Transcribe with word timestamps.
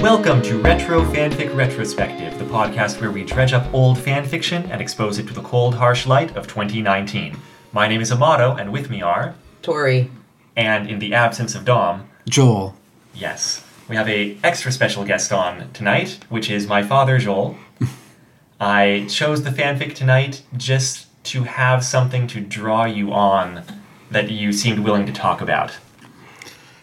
Welcome 0.00 0.42
to 0.42 0.58
Retro 0.58 1.02
Fanfic 1.02 1.54
Retrospective, 1.54 2.38
the 2.38 2.44
podcast 2.44 3.00
where 3.00 3.10
we 3.10 3.24
dredge 3.24 3.52
up 3.52 3.72
old 3.74 3.96
fanfiction 3.98 4.68
and 4.70 4.80
expose 4.80 5.18
it 5.18 5.26
to 5.28 5.34
the 5.34 5.42
cold, 5.42 5.74
harsh 5.74 6.06
light 6.06 6.36
of 6.36 6.46
2019. 6.46 7.36
My 7.72 7.88
name 7.88 8.00
is 8.00 8.10
Amato, 8.12 8.54
and 8.54 8.72
with 8.72 8.90
me 8.90 9.02
are, 9.02 9.34
Tori. 9.62 10.10
and 10.56 10.88
in 10.88 10.98
the 10.98 11.14
absence 11.14 11.54
of 11.54 11.64
Dom, 11.64 12.08
Joel. 12.28 12.74
yes, 13.14 13.64
we 13.88 13.96
have 13.96 14.08
a 14.08 14.36
extra 14.44 14.72
special 14.72 15.04
guest 15.04 15.32
on 15.32 15.70
tonight, 15.72 16.18
which 16.28 16.50
is 16.50 16.66
my 16.66 16.82
father, 16.82 17.18
Joel. 17.18 17.56
I 18.60 19.06
chose 19.08 19.42
the 19.42 19.50
fanfic 19.50 19.94
tonight 19.94 20.42
just 20.56 21.03
to 21.24 21.44
have 21.44 21.84
something 21.84 22.26
to 22.28 22.40
draw 22.40 22.84
you 22.84 23.12
on 23.12 23.62
that 24.10 24.30
you 24.30 24.52
seemed 24.52 24.80
willing 24.80 25.06
to 25.06 25.12
talk 25.12 25.40
about. 25.40 25.76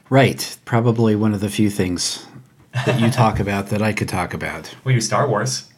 Right. 0.10 0.58
Probably 0.66 1.16
one 1.16 1.34
of 1.34 1.40
the 1.40 1.50
few 1.50 1.70
things 1.70 2.26
that 2.86 3.00
you 3.00 3.10
talk 3.10 3.40
about 3.46 3.68
that 3.68 3.82
I 3.82 3.94
could 3.94 4.10
talk 4.10 4.34
about. 4.34 4.76
We 4.84 4.94
you 4.94 5.02
Star 5.02 5.28
Wars, 5.28 5.70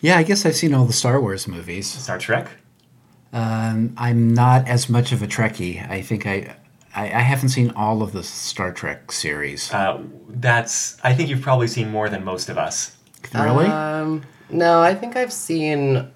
Yeah, 0.00 0.16
I 0.16 0.22
guess 0.22 0.46
I've 0.46 0.56
seen 0.56 0.72
all 0.74 0.84
the 0.86 0.92
Star 0.92 1.20
Wars 1.20 1.46
movies. 1.46 1.86
Star 1.90 2.18
Trek, 2.18 2.48
Um, 3.32 3.92
I'm 3.96 4.32
not 4.32 4.66
as 4.68 4.88
much 4.88 5.12
of 5.12 5.22
a 5.22 5.26
Trekkie. 5.26 5.88
I 5.90 6.00
think 6.02 6.26
I, 6.26 6.56
I, 6.94 7.04
I 7.06 7.20
haven't 7.20 7.50
seen 7.50 7.70
all 7.72 8.02
of 8.02 8.12
the 8.12 8.22
Star 8.22 8.72
Trek 8.72 9.12
series. 9.12 9.72
uh, 9.72 10.00
that's, 10.28 10.96
I 11.02 11.14
think 11.14 11.28
you've 11.28 11.42
probably 11.42 11.68
seen 11.68 11.90
more 11.90 12.08
than 12.08 12.24
most 12.24 12.48
of 12.48 12.56
us. 12.58 12.96
really? 13.34 13.66
Um, 13.66 14.22
no, 14.50 14.80
I 14.82 14.94
think 14.94 15.16
I've 15.16 15.32
seen 15.32 16.10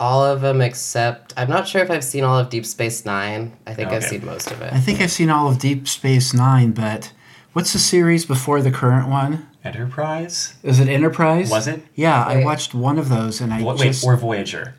all 0.00 0.24
of 0.24 0.40
them 0.40 0.60
except 0.62 1.34
I'm 1.36 1.48
not 1.48 1.68
sure 1.68 1.82
if 1.82 1.90
I've 1.90 2.02
seen 2.02 2.24
all 2.24 2.38
of 2.38 2.48
Deep 2.48 2.64
Space 2.64 3.04
Nine. 3.04 3.56
I 3.66 3.74
think 3.74 3.90
I've 3.90 4.02
seen 4.02 4.24
most 4.24 4.50
of 4.50 4.60
it. 4.62 4.72
I 4.72 4.80
think 4.80 5.00
I've 5.00 5.12
seen 5.12 5.28
all 5.30 5.48
of 5.50 5.58
Deep 5.58 5.86
Space 5.86 6.32
Nine, 6.32 6.72
but 6.72 7.12
what's 7.52 7.74
the 7.74 7.78
series 7.78 8.24
before 8.24 8.62
the 8.62 8.70
current 8.70 9.08
one? 9.08 9.46
Enterprise? 9.62 10.54
Is 10.62 10.80
it 10.80 10.88
Enterprise? 10.88 11.50
Was 11.50 11.68
it? 11.68 11.82
Yeah, 11.94 12.24
I 12.24 12.42
watched 12.42 12.74
one 12.74 12.98
of 12.98 13.10
those, 13.10 13.42
and 13.42 13.52
I 13.52 13.62
Wait, 13.62 13.78
just 13.78 14.02
or 14.02 14.16
Voyager? 14.16 14.74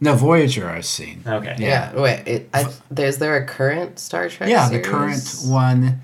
no 0.00 0.14
Voyager. 0.14 0.68
I've 0.68 0.84
seen. 0.84 1.22
Okay. 1.26 1.56
yeah. 1.58 1.98
Wait. 1.98 2.28
It, 2.28 2.50
I, 2.52 2.70
is 2.96 3.18
there 3.18 3.36
a 3.36 3.46
current 3.46 3.98
Star 3.98 4.28
Trek? 4.28 4.50
Yeah, 4.50 4.68
the 4.68 4.80
current 4.80 5.36
one 5.46 6.02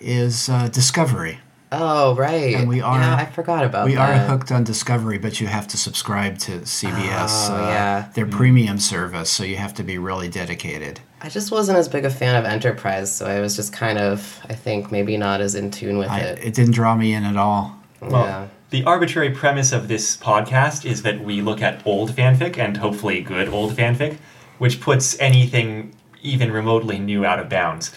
is 0.00 0.48
uh, 0.48 0.68
Discovery. 0.68 1.38
Oh 1.74 2.14
right. 2.16 2.54
And 2.54 2.68
we 2.68 2.80
are- 2.82 3.00
Yeah, 3.00 3.16
I 3.16 3.24
forgot 3.24 3.64
about 3.64 3.86
that. 3.86 3.90
We 3.90 3.96
are 3.96 4.12
hooked 4.12 4.52
on 4.52 4.62
Discovery, 4.62 5.16
but 5.18 5.40
you 5.40 5.46
have 5.46 5.66
to 5.68 5.76
subscribe 5.78 6.38
to 6.40 6.60
CBS, 6.66 7.48
Oh, 7.50 7.54
uh, 7.56 7.68
yeah. 7.68 8.08
their 8.14 8.26
premium 8.26 8.78
service, 8.78 9.30
so 9.30 9.42
you 9.42 9.56
have 9.56 9.72
to 9.74 9.82
be 9.82 9.96
really 9.98 10.28
dedicated. 10.28 11.00
I 11.22 11.28
just 11.30 11.50
wasn't 11.50 11.78
as 11.78 11.88
big 11.88 12.04
a 12.04 12.10
fan 12.10 12.36
of 12.36 12.44
Enterprise, 12.44 13.14
so 13.14 13.26
I 13.26 13.40
was 13.40 13.56
just 13.56 13.72
kind 13.72 13.98
of, 13.98 14.40
I 14.50 14.54
think, 14.54 14.92
maybe 14.92 15.16
not 15.16 15.40
as 15.40 15.54
in 15.54 15.70
tune 15.70 15.96
with 15.96 16.10
I, 16.10 16.18
it. 16.20 16.38
it 16.44 16.54
didn't 16.54 16.74
draw 16.74 16.94
me 16.94 17.14
in 17.14 17.24
at 17.24 17.36
all. 17.36 17.78
Well, 18.00 18.24
yeah. 18.26 18.48
the 18.70 18.84
arbitrary 18.84 19.30
premise 19.30 19.72
of 19.72 19.88
this 19.88 20.16
podcast 20.16 20.84
is 20.84 21.02
that 21.02 21.22
we 21.24 21.40
look 21.40 21.62
at 21.62 21.86
old 21.86 22.10
fanfic 22.12 22.58
and 22.58 22.76
hopefully 22.76 23.22
good 23.22 23.48
old 23.48 23.72
fanfic, 23.72 24.18
which 24.58 24.80
puts 24.80 25.18
anything 25.20 25.94
even 26.22 26.52
remotely 26.52 26.98
new 26.98 27.24
out 27.24 27.38
of 27.38 27.48
bounds. 27.48 27.92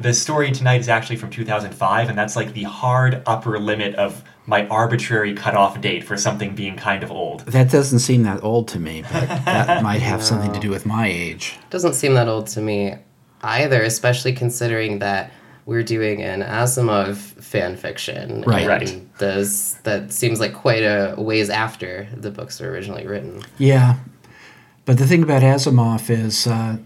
The 0.00 0.14
story 0.14 0.52
tonight 0.52 0.80
is 0.80 0.88
actually 0.88 1.16
from 1.16 1.30
2005, 1.30 2.08
and 2.08 2.16
that's 2.16 2.36
like 2.36 2.52
the 2.52 2.62
hard 2.62 3.22
upper 3.26 3.58
limit 3.58 3.96
of 3.96 4.22
my 4.46 4.66
arbitrary 4.68 5.34
cutoff 5.34 5.80
date 5.80 6.04
for 6.04 6.16
something 6.16 6.54
being 6.54 6.76
kind 6.76 7.02
of 7.02 7.10
old. 7.10 7.40
That 7.40 7.70
doesn't 7.70 7.98
seem 7.98 8.22
that 8.22 8.42
old 8.44 8.68
to 8.68 8.78
me, 8.78 9.02
but 9.02 9.26
that 9.44 9.82
might 9.82 10.00
have 10.00 10.22
something 10.22 10.52
to 10.52 10.60
do 10.60 10.70
with 10.70 10.86
my 10.86 11.08
age. 11.08 11.58
Doesn't 11.70 11.94
seem 11.94 12.14
that 12.14 12.28
old 12.28 12.46
to 12.48 12.60
me 12.60 12.94
either, 13.42 13.82
especially 13.82 14.32
considering 14.32 15.00
that 15.00 15.32
we're 15.66 15.82
doing 15.82 16.22
an 16.22 16.42
Asimov 16.42 17.16
fan 17.16 17.76
fiction. 17.76 18.42
Right. 18.42 18.60
and 18.60 18.68
Right. 18.68 19.18
Those, 19.18 19.74
that 19.82 20.12
seems 20.12 20.40
like 20.40 20.54
quite 20.54 20.82
a 20.82 21.14
ways 21.18 21.50
after 21.50 22.08
the 22.16 22.30
books 22.30 22.60
were 22.60 22.70
originally 22.70 23.06
written. 23.06 23.42
Yeah, 23.58 23.96
but 24.88 24.96
the 24.96 25.06
thing 25.06 25.22
about 25.22 25.42
Asimov 25.42 26.08
is 26.08 26.46
uh, 26.46 26.78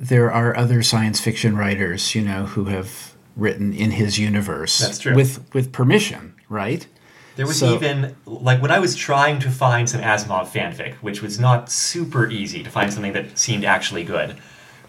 there 0.00 0.32
are 0.32 0.56
other 0.56 0.82
science 0.82 1.20
fiction 1.20 1.56
writers, 1.56 2.14
you 2.14 2.22
know, 2.22 2.46
who 2.46 2.64
have 2.64 3.14
written 3.36 3.72
in 3.72 3.92
his 3.92 4.18
universe. 4.18 4.78
That's 4.78 4.98
true. 4.98 5.14
With 5.14 5.44
with 5.54 5.70
permission, 5.72 6.34
right? 6.48 6.86
There 7.36 7.46
was 7.46 7.58
So- 7.60 7.74
even 7.74 8.16
like 8.26 8.60
when 8.60 8.70
I 8.70 8.78
was 8.80 8.96
trying 8.96 9.38
to 9.40 9.50
find 9.50 9.88
some 9.88 10.00
Asimov 10.00 10.48
fanfic, 10.48 10.94
which 10.96 11.22
was 11.22 11.38
not 11.38 11.70
super 11.70 12.28
easy 12.28 12.62
to 12.62 12.70
find 12.70 12.92
something 12.92 13.12
that 13.12 13.38
seemed 13.38 13.64
actually 13.64 14.02
good. 14.04 14.36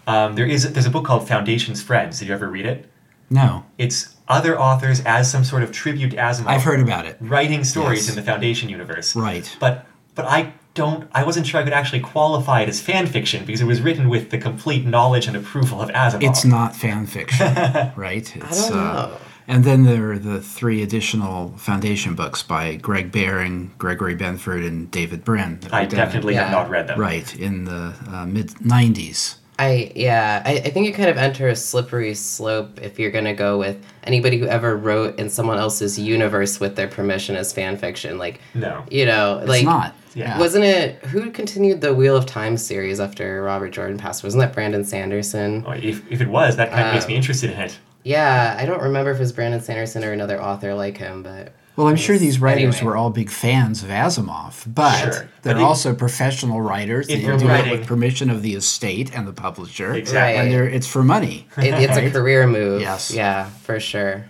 Um, 0.06 0.34
there 0.34 0.46
is 0.46 0.70
there's 0.72 0.86
a 0.86 0.90
book 0.90 1.04
called 1.04 1.28
Foundation's 1.28 1.82
Friends. 1.82 2.18
Did 2.18 2.28
you 2.28 2.34
ever 2.34 2.48
read 2.48 2.66
it? 2.66 2.88
No, 3.30 3.64
It's 3.78 4.14
other 4.28 4.58
authors 4.60 5.00
as 5.06 5.30
some 5.30 5.44
sort 5.44 5.62
of 5.62 5.72
tribute 5.72 6.10
to 6.10 6.16
Asimov. 6.16 6.46
I've 6.48 6.62
heard 6.64 6.80
about 6.80 7.06
it. 7.06 7.16
writing 7.20 7.64
stories 7.64 8.00
Yes. 8.06 8.10
in 8.10 8.16
the 8.16 8.22
Foundation 8.30 8.68
universe. 8.68 9.14
Right. 9.16 9.54
But 9.60 9.86
but 10.14 10.26
I 10.26 10.52
don't 10.74 11.08
I 11.12 11.24
wasn't 11.24 11.46
sure 11.46 11.60
I 11.60 11.64
could 11.64 11.72
actually 11.72 12.00
qualify 12.00 12.62
it 12.62 12.68
as 12.68 12.80
fan 12.80 13.06
fiction 13.06 13.44
because 13.44 13.60
it 13.60 13.66
was 13.66 13.80
written 13.82 14.08
with 14.08 14.30
the 14.30 14.38
complete 14.38 14.86
knowledge 14.86 15.26
and 15.26 15.36
approval 15.36 15.80
of 15.82 15.90
Asimov. 15.90 16.22
It's 16.30 16.44
not 16.44 16.74
fan 16.74 17.06
fiction, 17.06 17.46
right? 17.96 18.34
It's, 18.36 18.68
don't 18.68 18.78
uh, 18.78 19.18
and 19.48 19.64
then 19.64 19.82
there 19.82 20.12
are 20.12 20.18
the 20.18 20.40
three 20.40 20.82
additional 20.82 21.48
foundation 21.58 22.14
books 22.14 22.42
by 22.44 22.76
Greg 22.76 23.10
Bear, 23.10 23.46
Gregory 23.76 24.16
Benford, 24.16 24.66
and 24.66 24.88
David 24.90 25.24
Brin. 25.24 25.58
I 25.72 25.82
were 25.82 25.88
done 25.88 25.96
definitely 25.98 26.34
have 26.34 26.46
Yeah. 26.46 26.52
not 26.52 26.70
read 26.70 26.86
them. 26.86 26.98
right 26.98 27.34
in 27.38 27.64
the 27.64 27.94
uh, 28.08 28.24
mid 28.24 28.48
'90s. 28.50 29.36
I 29.58 29.92
yeah, 29.94 30.42
I, 30.46 30.52
I 30.54 30.70
think 30.70 30.86
you 30.86 30.94
kind 30.94 31.10
of 31.10 31.18
enter 31.18 31.48
a 31.48 31.56
slippery 31.56 32.14
slope 32.14 32.80
if 32.80 32.98
you're 32.98 33.10
gonna 33.10 33.34
go 33.34 33.58
with 33.58 33.84
anybody 34.04 34.38
who 34.38 34.46
ever 34.46 34.76
wrote 34.76 35.18
in 35.18 35.28
someone 35.28 35.58
else's 35.58 35.98
universe 35.98 36.58
with 36.58 36.76
their 36.76 36.88
permission 36.88 37.36
as 37.36 37.52
fan 37.52 37.76
fiction. 37.76 38.16
Like 38.18 38.40
No. 38.54 38.84
you 38.90 39.04
know, 39.04 39.38
It's 39.40 39.48
like 39.48 39.64
not. 39.64 39.94
Yeah. 40.14 40.38
wasn't 40.38 40.64
it 40.64 41.04
who 41.06 41.30
continued 41.30 41.80
the 41.80 41.94
Wheel 41.94 42.16
of 42.16 42.26
Time 42.26 42.56
series 42.56 43.00
after 43.00 43.42
Robert 43.42 43.70
Jordan 43.70 43.98
passed? 43.98 44.22
Wasn't 44.24 44.40
that 44.40 44.52
Brandon 44.52 44.84
Sanderson? 44.84 45.64
Oh, 45.66 45.72
If, 45.72 46.02
if 46.10 46.20
it 46.20 46.28
was, 46.28 46.56
that 46.56 46.70
kind 46.70 46.88
of 46.88 46.94
makes 46.94 47.06
me 47.06 47.14
Um, 47.14 47.18
interested 47.18 47.50
in 47.50 47.60
it. 47.60 47.78
Yeah, 48.04 48.56
I 48.58 48.66
don't 48.66 48.82
remember 48.82 49.10
if 49.12 49.18
it 49.18 49.20
was 49.20 49.32
Brandon 49.32 49.60
Sanderson 49.60 50.02
or 50.04 50.12
another 50.12 50.42
author 50.42 50.74
like 50.74 50.96
him, 50.98 51.22
but 51.22 51.54
Well, 51.76 51.86
I'm 51.86 51.96
sure 51.96 52.18
these 52.18 52.38
writers 52.40 52.76
Anyway. 52.76 52.84
were 52.84 52.96
all 52.96 53.10
big 53.10 53.30
fans 53.30 53.82
of 53.82 53.88
Asimov, 53.88 54.64
but 54.66 54.98
Sure. 54.98 55.10
they're 55.42 55.54
But 55.54 55.56
if- 55.56 55.62
also 55.62 55.94
professional 55.94 56.60
writers. 56.60 57.08
if 57.08 57.20
They 57.20 57.24
you're 57.26 57.38
do 57.38 57.46
it 57.46 57.48
writing- 57.48 57.70
with 57.78 57.86
permission 57.86 58.28
of 58.28 58.42
the 58.42 58.54
estate 58.54 59.10
and 59.14 59.26
the 59.26 59.32
publisher, 59.32 59.94
Exactly. 59.94 60.52
and 60.54 60.74
it's 60.74 60.86
for 60.86 61.02
money. 61.02 61.46
it, 61.56 61.72
it's 61.88 61.96
a 61.96 62.10
career 62.18 62.46
move. 62.46 62.82
Yes. 62.82 63.10
Yeah, 63.14 63.46
for 63.62 63.78
sure. 63.80 64.26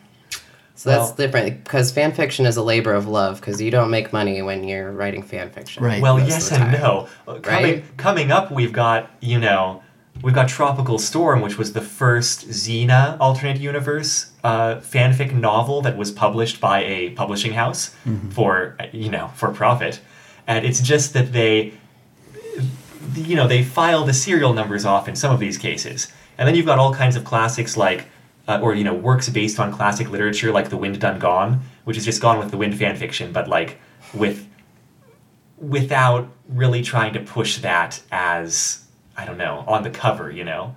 So 0.82 0.90
that's 0.90 1.10
Well- 1.10 1.14
different 1.14 1.62
because 1.62 1.92
fan 1.92 2.10
fiction 2.10 2.44
is 2.44 2.56
a 2.56 2.62
labor 2.62 2.92
of 2.92 3.06
love 3.06 3.38
because 3.40 3.62
you 3.62 3.70
don't 3.70 3.88
make 3.88 4.12
money 4.12 4.42
when 4.42 4.64
you're 4.64 4.90
writing 4.90 5.22
fan 5.22 5.48
fiction. 5.50 5.84
Right. 5.84 6.02
Well, 6.02 6.18
yes 6.18 6.50
and 6.50 6.72
no. 6.72 7.06
Uh, 7.28 7.34
Coming, 7.34 7.64
Right? 7.64 7.96
coming 7.98 8.32
up, 8.32 8.50
we've 8.50 8.72
got, 8.72 9.08
you 9.20 9.38
know, 9.38 9.80
we've 10.22 10.34
got 10.34 10.48
Tropical 10.48 10.98
Storm, 10.98 11.40
which 11.40 11.56
was 11.56 11.72
the 11.72 11.80
first 11.80 12.48
Xena 12.48 13.16
alternate 13.20 13.58
universe 13.60 14.32
uh, 14.42 14.80
fanfic 14.80 15.32
novel 15.32 15.82
that 15.82 15.96
was 15.96 16.10
published 16.10 16.60
by 16.60 16.82
a 16.82 17.10
publishing 17.10 17.52
house 17.52 17.92
for, 18.30 18.74
uh, 18.80 18.86
you 18.90 19.08
know, 19.08 19.30
for 19.36 19.52
profit. 19.52 20.00
And 20.48 20.66
it's 20.66 20.80
just 20.80 21.12
that 21.12 21.32
they, 21.32 21.74
you 23.14 23.36
know, 23.36 23.46
they 23.46 23.62
file 23.62 24.02
the 24.04 24.12
serial 24.12 24.52
numbers 24.52 24.84
off 24.84 25.06
in 25.06 25.14
some 25.14 25.32
of 25.32 25.38
these 25.38 25.58
cases. 25.58 26.08
And 26.38 26.48
then 26.48 26.56
you've 26.56 26.66
got 26.66 26.80
all 26.80 26.92
kinds 26.92 27.14
of 27.14 27.22
classics 27.22 27.76
like, 27.76 28.06
uh, 28.48 28.60
or, 28.62 28.74
you 28.74 28.84
know, 28.84 28.94
works 28.94 29.28
based 29.28 29.60
on 29.60 29.72
classic 29.72 30.10
literature 30.10 30.52
like 30.52 30.70
The 30.70 30.76
Wind 30.76 31.00
Done 31.00 31.18
Gone, 31.18 31.60
which 31.84 31.96
is 31.96 32.04
just 32.04 32.20
gone 32.20 32.38
with 32.38 32.50
the 32.50 32.56
wind 32.56 32.76
fan 32.76 32.96
fiction, 32.96 33.32
but 33.32 33.48
like 33.48 33.78
with 34.14 34.48
without 35.58 36.28
really 36.48 36.82
trying 36.82 37.12
to 37.12 37.20
push 37.20 37.58
that 37.58 38.02
as 38.10 38.84
I 39.16 39.24
don't 39.24 39.38
know 39.38 39.64
on 39.68 39.84
the 39.84 39.90
cover, 39.90 40.30
you 40.30 40.44
know. 40.44 40.74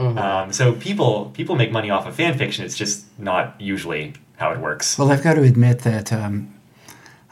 Um, 0.00 0.52
so 0.52 0.72
people 0.74 1.30
people 1.34 1.56
make 1.56 1.72
money 1.72 1.90
off 1.90 2.06
of 2.06 2.14
fan 2.14 2.36
fiction. 2.38 2.64
It's 2.64 2.76
just 2.76 3.04
not 3.18 3.60
usually 3.60 4.14
how 4.36 4.50
it 4.50 4.58
works. 4.58 4.98
Well, 4.98 5.12
I've 5.12 5.22
got 5.22 5.34
to 5.34 5.42
admit 5.42 5.80
that 5.80 6.12
um, 6.12 6.54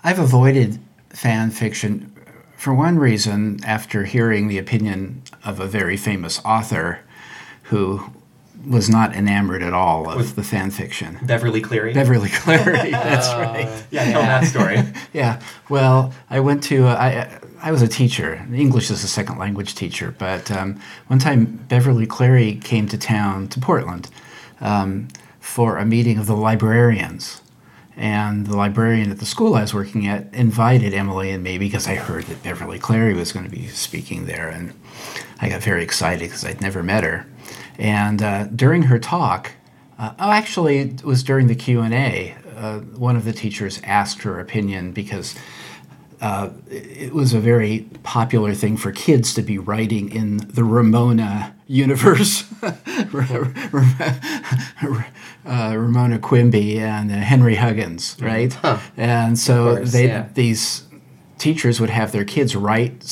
I've 0.05 0.19
avoided 0.19 0.79
fan 1.09 1.51
fiction 1.51 2.13
for 2.57 2.75
one 2.75 2.99
reason 2.99 3.61
after 3.65 4.05
hearing 4.05 4.49
the 4.49 4.59
opinion 4.59 5.23
of 5.45 5.61
a 5.61 5.67
very 5.67 5.97
famous 5.97 6.41
author 6.45 7.01
who 7.65 8.11
was 8.67 8.89
not 8.89 9.15
enamored 9.15 9.63
at 9.63 9.73
all 9.73 10.11
of 10.11 10.35
the 10.35 10.43
fan 10.43 10.71
fiction. 10.71 11.19
Beverly 11.23 11.61
Cleary. 11.61 11.93
Beverly 11.95 12.29
Cleary, 12.33 12.91
that's 12.91 13.29
right. 13.35 13.85
yeah, 13.91 14.11
tell 14.13 14.23
that 14.23 14.45
story. 14.45 14.79
Yeah. 15.13 15.41
Well, 15.69 16.13
I 16.29 16.41
went 16.41 16.63
to 16.65 16.87
uh, 16.87 16.95
I 16.97 17.41
I 17.61 17.73
was 17.73 17.83
a 17.83 17.89
teacher, 17.89 18.47
English 18.55 18.91
as 18.91 19.03
a 19.03 19.09
second 19.09 19.39
language 19.39 19.75
teacher. 19.75 20.15
But 20.17 20.51
um, 20.51 20.81
one 21.09 21.19
time, 21.19 21.45
Beverly 21.69 22.07
Cleary 22.07 22.57
came 22.57 22.87
to 22.89 22.99
town 22.99 23.49
to 23.49 23.59
Portland 23.61 24.11
um, 24.61 25.09
for 25.41 25.79
a 25.79 25.85
meeting 25.85 26.19
of 26.19 26.27
the 26.27 26.37
librarians, 26.37 27.41
And 27.97 28.47
the 28.47 28.57
librarian 28.57 29.11
at 29.11 29.19
the 29.19 29.27
school 29.27 29.55
I 29.55 29.63
was 29.63 29.75
working 29.75 30.07
at 30.07 30.33
invited 30.35 30.95
Emily 30.95 31.31
and 31.31 31.43
me 31.43 31.59
because 31.59 31.89
I 31.89 31.95
heard 31.97 32.25
that 32.25 32.43
Beverly 32.45 32.79
Cleary 32.79 33.15
was 33.15 33.33
going 33.33 33.45
to 33.45 33.51
be 33.51 33.67
speaking 33.69 34.27
there, 34.27 34.49
and 34.49 34.73
I 35.41 35.49
got 35.49 35.63
very 35.63 35.83
excited 35.83 36.29
because 36.29 36.45
I'd 36.45 36.61
never 36.61 36.83
met 36.83 37.03
her. 37.03 37.27
And 37.79 38.23
uh, 38.23 38.45
during 38.47 38.83
her 38.85 38.99
talk, 38.99 39.53
uh, 39.99 40.15
oh, 40.19 40.31
actually, 40.31 40.79
it 40.79 41.05
was 41.05 41.23
during 41.23 41.47
the 41.47 41.55
Q 41.55 41.81
and 41.81 41.95
A. 41.95 42.35
Uh, 42.57 42.81
one 42.81 43.17
of 43.17 43.25
the 43.25 43.33
teachers 43.33 43.81
asked 43.85 44.23
her 44.23 44.41
opinion 44.41 44.93
because 44.93 45.37
uh, 46.21 46.51
it 46.69 47.13
was 47.13 47.33
a 47.33 47.41
very 47.41 47.89
popular 48.03 48.53
thing 48.53 48.77
for 48.77 48.91
kids 48.91 49.33
to 49.35 49.43
be 49.43 49.59
writing 49.59 50.11
in 50.11 50.39
the 50.39 50.65
Ramona 50.65 51.55
universe. 51.69 52.45
uh, 52.63 52.73
Ramona 55.45 56.19
Quimby 56.19 56.81
and 56.81 57.13
uh, 57.13 57.15
Henry 57.15 57.55
Huggins, 57.55 58.17
right? 58.21 58.53
Huh. 58.53 58.79
And 58.97 59.39
so 59.39 59.77
course, 59.77 59.93
they 59.93 60.09
yeah. 60.09 60.29
these 60.35 60.85
teachers 61.39 61.81
would 61.81 61.91
have 61.91 62.11
their 62.11 62.25
kids 62.25 62.57
write 62.57 63.05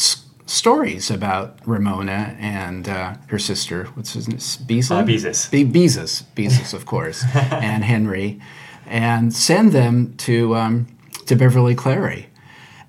stories 0.46 1.10
about 1.10 1.58
Ramona 1.66 2.36
and 2.38 2.88
uh, 2.88 3.16
her 3.28 3.38
sister. 3.38 3.84
What's 3.94 4.14
his 4.14 4.28
name? 4.28 4.38
Beasley? 4.66 4.96
Uh, 4.96 5.04
Beezus. 5.04 5.50
Be- 5.50 5.64
Beezus, 5.64 6.22
Beezus, 6.34 6.72
of 6.72 6.86
course, 6.86 7.24
and 7.34 7.84
Henry, 7.84 8.40
and 8.86 9.34
send 9.34 9.72
them 9.72 10.16
to 10.18 10.54
um, 10.54 10.86
to 11.26 11.36
Beverly 11.36 11.74
Cleary. 11.74 12.28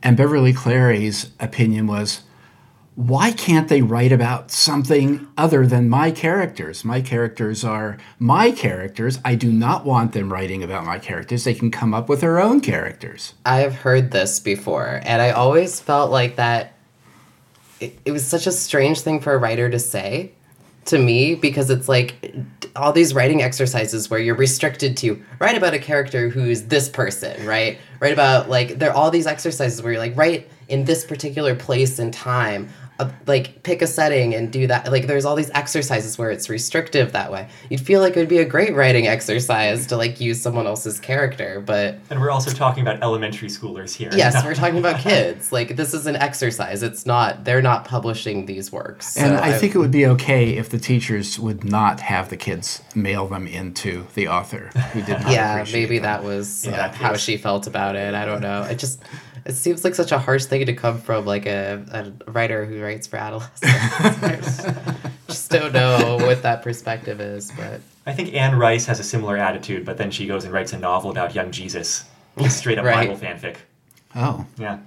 And 0.04 0.16
Beverly 0.16 0.54
Cleary's 0.54 1.32
opinion 1.40 1.88
was, 1.88 2.22
why 2.98 3.32
can't 3.32 3.68
they 3.68 3.82
write 3.82 4.12
about 4.12 4.50
something 4.50 5.28
other 5.38 5.68
than 5.68 5.88
my 5.88 6.10
characters? 6.10 6.84
My 6.84 7.00
characters 7.02 7.64
are 7.64 7.98
my 8.18 8.50
characters. 8.52 9.20
I 9.24 9.36
do 9.36 9.52
not 9.52 9.86
want 9.86 10.14
them 10.14 10.34
writing 10.34 10.64
about 10.64 10.84
my 10.84 10.98
characters. 10.98 11.44
They 11.44 11.54
can 11.54 11.70
come 11.70 11.94
up 11.94 12.10
with 12.10 12.22
their 12.22 12.40
own 12.40 12.60
characters. 12.60 13.34
I 13.46 13.60
have 13.60 13.76
heard 13.76 14.10
this 14.10 14.40
before, 14.40 15.00
and 15.04 15.22
I 15.22 15.30
always 15.30 15.80
felt 15.80 16.10
like 16.10 16.38
that. 16.38 16.74
It, 17.80 17.98
it 18.06 18.12
was 18.12 18.26
such 18.26 18.48
a 18.48 18.52
strange 18.52 19.02
thing 19.02 19.20
for 19.20 19.34
a 19.34 19.38
writer 19.38 19.70
to 19.70 19.80
say 19.80 20.32
to 20.86 20.98
me 20.98 21.36
because 21.36 21.70
it's 21.70 21.88
like 21.90 22.34
all 22.76 22.92
these 22.92 23.14
writing 23.14 23.42
exercises 23.42 24.10
where 24.10 24.20
you're 24.20 24.36
restricted 24.36 24.98
to 24.98 25.22
write 25.40 25.58
about 25.58 25.74
a 25.74 25.80
character 25.80 26.30
who's 26.30 26.64
this 26.64 26.90
person, 26.90 27.46
right? 27.46 27.78
Write 28.00 28.14
about 28.14 28.50
like 28.50 28.80
there 28.80 28.90
are 28.92 28.96
all 28.96 29.12
these 29.12 29.28
exercises 29.28 29.82
where 29.82 29.94
you're 29.94 30.02
like 30.02 30.16
write 30.18 30.50
in 30.68 30.86
this 30.86 31.06
particular 31.06 31.56
place 31.56 32.00
and 32.00 32.14
time. 32.14 32.70
Uh, 33.00 33.12
like 33.28 33.62
pick 33.62 33.84
a 33.84 33.86
setting 33.86 34.34
and 34.34 34.52
do 34.52 34.66
that. 34.66 34.92
Like 34.92 35.06
there's 35.06 35.24
all 35.24 35.36
these 35.36 35.52
exercises 35.52 36.18
where 36.18 36.32
it's 36.32 36.50
restrictive 36.50 37.12
that 37.12 37.32
way. 37.32 37.48
You'd 37.70 37.80
feel 37.80 38.02
like 38.02 38.18
it 38.18 38.20
would 38.20 38.28
be 38.28 38.40
a 38.40 38.46
great 38.46 38.74
writing 38.74 39.06
exercise 39.06 39.86
to 39.86 39.98
like 39.98 40.20
use 40.20 40.42
someone 40.42 40.66
else's 40.66 41.00
character, 41.00 41.62
but 41.64 42.00
And 42.10 42.20
we're 42.20 42.32
also 42.32 42.50
talking 42.50 42.82
about 42.82 43.04
elementary 43.04 43.50
schoolers 43.50 43.94
here. 43.94 44.10
Yes, 44.16 44.44
we're 44.44 44.56
talking 44.56 44.80
about 44.80 45.00
kids. 45.00 45.52
Like 45.52 45.76
this 45.76 45.94
is 45.94 46.08
an 46.08 46.16
exercise. 46.16 46.82
It's 46.82 47.06
not. 47.06 47.46
They're 47.46 47.62
not 47.62 47.86
publishing 47.86 48.48
these 48.48 48.72
works. 48.72 49.16
And 49.16 49.38
So 49.38 49.44
I 49.44 49.52
think 49.54 49.76
it 49.76 49.78
would 49.78 49.92
be 49.92 50.08
okay 50.08 50.58
if 50.58 50.72
the 50.72 50.80
teachers 50.80 51.38
would 51.38 51.64
not 51.64 52.00
have 52.00 52.30
the 52.30 52.38
kids 52.38 52.82
mail 52.96 53.28
them 53.28 53.46
into 53.46 54.08
the 54.16 54.28
author 54.28 54.72
who 54.94 55.04
did 55.04 55.22
not 55.22 55.32
Yeah, 55.32 55.64
maybe 55.72 56.00
them. 56.00 56.04
that 56.06 56.24
was 56.24 56.66
In 56.66 56.74
uh, 56.74 56.78
that 56.78 56.96
how 56.96 57.16
she 57.16 57.38
felt 57.38 57.68
about 57.68 57.87
it. 57.96 58.14
I 58.14 58.26
don't 58.26 58.42
know. 58.42 58.64
It 58.64 58.80
just 58.80 59.02
it 59.46 59.54
seems 59.54 59.84
like 59.84 59.96
such 59.96 60.12
a 60.12 60.20
harsh 60.20 60.46
thing 60.46 60.66
to 60.66 60.74
come 60.74 61.00
from 61.00 61.26
like 61.26 61.46
a, 61.46 61.84
a 62.28 62.32
writer 62.32 62.66
who 62.66 62.82
writes 62.82 63.08
for 63.08 63.18
adolescents. 63.18 63.64
I 63.64 64.36
just, 64.42 64.68
just 65.28 65.52
don't 65.52 65.74
know 65.74 66.18
what 66.22 66.42
that 66.44 66.62
perspective 66.64 67.22
is, 67.22 67.52
but 67.54 67.80
I 68.06 68.14
think 68.14 68.34
Anne 68.34 68.58
Rice 68.58 68.86
has 68.88 69.00
a 69.00 69.04
similar 69.04 69.38
attitude, 69.38 69.86
but 69.86 69.98
then 69.98 70.12
she 70.12 70.28
goes 70.28 70.44
and 70.44 70.54
writes 70.54 70.74
a 70.74 70.78
novel 70.80 71.12
about 71.12 71.34
young 71.36 71.52
Jesus. 71.52 72.04
Straight 72.50 72.78
up 72.78 72.86
Right. 72.86 73.08
Bible 73.08 73.20
fanfic. 73.20 73.58
Oh, 74.16 74.46
Yeah. 74.58 74.80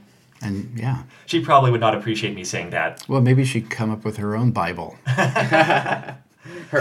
and 0.42 0.70
yeah. 0.78 1.02
She 1.26 1.40
probably 1.40 1.70
would 1.70 1.80
not 1.80 1.94
appreciate 1.96 2.34
me 2.34 2.44
saying 2.44 2.70
that. 2.70 3.04
Well, 3.08 3.20
maybe 3.20 3.44
she'd 3.44 3.70
come 3.70 3.90
up 3.90 4.04
with 4.04 4.18
her 4.18 4.36
own 4.36 4.50
Bible. 4.52 4.96
her 5.06 6.14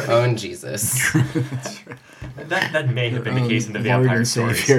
own 0.10 0.38
Jesus. 0.38 1.12
That, 2.36 2.72
that 2.74 2.89
may 2.89 3.10
have 3.10 3.24
been 3.24 3.36
the 3.36 3.48
case 3.48 3.68
in 3.68 3.74
the 3.74 3.80
Lord 3.80 4.04
vampire 4.04 4.18
and 4.18 4.27
stories. 4.27 4.69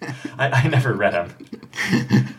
I, 0.38 0.48
I 0.48 0.68
never 0.68 0.92
read 0.94 1.12
them. 1.12 2.34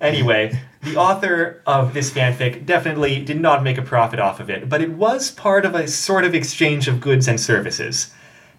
anyway, 0.00 0.58
the 0.82 0.96
author 0.96 1.62
of 1.66 1.94
this 1.94 2.10
fanfic 2.10 2.66
definitely 2.66 3.24
did 3.24 3.40
not 3.40 3.62
make 3.62 3.78
a 3.78 3.82
profit 3.82 4.20
off 4.20 4.40
of 4.40 4.50
it, 4.50 4.68
but 4.68 4.82
it 4.82 4.90
was 4.92 5.30
part 5.30 5.64
of 5.64 5.74
a 5.74 5.88
sort 5.88 6.24
of 6.24 6.34
exchange 6.34 6.88
of 6.88 7.00
goods 7.00 7.26
and 7.28 7.40
services. 7.40 8.12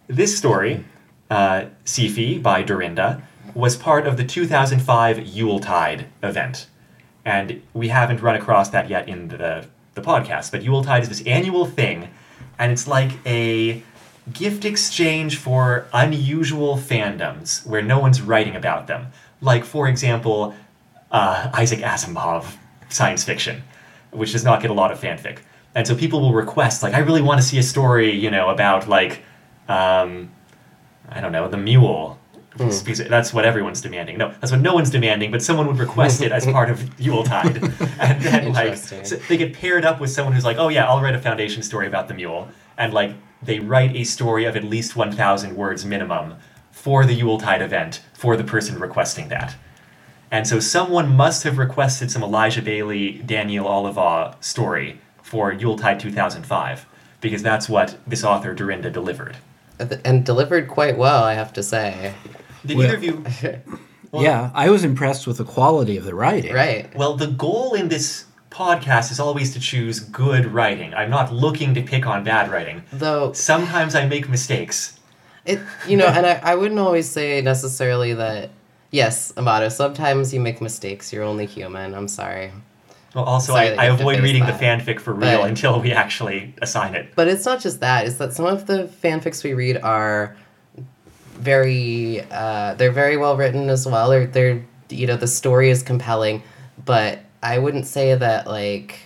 This 0.08 0.38
story, 0.38 0.84
uh, 1.30 1.66
Sifi 1.86 2.42
by 2.42 2.62
Dorinda, 2.62 3.24
was 3.54 3.76
part 3.76 4.06
of 4.06 4.18
the 4.18 4.26
2005 4.26 5.26
Yuletide 5.26 6.08
event. 6.22 6.68
And 7.24 7.62
we 7.74 7.88
haven't 7.88 8.22
run 8.22 8.36
across 8.36 8.70
that 8.70 8.90
yet 8.90 9.08
in 9.08 9.30
the, 9.30 9.66
the 9.96 10.02
podcast, 10.02 10.52
but 10.52 10.62
Yuletide 10.62 11.04
is 11.04 11.10
this 11.10 11.22
annual 11.26 11.66
thing, 11.66 12.10
and 12.60 12.72
it's 12.72 12.88
like 12.88 13.12
a 13.26 13.82
gift 14.34 14.66
exchange 14.66 15.38
for 15.38 15.88
unusual 15.94 16.78
fandoms 16.78 17.66
where 17.66 17.82
no 17.82 18.00
one's 18.00 18.22
writing 18.22 18.56
about 18.56 18.88
them. 18.88 19.08
Like, 19.42 19.64
for 19.64 19.88
example, 19.88 20.56
uh, 21.12 21.50
Isaac 21.54 21.80
Asimov 21.80 22.46
science 22.90 23.24
fiction, 23.24 23.64
which 24.12 24.32
does 24.32 24.44
not 24.44 24.62
get 24.62 24.72
a 24.72 24.74
lot 24.74 24.92
of 24.92 25.00
fanfic. 25.00 25.40
And 25.76 25.86
so 25.86 25.96
people 25.96 26.22
will 26.22 26.34
request, 26.34 26.84
like, 26.84 26.94
I 26.94 27.00
really 27.00 27.22
want 27.22 27.42
to 27.42 27.46
see 27.46 27.58
a 27.60 27.64
story, 27.64 28.12
you 28.12 28.32
know, 28.32 28.50
about, 28.50 28.88
like, 28.88 29.22
um, 29.68 30.32
I 31.10 31.20
don't 31.22 31.32
know, 31.32 31.48
the 31.48 31.58
mule. 31.58 32.18
Because 32.58 33.00
That's 33.00 33.34
what 33.34 33.44
everyone's 33.44 33.82
demanding. 33.82 34.18
No, 34.18 34.34
that's 34.40 34.50
what 34.50 34.62
no 34.62 34.74
one's 34.74 34.90
demanding, 34.90 35.30
but 35.30 35.42
someone 35.42 35.68
would 35.68 35.78
request 35.78 36.22
it 36.22 36.32
as 36.32 36.46
part 36.46 36.70
of 36.70 36.98
Yuletide. 37.00 37.58
and 38.00 38.22
then, 38.22 38.54
like, 38.54 38.78
so 38.78 39.18
they 39.28 39.36
get 39.36 39.54
paired 39.54 39.84
up 39.84 40.00
with 40.00 40.10
someone 40.10 40.34
who's 40.34 40.46
like, 40.46 40.58
oh, 40.58 40.70
yeah, 40.70 40.88
I'll 40.88 41.02
write 41.02 41.16
a 41.16 41.20
foundation 41.20 41.62
story 41.62 41.86
about 41.86 42.08
the 42.08 42.14
mule. 42.14 42.48
And, 42.78 42.94
like, 42.94 43.14
they 43.42 43.60
write 43.60 43.96
a 43.96 44.04
story 44.04 44.46
of 44.46 44.56
at 44.56 44.64
least 44.64 44.96
1,000 44.96 45.56
words 45.56 45.86
minimum 45.86 46.36
for 46.72 47.06
the 47.06 47.14
Yuletide 47.14 47.62
event 47.62 48.02
for 48.14 48.36
the 48.38 48.44
person 48.44 48.80
requesting 48.80 49.30
that. 49.30 49.56
And 50.32 50.48
so 50.48 50.60
someone 50.60 51.16
must 51.16 51.44
have 51.44 51.58
requested 51.58 52.12
some 52.12 52.24
Elijah 52.24 52.62
Baley, 52.62 53.26
Daniel 53.26 53.66
Olivaw 53.68 54.42
story 54.44 55.00
for 55.22 55.52
Yuletide 55.54 56.00
2005, 56.00 56.86
because 57.22 57.42
that's 57.44 57.70
what 57.70 57.98
this 58.08 58.24
author, 58.24 58.54
Dorinda, 58.54 58.90
delivered. 58.90 59.38
and 60.04 60.26
delivered 60.26 60.68
quite 60.68 60.98
well, 60.98 61.24
I 61.24 61.34
have 61.34 61.54
to 61.54 61.64
say. 61.64 62.14
Did 62.66 62.78
Well- 62.78 62.88
either 62.88 62.98
of 62.98 63.04
you. 63.04 63.24
Well- 64.12 64.24
yeah, 64.24 64.52
I 64.54 64.70
was 64.70 64.84
impressed 64.84 65.28
with 65.28 65.38
the 65.38 65.44
quality 65.46 65.98
of 65.98 66.06
the 66.06 66.16
writing. 66.16 66.54
Right. 66.54 66.94
Well, 66.96 67.16
the 67.16 67.28
goal 67.28 67.74
in 67.74 67.90
this 67.90 68.26
podcast 68.56 69.12
is 69.12 69.20
always 69.20 69.52
to 69.54 69.60
choose 69.60 70.00
good 70.00 70.46
writing. 70.46 70.94
I'm 70.94 71.10
not 71.10 71.34
looking 71.34 71.74
to 71.74 71.82
pick 71.82 72.06
on 72.08 72.24
bad 72.24 72.50
writing. 72.50 72.84
Though 72.94 73.34
Sometimes 73.34 73.96
I 73.96 74.08
make 74.08 74.30
mistakes. 74.30 74.98
It, 75.46 75.60
you 75.88 75.98
know, 75.98 76.08
and 76.18 76.26
I, 76.26 76.40
I 76.42 76.56
wouldn't 76.56 76.80
always 76.80 77.10
say 77.10 77.42
necessarily 77.42 78.14
that, 78.14 78.52
yes, 78.92 79.34
Amato, 79.36 79.68
sometimes 79.68 80.34
you 80.34 80.40
make 80.40 80.62
mistakes. 80.62 81.12
You're 81.12 81.24
only 81.26 81.46
human. 81.46 81.94
I'm 81.94 82.08
sorry. 82.08 82.52
Well, 83.14 83.26
also, 83.26 83.54
Sorry 83.54 83.70
I, 83.70 83.72
I 83.72 83.84
you 83.86 83.90
have 83.92 84.00
to 84.00 84.04
avoid 84.08 84.24
reading 84.24 84.46
that. 84.46 84.58
the 84.60 84.66
fanfic 84.66 85.00
for 85.02 85.14
real 85.14 85.42
But- 85.42 85.50
until 85.50 85.82
we 85.82 85.92
actually 85.92 86.54
assign 86.62 86.96
it. 86.96 87.14
But 87.16 87.28
it's 87.28 87.46
not 87.46 87.60
just 87.60 87.82
that. 87.82 88.06
It's 88.08 88.18
that 88.18 88.34
some 88.34 88.46
of 88.46 88.68
the 88.68 88.90
fanfics 89.04 89.44
we 89.44 89.54
read 89.54 89.78
are 89.78 90.36
very, 91.34 92.22
uh, 92.32 92.76
they're 92.76 92.92
very 92.92 93.18
well 93.18 93.36
written 93.36 93.70
as 93.70 93.86
well. 93.86 94.10
They're, 94.10 94.28
they're, 94.28 94.66
you 94.90 95.08
know, 95.08 95.18
the 95.18 95.28
story 95.28 95.70
is 95.70 95.84
compelling, 95.84 96.42
but 96.86 97.20
I 97.54 97.60
wouldn't 97.60 97.86
say 97.86 98.16
that, 98.16 98.48
like, 98.48 99.00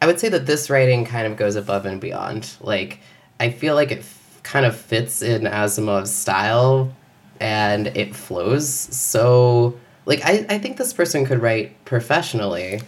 I 0.00 0.06
would 0.06 0.18
say 0.18 0.28
that 0.30 0.46
this 0.46 0.70
writing 0.70 1.04
kind 1.04 1.26
of 1.26 1.36
goes 1.36 1.56
above 1.56 1.84
and 1.86 2.00
beyond. 2.00 2.56
Like, 2.60 3.00
I 3.38 3.50
feel 3.50 3.74
like 3.74 3.90
it 3.92 3.98
f- 3.98 4.40
kind 4.42 4.64
of 4.64 4.74
fits 4.76 5.20
in 5.22 5.42
Asimov's 5.42 6.10
style 6.12 6.94
and 7.40 7.88
it 7.88 8.14
flows 8.16 8.68
so. 8.68 9.78
Like, 10.06 10.22
I, 10.24 10.46
I 10.48 10.58
think 10.58 10.76
this 10.78 10.92
person 10.92 11.26
could 11.26 11.40
write 11.42 11.84
professionally 11.84 12.80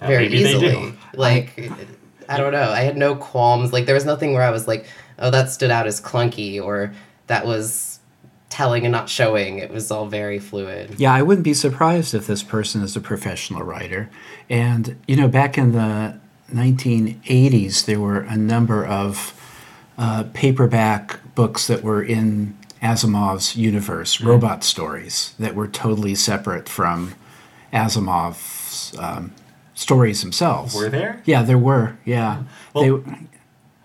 Uh, 0.00 0.06
very 0.08 0.28
maybe 0.28 0.42
they 0.42 0.58
do. 0.58 0.66
easily. 0.66 0.94
Like, 1.14 1.70
I 2.28 2.36
don't 2.36 2.52
know. 2.52 2.68
I 2.70 2.80
had 2.80 2.96
no 2.96 3.14
qualms. 3.14 3.72
Like, 3.72 3.86
there 3.86 3.94
was 3.94 4.04
nothing 4.04 4.32
where 4.34 4.42
I 4.42 4.50
was 4.50 4.66
like, 4.68 4.86
oh, 5.20 5.30
that 5.30 5.50
stood 5.50 5.70
out 5.70 5.86
as 5.86 6.00
clunky 6.00 6.60
or 6.62 6.92
that 7.28 7.46
was 7.46 7.93
telling 8.54 8.84
and 8.84 8.92
not 8.92 9.08
showing. 9.08 9.58
It 9.58 9.72
was 9.72 9.90
all 9.90 10.06
very 10.06 10.38
fluid. 10.38 10.94
Yeah, 10.96 11.12
I 11.12 11.22
wouldn't 11.22 11.42
be 11.44 11.54
surprised 11.54 12.14
if 12.14 12.28
this 12.28 12.44
person 12.44 12.82
is 12.82 12.94
a 12.94 13.00
professional 13.00 13.62
writer. 13.64 14.08
And, 14.48 14.96
you 15.08 15.16
know, 15.16 15.26
back 15.26 15.58
in 15.58 15.72
the 15.72 16.16
1980s, 16.52 17.84
there 17.86 17.98
were 17.98 18.20
a 18.20 18.36
number 18.36 18.86
of 18.86 19.32
uh, 19.98 20.24
paperback 20.34 21.18
books 21.34 21.66
that 21.66 21.82
were 21.82 22.00
in 22.02 22.56
Asimov's 22.80 23.56
universe, 23.56 24.16
Hmm. 24.16 24.28
robot 24.28 24.62
stories, 24.62 25.34
that 25.40 25.56
were 25.56 25.66
totally 25.66 26.14
separate 26.14 26.68
from 26.68 27.14
Asimov's 27.72 28.96
um, 29.00 29.32
stories 29.74 30.20
themselves. 30.22 30.76
Were 30.76 30.88
there? 30.88 31.20
Yeah, 31.24 31.42
there 31.42 31.58
were. 31.58 31.96
Yeah. 32.04 32.44
Well- 32.72 32.98
they, 32.98 33.12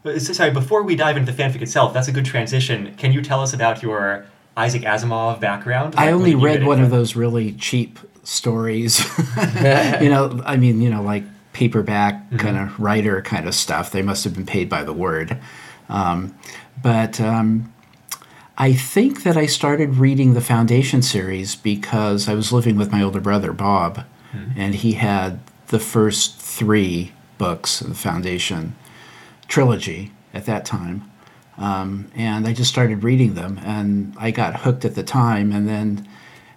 But 0.04 0.22
Sorry, 0.22 0.52
before 0.52 0.84
we 0.84 0.96
dive 0.96 1.18
into 1.18 1.32
the 1.32 1.44
fanfic 1.44 1.62
itself, 1.64 1.92
that's 1.92 2.08
a 2.08 2.12
good 2.12 2.26
transition. 2.26 2.94
Can 2.98 3.12
you 3.14 3.22
tell 3.24 3.42
us 3.42 3.52
about 3.54 3.82
your 3.82 4.26
Isaac 4.60 4.82
Asimov 4.82 5.40
background. 5.40 5.96
I 5.98 6.12
only 6.12 6.36
read 6.36 6.66
one 6.66 6.82
of 6.82 6.90
those 6.90 7.16
really 7.16 7.54
cheap 7.54 7.98
stories. 8.24 9.00
you 10.02 10.10
know, 10.10 10.42
I 10.46 10.58
mean, 10.58 10.82
you 10.82 10.90
know, 10.90 11.02
like 11.02 11.24
paperback 11.54 12.38
kind 12.38 12.58
of 12.58 12.78
writer 12.80 13.22
kind 13.22 13.48
of 13.48 13.56
stuff. 13.56 13.92
They 13.92 14.02
must 14.02 14.26
have 14.26 14.34
been 14.34 14.46
paid 14.46 14.70
by 14.70 14.84
the 14.84 14.94
word. 14.94 15.38
Um, 15.88 16.38
but 16.82 17.22
um, 17.22 17.74
I 18.58 18.74
think 18.74 19.24
that 19.24 19.38
I 19.38 19.46
started 19.46 19.96
reading 19.96 20.34
the 20.34 20.42
Foundation 20.42 21.02
series 21.02 21.56
because 21.56 22.28
I 22.28 22.34
was 22.34 22.52
living 22.52 22.76
with 22.76 22.92
my 22.92 23.02
older 23.02 23.22
brother, 23.22 23.54
Bob, 23.54 24.04
and 24.56 24.76
he 24.76 24.94
had 24.94 25.40
the 25.68 25.80
first 25.80 26.38
three 26.38 27.14
books 27.38 27.80
of 27.80 27.88
the 27.88 27.96
Foundation 27.96 28.76
trilogy 29.48 30.12
at 30.34 30.46
that 30.46 30.66
time. 30.66 31.10
Um, 31.60 32.10
and 32.16 32.48
I 32.48 32.54
just 32.54 32.72
started 32.72 33.04
reading 33.04 33.36
them, 33.36 33.60
and 33.64 34.16
I 34.18 34.32
got 34.32 34.62
hooked 34.62 34.86
at 34.86 34.96
the 34.96 35.04
time. 35.04 35.52
And 35.52 35.68
then 35.68 36.08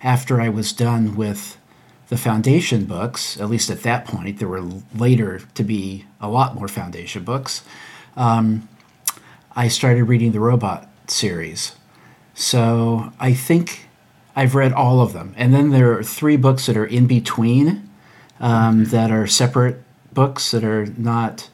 after 0.02 0.40
I 0.40 0.48
was 0.48 0.72
done 0.72 1.16
with 1.16 1.58
the 2.08 2.16
Foundation 2.16 2.84
books, 2.84 3.40
at 3.40 3.50
least 3.50 3.68
at 3.68 3.82
that 3.82 4.04
point, 4.04 4.38
there 4.38 4.48
were 4.48 4.62
later 4.94 5.40
to 5.54 5.64
be 5.64 6.06
a 6.20 6.28
lot 6.28 6.54
more 6.54 6.68
Foundation 6.68 7.24
books. 7.24 7.64
Um, 8.16 8.68
I 9.56 9.68
started 9.68 10.04
reading 10.04 10.32
the 10.32 10.40
Robot 10.40 10.88
series. 11.08 11.74
So 12.34 13.12
I 13.18 13.34
think 13.34 13.88
I've 14.36 14.54
read 14.54 14.72
all 14.72 15.00
of 15.00 15.12
them. 15.12 15.34
And 15.36 15.52
then 15.52 15.70
there 15.70 15.92
are 15.98 16.02
three 16.02 16.36
books 16.36 16.66
that 16.66 16.76
are 16.76 16.86
in 16.86 17.06
between 17.06 17.90
um, 18.40 18.86
that 18.86 19.10
are 19.10 19.26
separate 19.26 19.82
books 20.12 20.50
that 20.52 20.64
are 20.64 20.86
not 20.86 21.50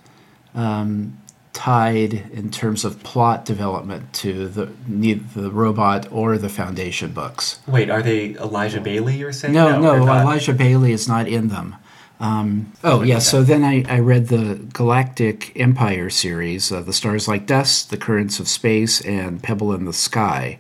um, 0.54 1.18
tied 1.52 2.14
in 2.32 2.50
terms 2.50 2.84
of 2.84 3.02
plot 3.02 3.44
development 3.44 4.12
to 4.12 4.48
the 4.48 4.70
neither 4.86 5.42
the 5.42 5.50
robot 5.50 6.10
or 6.12 6.38
the 6.38 6.48
Foundation 6.48 7.12
books. 7.12 7.60
Wait, 7.66 7.90
are 7.90 8.02
they 8.02 8.36
Elijah 8.36 8.80
Baley? 8.80 9.18
You're 9.18 9.32
saying? 9.32 9.54
No, 9.54 9.80
no, 9.80 9.92
they're. 9.92 10.22
Elijah 10.22 10.54
Baley 10.54 10.90
is 10.90 11.08
not 11.08 11.26
in 11.28 11.48
them. 11.48 11.76
Um, 12.20 12.72
oh, 12.82 13.02
yeah. 13.02 13.20
So 13.20 13.42
then 13.42 13.64
I, 13.64 13.84
I 13.88 14.00
read 14.00 14.28
the 14.28 14.56
Galactic 14.72 15.58
Empire 15.58 16.10
series, 16.10 16.72
uh, 16.72 16.82
The 16.82 16.92
Stars 16.92 17.28
Like 17.28 17.46
Dust, 17.46 17.90
The 17.90 17.96
Currents 17.96 18.40
of 18.40 18.48
Space, 18.48 19.00
and 19.02 19.42
Pebble 19.42 19.72
in 19.72 19.84
the 19.84 19.92
Sky, 19.92 20.58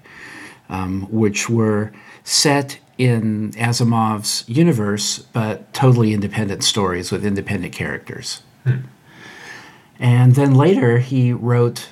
um, 0.68 1.02
which 1.10 1.48
were 1.50 1.92
set 2.22 2.78
in 2.96 3.52
Asimov's 3.52 4.44
universe, 4.48 5.18
but 5.18 5.72
totally 5.72 6.12
independent 6.12 6.64
stories 6.64 7.10
with 7.10 7.24
independent 7.24 7.72
characters. 7.72 8.42
And 10.00 10.34
then 10.34 10.54
later 10.54 10.98
he 10.98 11.32
wrote 11.32 11.88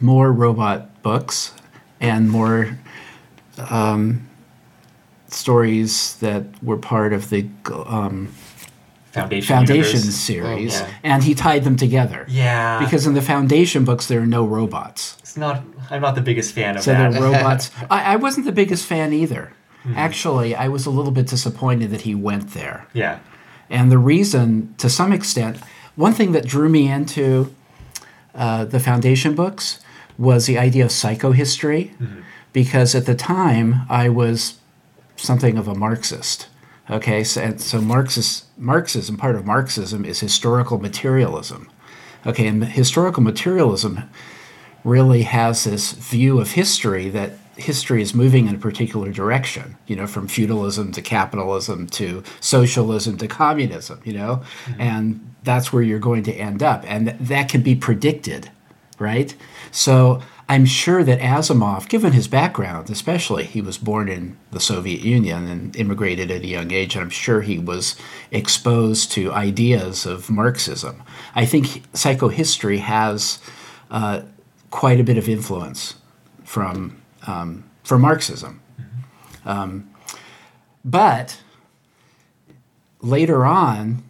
more 0.00 0.30
robot 0.32 1.02
books 1.02 1.52
and 2.00 2.30
more 2.30 2.78
um, 3.70 4.28
stories 5.28 6.16
that 6.16 6.44
were 6.62 6.76
part 6.76 7.12
of 7.12 7.30
the 7.30 7.48
um, 7.66 8.28
Foundation. 9.12 9.56
Foundation 9.56 10.00
series, 10.00 10.78
Oh, 10.78 10.84
yeah. 10.84 10.94
and 11.02 11.24
he 11.24 11.34
tied 11.34 11.64
them 11.64 11.76
together. 11.76 12.26
Yeah. 12.28 12.78
Because 12.80 13.06
in 13.06 13.14
the 13.14 13.22
Foundation 13.22 13.84
books, 13.86 14.06
there 14.08 14.20
are 14.20 14.26
no 14.26 14.44
robots. 14.44 15.16
it's 15.20 15.38
not. 15.38 15.62
I'm 15.90 16.02
not 16.02 16.16
the 16.16 16.20
biggest 16.20 16.52
fan 16.54 16.76
of 16.76 16.82
So 16.82 16.92
that. 16.92 17.12
they're 17.12 17.22
robots. 17.22 17.70
I, 17.90 18.12
I 18.12 18.16
wasn't 18.16 18.44
the 18.44 18.52
biggest 18.52 18.84
fan 18.84 19.14
either. 19.14 19.52
Mm-hmm. 19.84 19.96
Actually, 19.96 20.54
I 20.54 20.68
was 20.68 20.84
a 20.84 20.90
little 20.90 21.12
bit 21.12 21.28
disappointed 21.28 21.90
that 21.92 22.02
he 22.02 22.14
went 22.14 22.50
there. 22.52 22.86
yeah. 22.92 23.20
And 23.70 23.90
the 23.90 23.98
reason, 23.98 24.74
to 24.78 24.88
some 24.88 25.12
extent, 25.12 25.56
one 25.96 26.12
thing 26.12 26.32
that 26.32 26.46
drew 26.46 26.68
me 26.68 26.88
into 26.88 27.54
uh, 28.34 28.64
the 28.64 28.78
Foundation 28.78 29.34
books 29.34 29.80
was 30.18 30.46
the 30.46 30.58
idea 30.58 30.84
of 30.84 30.90
psychohistory, 30.90 31.92
because 32.52 32.94
at 32.94 33.06
the 33.06 33.14
time 33.14 33.82
I 33.88 34.08
was 34.08 34.58
something 35.16 35.58
of 35.58 35.68
a 35.68 35.74
Marxist. 35.74 36.48
Okay, 36.88 37.24
so, 37.24 37.40
and 37.40 37.60
so 37.60 37.80
Marxist, 37.80 38.44
Marxism, 38.56 39.16
part 39.16 39.34
of 39.34 39.44
Marxism 39.44 40.04
is 40.04 40.20
historical 40.20 40.78
materialism. 40.78 41.68
Okay, 42.24 42.46
and 42.46 42.64
historical 42.64 43.22
materialism 43.22 44.02
really 44.84 45.22
has 45.22 45.64
this 45.64 45.92
view 45.92 46.40
of 46.40 46.52
history 46.52 47.08
that 47.10 47.32
history 47.56 48.02
is 48.02 48.14
moving 48.14 48.46
in 48.46 48.54
a 48.54 48.58
particular 48.58 49.10
direction, 49.10 49.76
you 49.86 49.96
know, 49.96 50.06
from 50.06 50.28
feudalism 50.28 50.92
to 50.92 51.02
capitalism 51.02 51.86
to 51.86 52.22
socialism 52.40 53.16
to 53.18 53.26
communism, 53.26 54.00
you 54.04 54.12
know, 54.12 54.42
and 54.78 55.34
that's 55.42 55.72
where 55.72 55.82
you're 55.82 55.98
going 55.98 56.22
to 56.24 56.32
end 56.32 56.62
up. 56.62 56.84
And 56.86 57.06
th- 57.06 57.18
that 57.20 57.48
can 57.48 57.62
be 57.62 57.74
predicted, 57.74 58.50
right? 58.98 59.34
So 59.70 60.22
I'm 60.48 60.64
sure 60.66 61.02
that 61.02 61.18
Asimov, 61.20 61.88
given 61.88 62.12
his 62.12 62.28
background, 62.28 62.90
especially, 62.90 63.44
he 63.44 63.60
was 63.60 63.78
born 63.78 64.08
in 64.08 64.36
the 64.52 64.60
Soviet 64.60 65.00
Union 65.00 65.48
and 65.48 65.74
immigrated 65.76 66.30
at 66.30 66.42
a 66.42 66.46
young 66.46 66.70
age, 66.70 66.94
and 66.94 67.02
I'm 67.02 67.10
sure 67.10 67.40
he 67.40 67.58
was 67.58 67.96
exposed 68.30 69.10
to 69.12 69.32
ideas 69.32 70.06
of 70.06 70.30
Marxism. 70.30 71.02
I 71.34 71.46
think 71.46 71.90
psychohistory 71.94 72.78
has 72.78 73.40
uh, 73.90 74.22
quite 74.70 75.00
a 75.00 75.04
bit 75.04 75.18
of 75.18 75.28
influence 75.28 75.94
from 76.44 77.02
um, 77.26 77.64
from 77.84 78.00
Marxism. 78.02 78.60
Um, 79.44 79.90
but 80.84 81.40
later 83.00 83.44
on, 83.44 84.02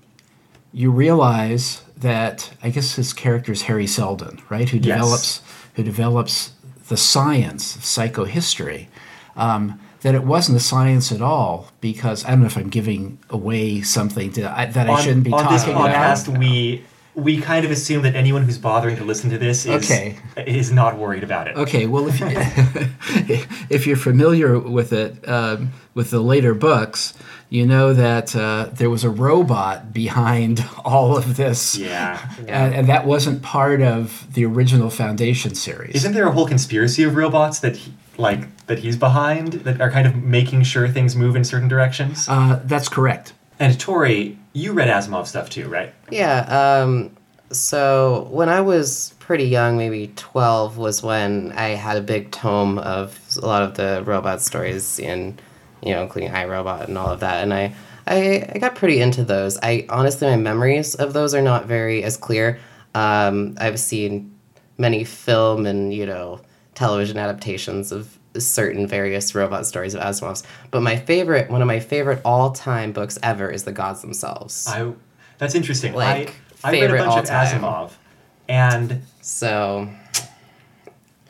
you 0.72 0.90
realize 0.90 1.82
that 1.96 2.52
I 2.62 2.70
guess 2.70 2.96
his 2.96 3.12
character 3.12 3.52
is 3.52 3.62
Hari 3.62 3.86
Seldon, 3.86 4.40
right? 4.50 4.68
Who 4.68 4.76
Yes. 4.78 4.84
develops 4.84 5.40
who 5.74 5.82
develops 5.82 6.52
the 6.88 6.96
science 6.96 7.76
of 7.76 7.82
psychohistory. 7.82 8.86
Um, 9.36 9.78
that 10.02 10.14
it 10.14 10.24
wasn't 10.24 10.56
a 10.56 10.60
science 10.60 11.10
at 11.10 11.20
all 11.20 11.70
because 11.80 12.24
I 12.24 12.30
don't 12.30 12.40
know 12.40 12.46
if 12.46 12.56
I'm 12.56 12.68
giving 12.68 13.18
away 13.28 13.82
something 13.82 14.30
to, 14.32 14.56
I, 14.58 14.66
that 14.66 14.88
I 14.88 15.00
shouldn't 15.02 15.24
be 15.24 15.32
on 15.32 15.42
talking 15.42 15.56
this 15.56 15.64
podcast, 15.66 16.28
about. 16.28 16.38
we 16.38 16.84
we 17.16 17.40
kind 17.40 17.64
of 17.64 17.70
assume 17.70 18.02
that 18.02 18.14
anyone 18.14 18.42
who's 18.44 18.58
bothering 18.58 18.94
to 18.96 19.02
listen 19.04 19.30
to 19.30 19.38
this 19.38 19.64
is 19.66 19.90
Okay. 19.90 20.18
is 20.46 20.70
not 20.70 20.98
worried 20.98 21.24
about 21.24 21.48
it. 21.48 21.56
Okay, 21.56 21.86
well, 21.86 22.06
if 22.08 22.20
you, 22.20 22.26
if 23.70 23.86
you're 23.86 23.96
familiar 23.96 24.58
with 24.58 24.92
it, 24.92 25.26
um, 25.28 25.72
with 25.94 26.10
the 26.10 26.20
later 26.20 26.52
books, 26.54 27.14
you 27.48 27.64
know 27.64 27.94
that 27.94 28.36
uh, 28.36 28.68
there 28.72 28.90
was 28.90 29.02
a 29.04 29.08
robot 29.10 29.92
behind 29.92 30.62
all 30.84 31.16
of 31.16 31.36
this, 31.36 31.76
Yeah. 31.76 32.20
and, 32.46 32.74
and 32.74 32.88
that 32.88 33.06
wasn't 33.06 33.42
part 33.42 33.80
of 33.80 34.32
the 34.34 34.44
original 34.44 34.90
Foundation 34.90 35.54
series. 35.54 35.94
Isn't 35.96 36.12
there 36.12 36.26
a 36.28 36.32
whole 36.32 36.46
conspiracy 36.46 37.02
of 37.02 37.16
robots 37.16 37.60
that 37.60 37.76
he, 37.76 37.94
like 38.18 38.40
that 38.66 38.80
he's 38.80 38.96
behind 38.96 39.52
that 39.64 39.80
are 39.80 39.90
kind 39.90 40.06
of 40.06 40.16
making 40.16 40.64
sure 40.64 40.88
things 40.88 41.16
move 41.16 41.34
in 41.36 41.44
certain 41.44 41.68
directions? 41.68 42.28
Uh, 42.28 42.60
that's 42.64 42.88
correct. 42.88 43.32
and 43.58 43.78
Tori, 43.80 44.38
you 44.56 44.72
read 44.72 44.88
Asimov 44.88 45.26
stuff 45.26 45.50
too, 45.50 45.68
right? 45.68 45.92
Yeah. 46.10 46.80
Um, 46.80 47.14
so 47.50 48.26
when 48.30 48.48
I 48.48 48.62
was 48.62 49.14
pretty 49.18 49.44
young, 49.44 49.76
maybe 49.76 50.12
12, 50.16 50.78
was 50.78 51.02
when 51.02 51.52
I 51.52 51.68
had 51.68 51.98
a 51.98 52.00
big 52.00 52.30
tome 52.30 52.78
of 52.78 53.20
a 53.40 53.46
lot 53.46 53.62
of 53.62 53.74
the 53.74 54.02
robot 54.06 54.40
stories, 54.40 54.98
and 54.98 55.40
you 55.82 55.92
know, 55.92 56.02
including 56.02 56.34
I 56.34 56.46
Robot 56.46 56.88
and 56.88 56.96
all 56.96 57.08
of 57.08 57.20
that. 57.20 57.42
And 57.42 57.52
I, 57.52 57.74
I, 58.06 58.50
I 58.54 58.58
got 58.58 58.74
pretty 58.74 59.00
into 59.00 59.24
those. 59.24 59.58
I 59.62 59.84
honestly, 59.90 60.26
my 60.28 60.36
memories 60.36 60.94
of 60.94 61.12
those 61.12 61.34
are 61.34 61.42
not 61.42 61.66
very 61.66 62.02
as 62.02 62.16
clear. 62.16 62.58
Um, 62.94 63.56
I've 63.60 63.78
seen 63.78 64.34
many 64.78 65.04
film 65.04 65.66
and 65.66 65.92
you 65.92 66.06
know 66.06 66.40
television 66.74 67.18
adaptations 67.18 67.92
of 67.92 68.15
certain 68.40 68.86
various 68.86 69.34
robot 69.34 69.66
stories 69.66 69.94
of 69.94 70.02
Asimov's. 70.02 70.42
But 70.70 70.82
my 70.82 70.96
favorite, 70.96 71.50
one 71.50 71.62
of 71.62 71.66
my 71.68 71.80
favorite 71.80 72.20
all-time 72.24 72.92
books 72.92 73.18
ever, 73.22 73.50
is 73.50 73.64
The 73.64 73.72
Gods 73.72 74.00
Themselves. 74.02 74.66
I 74.68 74.92
that's 75.38 75.54
interesting. 75.54 75.92
Like, 75.94 76.34
I 76.64 76.68
I 76.68 76.72
read 76.72 76.78
a 76.78 76.80
favorite 76.86 76.98
bunch 77.04 77.10
of 77.28 77.30
all-time. 77.30 77.62
Asimov, 77.62 77.90
and 78.48 79.02
So 79.20 79.88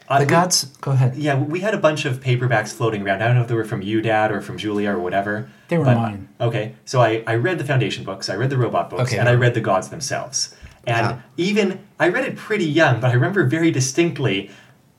I, 0.09 0.21
The 0.21 0.27
gods. 0.27 0.65
Go 0.81 0.93
ahead. 0.93 1.17
Yeah, 1.17 1.37
we 1.37 1.61
had 1.61 1.75
a 1.75 1.79
bunch 1.79 2.05
of 2.05 2.21
paperbacks 2.21 2.73
floating 2.73 3.03
around. 3.03 3.23
I 3.23 3.27
don't 3.27 3.35
know 3.35 3.43
if 3.43 3.49
they 3.49 3.55
were 3.55 3.65
from 3.65 3.83
you, 3.83 4.01
Dad, 4.01 4.31
or 4.31 4.41
from 4.41 4.57
Julia, 4.57 4.93
or 4.93 4.99
whatever. 5.01 5.49
They 5.69 5.79
were 5.79 5.85
but- 5.85 5.97
mine. 5.97 6.29
Okay, 6.41 6.75
so 6.85 7.01
I, 7.01 7.25
I 7.27 7.35
read 7.35 7.59
the 7.59 7.65
Foundation 7.65 8.05
books, 8.05 8.29
I 8.29 8.37
read 8.37 8.51
the 8.51 8.57
robot 8.59 8.89
books, 8.91 9.11
Okay. 9.11 9.19
and 9.19 9.29
I 9.29 9.35
read 9.35 9.55
the 9.55 9.61
gods 9.61 9.89
themselves. 9.89 10.55
And 10.87 11.07
Yeah. 11.07 11.19
even, 11.37 11.81
I 11.99 12.07
read 12.09 12.25
it 12.25 12.37
pretty 12.37 12.67
young, 12.67 13.01
but 13.01 13.11
I 13.11 13.15
remember 13.15 13.43
very 13.47 13.73
distinctly, 13.73 14.49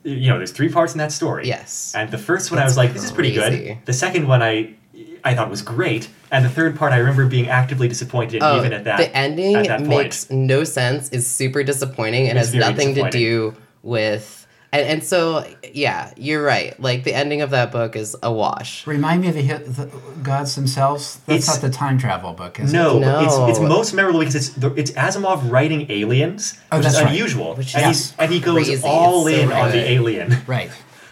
you 0.03 0.29
know, 0.29 0.37
there's 0.37 0.51
three 0.51 0.69
parts 0.69 0.93
in 0.93 0.99
that 0.99 1.11
story. 1.11 1.47
Yes. 1.47 1.93
And 1.95 2.11
the 2.11 2.17
first 2.17 2.51
one 2.51 2.59
I 2.59 2.63
was 2.63 2.77
like, 2.77 2.93
this 2.93 3.03
is 3.03 3.11
pretty 3.11 3.35
crazy. 3.35 3.65
good. 3.65 3.77
The 3.85 3.93
second 3.93 4.27
one 4.27 4.41
I 4.41 4.75
I 5.23 5.35
thought 5.35 5.49
was 5.49 5.61
great. 5.61 6.09
And 6.31 6.43
the 6.45 6.49
third 6.49 6.77
part 6.77 6.93
I 6.93 6.97
remember 6.97 7.25
being 7.25 7.49
actively 7.49 7.87
disappointed 7.87 8.41
oh, 8.41 8.57
even 8.57 8.73
at 8.73 8.85
that 8.85 8.97
the 8.97 9.15
ending 9.15 9.55
at 9.55 9.67
that 9.67 9.81
makes 9.81 10.29
no 10.29 10.63
sense. 10.63 11.09
Is 11.09 11.27
super 11.27 11.63
disappointing 11.63 12.29
and 12.29 12.37
It's 12.37 12.51
has 12.51 12.55
nothing 12.55 12.95
to 12.95 13.09
do 13.09 13.55
with. 13.83 14.46
And, 14.73 14.85
and 14.87 15.03
so 15.03 15.45
yeah, 15.73 16.13
you're 16.17 16.43
right. 16.43 16.77
Like 16.79 17.03
the 17.05 17.13
ending 17.13 17.41
of 17.41 17.51
that 17.51 17.71
book 17.71 17.95
is 17.95 18.15
a 18.21 18.31
wash. 18.31 18.85
Remind 18.85 19.21
me 19.21 19.29
of 19.29 19.35
the, 19.35 19.41
the 19.41 19.89
gods 20.23 20.55
themselves. 20.55 21.19
That's 21.25 21.43
It's- 21.47 21.63
not 21.63 21.69
the 21.71 21.75
time 21.75 21.97
travel 21.97 22.33
book, 22.33 22.59
is 22.59 22.73
No, 22.73 22.97
it? 22.97 23.01
but 23.05 23.23
it's 23.23 23.35
it's 23.51 23.59
most 23.59 23.93
memorable 23.93 24.19
because 24.19 24.35
it's 24.35 24.49
the, 24.49 24.73
it's 24.75 24.91
Asimov 24.91 25.49
writing 25.49 25.89
aliens, 25.89 26.57
Oh, 26.71 26.77
which 26.77 26.87
is 26.87 26.95
right. 27.01 27.07
unusual, 27.11 27.55
Which 27.55 27.75
and, 27.75 27.89
is 27.91 28.09
he's, 28.09 28.17
and 28.19 28.31
he 28.31 28.39
goes 28.41 28.67
crazy. 28.67 28.81
all 28.85 29.23
so 29.23 29.27
in 29.29 29.51
on 29.51 29.71
the 29.71 29.89
alien. 29.89 30.35
Right. 30.47 30.69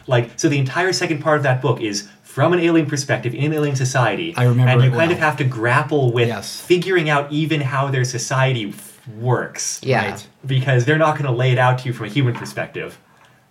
Like, 0.07 0.38
so 0.38 0.50
the 0.50 0.59
entire 0.59 0.93
second 0.93 1.19
part 1.21 1.38
of 1.38 1.43
that 1.43 1.62
book 1.62 1.81
is 1.81 2.07
from 2.24 2.51
an 2.53 2.59
alien 2.59 2.85
perspective 2.88 3.33
in 3.33 3.45
an 3.45 3.53
alien 3.53 3.75
society. 3.77 4.35
I 4.35 4.43
remember 4.43 4.71
And 4.74 4.81
you 4.81 4.88
it 4.88 4.91
kind 4.91 5.07
well. 5.09 5.12
of 5.13 5.19
have 5.19 5.38
to 5.38 5.43
grapple 5.45 6.12
with 6.12 6.27
Yes. 6.27 6.59
figuring 6.59 7.09
out 7.09 7.31
even 7.31 7.62
how 7.62 7.88
their 7.89 8.03
society 8.03 8.74
works. 9.17 9.79
Yeah. 9.83 10.12
Right. 10.12 10.27
Because 10.45 10.85
they're 10.85 10.97
not 10.97 11.13
going 11.17 11.25
to 11.25 11.31
lay 11.31 11.51
it 11.53 11.57
out 11.57 11.79
to 11.79 11.88
you 11.88 11.93
from 11.93 12.05
a 12.07 12.09
human 12.09 12.33
perspective. 12.35 13.00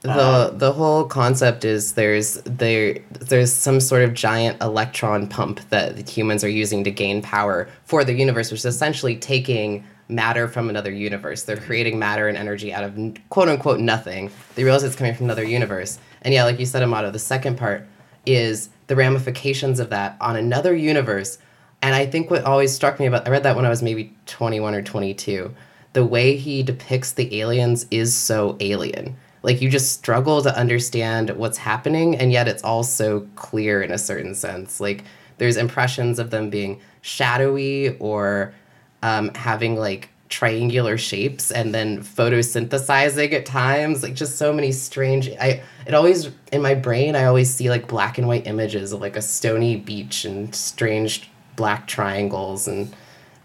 The 0.04 0.50
um, 0.50 0.58
the 0.58 0.70
whole 0.70 1.04
concept 1.04 1.64
is 1.64 1.94
there's 1.94 2.34
there 2.42 2.98
there's 3.20 3.52
some 3.52 3.80
sort 3.80 4.02
of 4.02 4.12
giant 4.12 4.62
electron 4.62 5.26
pump 5.26 5.60
that 5.70 6.08
humans 6.08 6.44
are 6.44 6.48
using 6.48 6.84
to 6.84 6.90
gain 6.90 7.22
power 7.22 7.68
for 7.84 8.04
the 8.04 8.12
universe, 8.12 8.50
which 8.50 8.60
is 8.60 8.66
essentially 8.66 9.16
taking 9.16 9.82
matter 10.08 10.46
from 10.46 10.68
another 10.68 10.92
universe. 10.92 11.44
They're 11.44 11.56
creating 11.56 11.98
matter 11.98 12.28
and 12.28 12.36
energy 12.36 12.70
out 12.70 12.84
of 12.84 12.94
quote 13.30 13.48
unquote 13.48 13.80
nothing. 13.80 14.30
They 14.54 14.64
realize 14.64 14.82
it's 14.84 14.94
coming 14.94 15.14
from 15.14 15.24
another 15.24 15.44
universe. 15.44 15.98
And 16.20 16.34
yeah, 16.34 16.44
like 16.44 16.60
you 16.60 16.66
said, 16.66 16.82
Amato, 16.82 17.10
the 17.10 17.18
second 17.18 17.56
part 17.56 17.86
is 18.26 18.68
the 18.88 18.96
ramifications 18.96 19.80
of 19.80 19.88
that 19.88 20.18
on 20.20 20.36
another 20.36 20.76
universe. 20.76 21.38
And 21.80 21.94
I 21.94 22.04
think 22.04 22.30
what 22.30 22.44
always 22.44 22.74
struck 22.74 23.00
me 23.00 23.06
about 23.06 23.26
I 23.26 23.30
read 23.30 23.42
that 23.44 23.56
when 23.56 23.64
I 23.64 23.70
was 23.70 23.82
maybe 23.82 24.14
21 24.26 24.74
or 24.74 24.82
22. 24.82 25.54
The 25.94 26.04
way 26.04 26.36
he 26.36 26.62
depicts 26.62 27.12
the 27.12 27.40
aliens 27.40 27.86
is 27.90 28.14
so 28.14 28.58
alien. 28.60 29.16
Like 29.44 29.60
you 29.60 29.70
just 29.70 29.92
struggle 29.92 30.42
to 30.42 30.58
understand 30.58 31.30
what's 31.30 31.58
happening 31.58 32.16
and 32.16 32.32
yet 32.32 32.48
it's 32.48 32.64
all 32.64 32.82
so 32.82 33.28
clear 33.36 33.82
in 33.82 33.92
a 33.92 33.98
certain 33.98 34.34
sense. 34.34 34.80
Like 34.80 35.04
there's 35.38 35.56
impressions 35.56 36.18
of 36.18 36.30
them 36.30 36.50
being 36.50 36.80
shadowy 37.02 37.96
or 37.98 38.54
um, 39.02 39.32
having 39.34 39.76
like 39.76 40.08
triangular 40.30 40.96
shapes 40.96 41.50
and 41.50 41.74
then 41.74 42.02
photosynthesizing 42.02 43.32
at 43.32 43.44
times 43.46 44.02
like 44.02 44.14
just 44.14 44.36
so 44.36 44.52
many 44.52 44.72
strange 44.72 45.28
i 45.38 45.62
it 45.86 45.94
always 45.94 46.30
in 46.50 46.60
my 46.60 46.74
brain 46.74 47.14
i 47.14 47.24
always 47.24 47.54
see 47.54 47.70
like 47.70 47.86
black 47.86 48.18
and 48.18 48.26
white 48.26 48.46
images 48.46 48.92
of 48.92 49.00
like 49.00 49.16
a 49.16 49.22
stony 49.22 49.76
beach 49.76 50.24
and 50.24 50.52
strange 50.52 51.30
black 51.54 51.86
triangles 51.86 52.66
and 52.66 52.92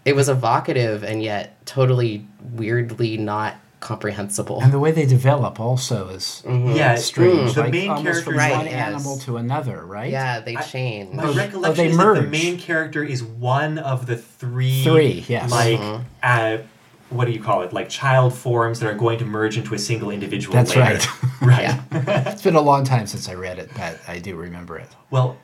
it 0.04 0.16
was 0.16 0.28
evocative 0.28 1.04
and 1.04 1.22
yet 1.22 1.64
totally 1.64 2.26
weirdly 2.54 3.16
not 3.16 3.54
comprehensible 3.80 4.60
And 4.62 4.72
the 4.72 4.78
way 4.78 4.92
they 4.92 5.06
develop 5.06 5.58
also 5.58 6.08
is 6.08 6.42
Yeah, 6.46 6.94
strange. 6.96 7.54
the 7.54 7.62
like 7.62 7.72
main 7.72 7.90
almost 7.90 8.24
from 8.24 8.36
Right, 8.36 8.52
one 8.56 8.66
yes. 8.66 8.74
animal 8.74 9.18
to 9.20 9.36
another, 9.38 9.84
right? 9.84 10.10
yeah 10.10 10.40
they 10.40 10.56
I- 10.56 10.62
change 10.62 11.14
My 11.14 11.24
Oh, 11.24 11.32
recollection 11.34 11.84
they 11.86 11.90
is 11.90 11.96
that 11.96 12.14
the 12.14 12.22
main 12.22 12.58
character 12.58 13.02
is 13.02 13.22
one 13.24 13.78
of 13.78 14.06
the 14.06 14.16
three. 14.16 14.84
Three, 14.84 15.24
yes. 15.28 15.50
Like, 15.50 15.78
Mhm. 15.80 16.00
uh, 16.22 16.56
what 17.08 17.24
do 17.24 17.32
you 17.32 17.42
call 17.42 17.62
it? 17.62 17.72
Like 17.72 17.88
child 17.88 18.34
forms 18.34 18.78
that 18.80 18.88
are 18.88 18.94
going 18.94 19.18
to 19.18 19.24
merge 19.24 19.56
into 19.56 19.74
a 19.74 19.78
single 19.78 20.10
individual. 20.10 20.54
That's 20.54 20.76
later. 20.76 21.00
right. 21.40 21.80
right. 21.90 22.26
It's 22.28 22.42
been 22.42 22.54
a 22.54 22.60
long 22.60 22.84
time 22.84 23.06
since 23.06 23.28
I 23.28 23.34
read 23.34 23.58
it, 23.58 23.70
but 23.76 23.98
I 24.06 24.18
do 24.18 24.36
remember 24.36 24.78
it. 24.78 24.88
Well, 25.10 25.36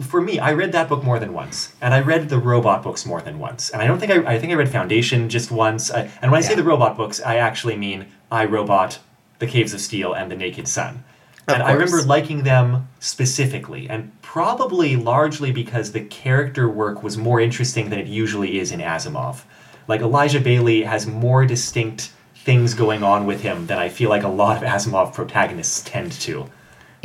for 0.00 0.20
me, 0.20 0.38
I 0.38 0.52
read 0.52 0.72
that 0.72 0.88
book 0.88 1.02
more 1.02 1.18
than 1.18 1.32
once, 1.32 1.72
and 1.80 1.94
I 1.94 2.00
read 2.00 2.28
the 2.28 2.38
robot 2.38 2.82
books 2.82 3.06
more 3.06 3.22
than 3.22 3.38
once. 3.38 3.70
And 3.70 3.80
I 3.80 3.86
don't 3.86 3.98
think 3.98 4.12
I, 4.12 4.34
I 4.34 4.38
think 4.38 4.52
I 4.52 4.56
read 4.56 4.68
Foundation 4.68 5.28
just 5.28 5.50
once. 5.50 5.90
I, 5.90 6.10
and 6.20 6.30
when 6.30 6.38
I 6.38 6.42
say 6.42 6.54
the 6.54 6.62
robot 6.62 6.96
books, 6.96 7.20
I 7.20 7.36
actually 7.36 7.76
mean 7.76 8.06
I 8.30 8.44
Robot, 8.44 8.98
The 9.38 9.46
Caves 9.46 9.72
of 9.72 9.80
Steel, 9.80 10.12
and 10.12 10.30
The 10.30 10.36
Naked 10.36 10.68
Sun. 10.68 11.02
Of 11.48 11.54
and 11.54 11.62
I 11.62 11.72
remember 11.72 12.02
liking 12.02 12.42
them 12.42 12.88
specifically, 12.98 13.88
and 13.88 14.10
probably 14.20 14.96
largely 14.96 15.50
because 15.50 15.92
the 15.92 16.00
character 16.00 16.68
work 16.68 17.02
was 17.02 17.16
more 17.16 17.40
interesting 17.40 17.88
than 17.88 17.98
it 17.98 18.06
usually 18.06 18.58
is 18.58 18.72
in 18.72 18.80
Asimov. 18.80 19.44
Like 19.88 20.00
Elijah 20.00 20.40
Baley 20.40 20.84
has 20.84 21.06
more 21.06 21.46
distinct 21.46 22.10
things 22.34 22.74
going 22.74 23.02
on 23.02 23.26
with 23.26 23.40
him 23.40 23.66
than 23.66 23.78
I 23.78 23.88
feel 23.88 24.10
like 24.10 24.24
a 24.24 24.28
lot 24.28 24.56
of 24.56 24.62
Asimov 24.62 25.14
protagonists 25.14 25.82
tend 25.82 26.12
to. 26.12 26.50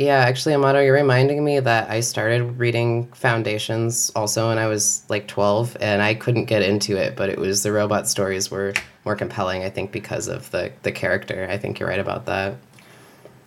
Yeah, 0.02 0.18
actually, 0.18 0.54
Amato, 0.54 0.80
you're 0.80 0.94
reminding 0.94 1.44
me 1.44 1.60
that 1.60 1.88
I 1.88 2.00
started 2.00 2.58
reading 2.58 3.06
Foundations 3.12 4.10
also 4.16 4.48
when 4.48 4.58
I 4.58 4.66
was 4.66 5.04
like 5.08 5.28
12, 5.28 5.76
and 5.80 6.02
I 6.02 6.14
couldn't 6.14 6.46
get 6.46 6.60
into 6.60 6.96
it, 6.96 7.14
but 7.14 7.28
it 7.28 7.38
was 7.38 7.62
the 7.62 7.70
robot 7.70 8.08
stories 8.08 8.50
were 8.50 8.74
more 9.04 9.14
compelling, 9.14 9.62
I 9.62 9.70
think, 9.70 9.92
because 9.92 10.26
of 10.26 10.50
the, 10.50 10.72
the 10.82 10.90
character. 10.90 11.46
I 11.48 11.56
think 11.56 11.78
you're 11.78 11.88
right 11.88 12.00
about 12.00 12.26
that. 12.26 12.56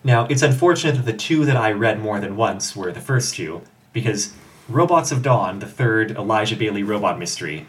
Now, 0.02 0.24
it's 0.30 0.40
unfortunate 0.40 0.96
that 0.96 1.04
the 1.04 1.12
two 1.12 1.44
that 1.44 1.58
I 1.58 1.72
read 1.72 2.00
more 2.00 2.20
than 2.20 2.36
once 2.36 2.74
were 2.74 2.90
the 2.90 3.02
first 3.02 3.34
two, 3.34 3.60
because 3.92 4.32
Robots 4.66 5.12
of 5.12 5.22
Dawn, 5.22 5.58
the 5.58 5.66
third 5.66 6.12
Elijah 6.12 6.56
Baley 6.56 6.86
robot 6.86 7.18
mystery, 7.18 7.66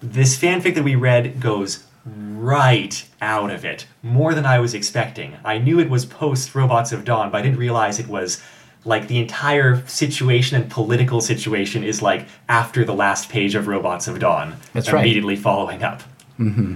this 0.00 0.40
fanfic 0.40 0.74
that 0.76 0.84
we 0.84 0.94
read 0.94 1.40
goes 1.42 1.84
right 2.06 3.06
out 3.20 3.50
of 3.50 3.64
it, 3.64 3.86
more 4.02 4.34
than 4.34 4.44
I 4.44 4.58
was 4.58 4.74
expecting. 4.74 5.36
I 5.44 5.58
knew 5.58 5.80
it 5.80 5.88
was 5.88 6.04
post 6.04 6.54
Robots 6.54 6.92
of 6.92 7.04
Dawn, 7.04 7.30
but 7.30 7.38
I 7.38 7.42
didn't 7.42 7.58
realize 7.58 7.98
it 7.98 8.08
was 8.08 8.42
like 8.84 9.08
the 9.08 9.18
entire 9.18 9.86
situation 9.86 10.60
and 10.60 10.70
political 10.70 11.20
situation 11.20 11.82
is 11.82 12.02
like 12.02 12.26
after 12.48 12.84
the 12.84 12.94
last 12.94 13.30
page 13.30 13.54
of 13.54 13.66
Robots 13.66 14.06
of 14.06 14.18
Dawn, 14.18 14.56
That's 14.74 14.92
right. 14.92 15.00
immediately 15.00 15.36
following 15.36 15.82
up. 15.82 16.02
Mm-hmm. 16.38 16.74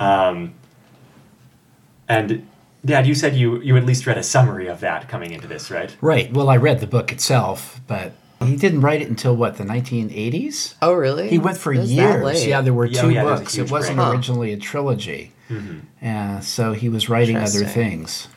Um, 0.00 0.54
and 2.08 2.46
Dad, 2.84 3.06
you 3.06 3.14
said 3.14 3.34
you 3.34 3.60
you 3.60 3.76
at 3.76 3.84
least 3.84 4.06
read 4.06 4.16
a 4.16 4.22
summary 4.22 4.68
of 4.68 4.80
that 4.80 5.08
coming 5.08 5.32
into 5.32 5.46
this, 5.46 5.70
right? 5.70 5.94
Right. 6.00 6.32
Well, 6.32 6.48
I 6.48 6.56
read 6.56 6.80
the 6.80 6.86
book 6.86 7.12
itself, 7.12 7.80
but 7.86 8.12
he 8.42 8.56
didn't 8.56 8.80
write 8.80 9.02
it 9.02 9.08
until 9.08 9.36
what 9.36 9.56
the 9.58 9.64
1980s. 9.64 10.74
Oh, 10.82 10.92
really? 10.94 11.28
He 11.28 11.38
went 11.38 11.58
for 11.58 11.72
It 11.72 11.78
was 11.80 11.88
that 11.96 12.22
years. 12.22 12.46
Yeah, 12.46 12.60
there 12.62 12.72
were 12.74 12.86
Yeah, 12.86 13.02
two 13.02 13.10
yeah, 13.10 13.22
books. 13.24 13.56
It 13.58 13.70
wasn't 13.70 13.96
break. 13.98 14.08
Originally 14.08 14.52
a 14.52 14.56
trilogy. 14.56 15.32
Mm-hmm. 15.50 15.78
Yeah, 16.02 16.40
so 16.40 16.72
he 16.72 16.88
was 16.88 17.08
writing 17.08 17.36
other 17.36 17.64
things. 17.64 18.28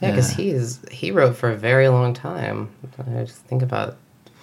Yeah, 0.00 0.10
because 0.10 0.30
Yeah. 0.30 0.44
he's 0.44 0.80
he 0.90 1.10
wrote 1.12 1.36
for 1.36 1.50
a 1.50 1.56
very 1.56 1.88
long 1.88 2.14
time. 2.14 2.70
I 2.98 3.22
just 3.24 3.36
think 3.42 3.62
about. 3.62 3.96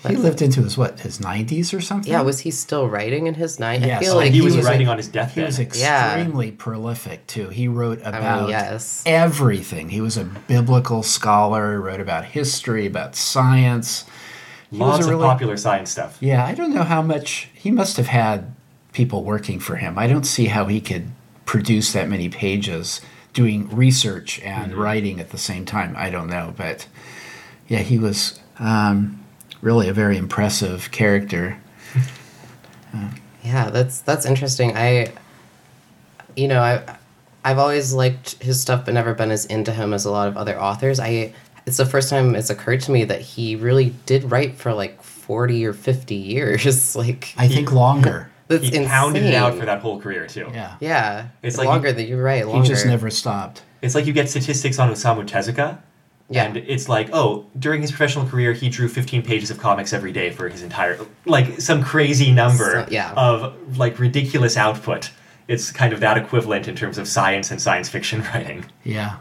He 0.07 0.15
lived 0.15 0.41
into 0.41 0.61
his 0.63 0.77
what 0.77 1.01
his 1.01 1.17
90s 1.19 1.73
or 1.73 1.81
something. 1.81 2.09
Yeah, 2.09 2.21
was 2.21 2.39
he 2.39 2.51
still 2.51 2.87
writing 2.87 3.27
in 3.27 3.33
his 3.33 3.59
night? 3.59 3.83
I 3.83 3.87
Yes, 3.87 4.01
feel 4.01 4.15
like 4.15 4.27
like 4.27 4.33
he, 4.33 4.39
was, 4.41 4.55
was 4.55 4.65
writing 4.65 4.87
a- 4.87 4.91
on 4.91 4.97
his 4.97 5.09
deathbed. 5.09 5.33
He 5.35 5.41
deathbed. 5.41 5.67
was 5.71 5.81
Yeah. 5.81 6.13
extremely 6.15 6.51
prolific 6.51 7.27
too. 7.27 7.49
He 7.49 7.67
wrote 7.67 7.99
I 8.05 8.17
about 8.17 8.41
mean, 8.43 8.51
yes. 8.51 9.03
everything. 9.05 9.89
He 9.89 9.99
was 9.99 10.15
a 10.15 10.23
biblical 10.23 11.03
scholar. 11.03 11.71
He 11.73 11.77
Wrote 11.79 11.99
about 11.99 12.23
history, 12.23 12.85
about 12.85 13.17
science. 13.17 14.05
He 14.71 14.77
Lots 14.77 15.07
a 15.07 15.13
of 15.13 15.19
popular 15.21 15.57
science 15.57 15.89
stuff. 15.91 16.17
Yeah, 16.19 16.45
I 16.45 16.53
don't 16.53 16.73
know 16.73 16.83
how 16.83 17.01
much 17.01 17.49
he 17.53 17.71
must 17.71 17.97
have 17.97 18.07
had 18.07 18.53
people 18.93 19.23
working 19.23 19.59
for 19.59 19.77
him. 19.77 19.97
I 19.97 20.05
don't 20.07 20.25
see 20.25 20.45
how 20.45 20.65
he 20.65 20.79
could 20.79 21.09
produce 21.45 21.91
that 21.93 22.07
many 22.07 22.29
pages 22.29 23.01
doing 23.33 23.67
research 23.75 24.39
and 24.41 24.71
Mm-hmm. 24.71 24.81
writing 24.81 25.19
at 25.19 25.29
the 25.31 25.37
same 25.37 25.65
time. 25.65 25.95
I 25.97 26.09
don't 26.09 26.27
know, 26.29 26.53
but 26.55 26.87
yeah, 27.67 27.79
he 27.79 27.97
was 27.97 28.39
um, 28.59 29.23
really 29.61 29.87
a 29.89 29.93
very 29.93 30.17
impressive 30.17 30.91
character. 30.91 31.59
Yeah, 33.43 33.69
that's 33.69 34.01
that's 34.01 34.25
interesting. 34.25 34.75
I, 34.75 35.13
you 36.35 36.47
know, 36.47 36.61
I, 36.61 36.97
I've 37.43 37.57
always 37.57 37.93
liked 37.93 38.41
his 38.43 38.59
stuff, 38.59 38.85
but 38.85 38.93
never 38.93 39.13
been 39.13 39.31
as 39.31 39.45
into 39.45 39.71
him 39.71 39.93
as 39.93 40.05
a 40.05 40.11
lot 40.11 40.27
of 40.27 40.37
other 40.37 40.59
authors. 40.59 40.99
I, 40.99 41.33
it's 41.69 41.77
the 41.77 41.85
first 41.85 42.09
time 42.09 42.35
it's 42.35 42.49
occurred 42.49 42.81
to 42.81 42.91
me 42.91 43.03
that 43.05 43.21
he 43.21 43.55
really 43.55 43.93
did 44.05 44.29
write 44.31 44.55
for 44.55 44.73
like 44.73 45.01
forty 45.01 45.65
or 45.65 45.73
fifty 45.73 46.15
years. 46.15 46.95
like 47.03 47.33
I 47.37 47.47
think 47.47 47.71
longer. 47.71 48.29
that's 48.47 48.63
he 48.63 48.67
insane. 48.69 48.87
pounded 48.87 49.23
it 49.23 49.35
out 49.35 49.55
for 49.55 49.65
that 49.65 49.79
whole 49.79 49.99
career 50.01 50.27
too. 50.27 50.49
Yeah, 50.53 50.75
Yeah, 50.81 51.27
It's 51.43 51.55
it's 51.55 51.57
like 51.57 51.67
longer 51.67 51.91
than 51.93 52.07
you're 52.07 52.21
right. 52.23 52.43
he 52.45 52.51
Longer. 52.51 52.67
just 52.67 52.85
never 52.85 53.09
stopped. 53.09 53.61
It's 53.81 53.95
like 53.95 54.05
you 54.07 54.13
get 54.13 54.29
statistics 54.29 54.79
on 54.79 54.89
Osamu 54.91 55.25
Tezuka, 55.25 55.77
Yeah. 56.29 56.43
and 56.45 56.57
it's 56.57 56.89
like, 56.89 57.09
oh, 57.13 57.45
during 57.57 57.81
his 57.81 57.91
professional 57.91 58.25
career, 58.25 58.51
he 58.53 58.67
drew 58.69 58.89
15 58.89 59.21
pages 59.21 59.49
of 59.51 59.57
comics 59.59 59.93
every 59.93 60.11
day 60.11 60.31
for 60.31 60.49
his 60.49 60.63
entire, 60.63 60.99
like 61.25 61.61
some 61.61 61.81
crazy 61.83 62.31
number 62.31 62.71
So- 62.83 62.87
yeah. 62.91 63.13
of 63.15 63.77
like 63.77 63.99
ridiculous 63.99 64.57
output. 64.57 65.11
It's 65.47 65.71
kind 65.71 65.93
of 65.93 65.99
that 66.01 66.17
equivalent 66.17 66.67
in 66.67 66.75
terms 66.75 66.97
of 66.97 67.07
science 67.07 67.51
and 67.51 67.61
science 67.61 67.87
fiction 67.89 68.21
writing. 68.33 68.65
Yeah, 68.83 69.15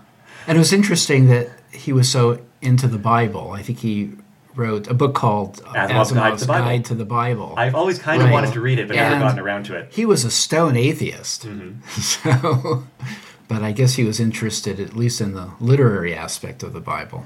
and 0.49 0.57
it 0.57 0.59
was 0.59 0.73
interesting 0.73 1.29
that 1.29 1.49
he 1.71 1.93
was 1.93 2.09
so 2.11 2.41
into 2.61 2.89
the 2.89 2.99
Bible. 2.99 3.53
I 3.53 3.63
think 3.63 3.79
he 3.79 4.11
wrote 4.57 4.89
a 4.89 4.95
book 4.95 5.15
called 5.15 5.63
Asimov's 5.67 6.11
Guide 6.11 6.37
to 6.39 6.45
the 6.45 6.47
Bible. 6.49 6.65
Guide 6.67 6.85
to 6.87 6.95
the 6.97 7.05
Bible. 7.05 7.55
I've 7.57 7.77
always 7.77 8.01
kind 8.01 8.21
of 8.21 8.27
Right. 8.27 8.33
wanted 8.33 8.53
to 8.55 8.61
read 8.61 8.81
it, 8.81 8.89
but 8.89 8.97
never 8.97 9.15
And- 9.15 9.23
gotten 9.23 9.39
around 9.39 9.67
to 9.67 9.77
it. 9.77 9.89
he 9.93 10.05
was 10.05 10.25
a 10.25 10.31
stone 10.33 10.77
atheist. 10.77 11.47
Mm-hmm. 11.47 11.81
So, 12.01 12.85
but 13.47 13.63
I 13.63 13.71
guess 13.73 13.95
he 13.95 14.03
was 14.05 14.19
interested 14.19 14.81
at 14.81 14.97
least 14.97 15.21
in 15.21 15.33
the 15.35 15.51
literary 15.61 16.15
aspect 16.15 16.63
of 16.65 16.73
the 16.73 16.81
Bible. 16.81 17.25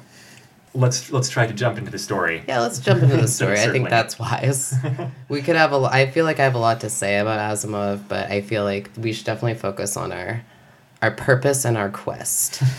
Let's 0.75 1.11
let's 1.13 1.29
try 1.29 1.47
to 1.47 1.53
jump 1.53 1.77
into 1.79 1.91
the 1.91 1.99
story. 1.99 2.45
Yeah, 2.49 2.61
let's 2.61 2.79
jump 2.79 3.03
into 3.03 3.17
the 3.17 3.29
story. 3.29 3.61
I 3.61 3.69
think 3.71 3.89
that's 3.91 4.19
wise. 4.19 4.75
we 5.29 5.43
could 5.43 5.57
have 5.57 5.73
a. 5.73 5.77
lo- 5.77 5.89
I 5.91 6.07
feel 6.11 6.25
like 6.25 6.39
I 6.41 6.45
have 6.45 6.55
a 6.55 6.59
lot 6.59 6.81
to 6.81 6.89
say 6.91 7.19
about 7.19 7.39
Asimov, 7.41 8.09
but 8.09 8.31
I 8.31 8.41
feel 8.41 8.65
like 8.65 8.91
we 8.97 9.13
should 9.13 9.27
definitely 9.27 9.55
focus 9.59 9.97
on 9.99 10.13
our, 10.13 10.43
our 11.03 11.11
purpose 11.11 11.65
and 11.67 11.77
our 11.77 11.91
quest. 11.91 12.63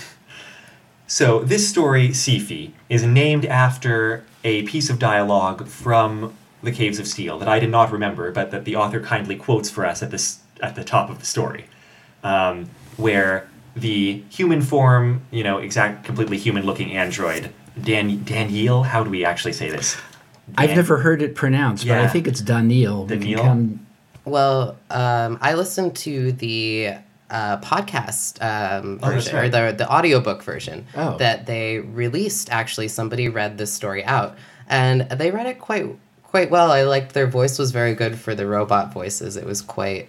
So 1.14 1.42
this 1.42 1.70
story, 1.70 2.10
Sifi, 2.10 2.72
is 2.90 3.04
named 3.04 3.46
after 3.46 4.24
a 4.44 4.64
piece 4.64 4.90
of 4.90 4.98
dialogue 4.98 5.68
from 5.68 6.34
The 6.64 6.72
Caves 6.72 6.98
of 6.98 7.08
Steel 7.08 7.38
that 7.38 7.48
I 7.48 7.60
did 7.60 7.70
not 7.70 7.92
remember, 7.92 8.32
but 8.32 8.50
that 8.50 8.66
the 8.66 8.76
author 8.76 9.00
kindly 9.00 9.36
quotes 9.36 9.70
for 9.70 9.86
us 9.86 10.02
at 10.02 10.10
this 10.10 10.40
at 10.60 10.74
the 10.74 10.84
top 10.84 11.12
of 11.12 11.20
the 11.20 11.26
story, 11.28 11.66
um, 12.24 12.68
where 12.98 13.48
the 13.76 14.24
human 14.32 14.64
form, 14.64 15.22
you 15.30 15.44
know, 15.44 15.60
exact, 15.60 16.04
completely 16.04 16.40
human-looking 16.40 16.98
android 16.98 17.54
Dan 17.80 18.24
Daniel. 18.24 18.82
How 18.82 19.04
do 19.04 19.12
we 19.12 19.24
actually 19.24 19.54
say 19.54 19.70
this? 19.70 19.96
I've 20.58 20.76
never 20.76 20.98
heard 20.98 21.22
it 21.22 21.36
pronounced, 21.36 21.88
but 21.88 22.00
I 22.00 22.08
think 22.08 22.28
it's 22.28 22.42
Daniil. 22.42 23.06
We 23.06 23.36
come- 23.36 23.86
Well, 24.26 24.78
um, 24.90 25.38
I 25.42 25.54
listened 25.54 25.96
to 26.08 26.32
the 26.32 26.96
uh, 27.34 27.58
podcast 27.60 28.42
um, 28.42 29.00
Oh, 29.04 29.08
version 29.10 29.36
right. 29.36 29.46
or 29.54 29.72
the 29.72 29.78
the 29.78 29.92
audiobook 29.92 30.44
version 30.44 30.86
Oh. 30.96 31.18
that 31.18 31.46
they 31.48 31.80
released. 31.80 32.50
Actually, 32.52 32.88
somebody 32.88 33.28
read 33.28 33.58
this 33.58 33.74
story 33.74 34.06
out, 34.06 34.38
and 34.70 35.02
they 35.10 35.32
read 35.32 35.48
it 35.48 35.60
quite 35.60 35.88
quite 36.24 36.50
well. 36.50 36.72
I 36.72 36.84
liked 36.84 37.14
their 37.14 37.28
voice 37.28 37.60
was 37.60 37.72
very 37.72 37.94
good 37.96 38.18
for 38.18 38.34
the 38.36 38.46
robot 38.48 38.94
voices. 38.94 39.36
It 39.36 39.46
was 39.46 39.62
quite 39.62 40.08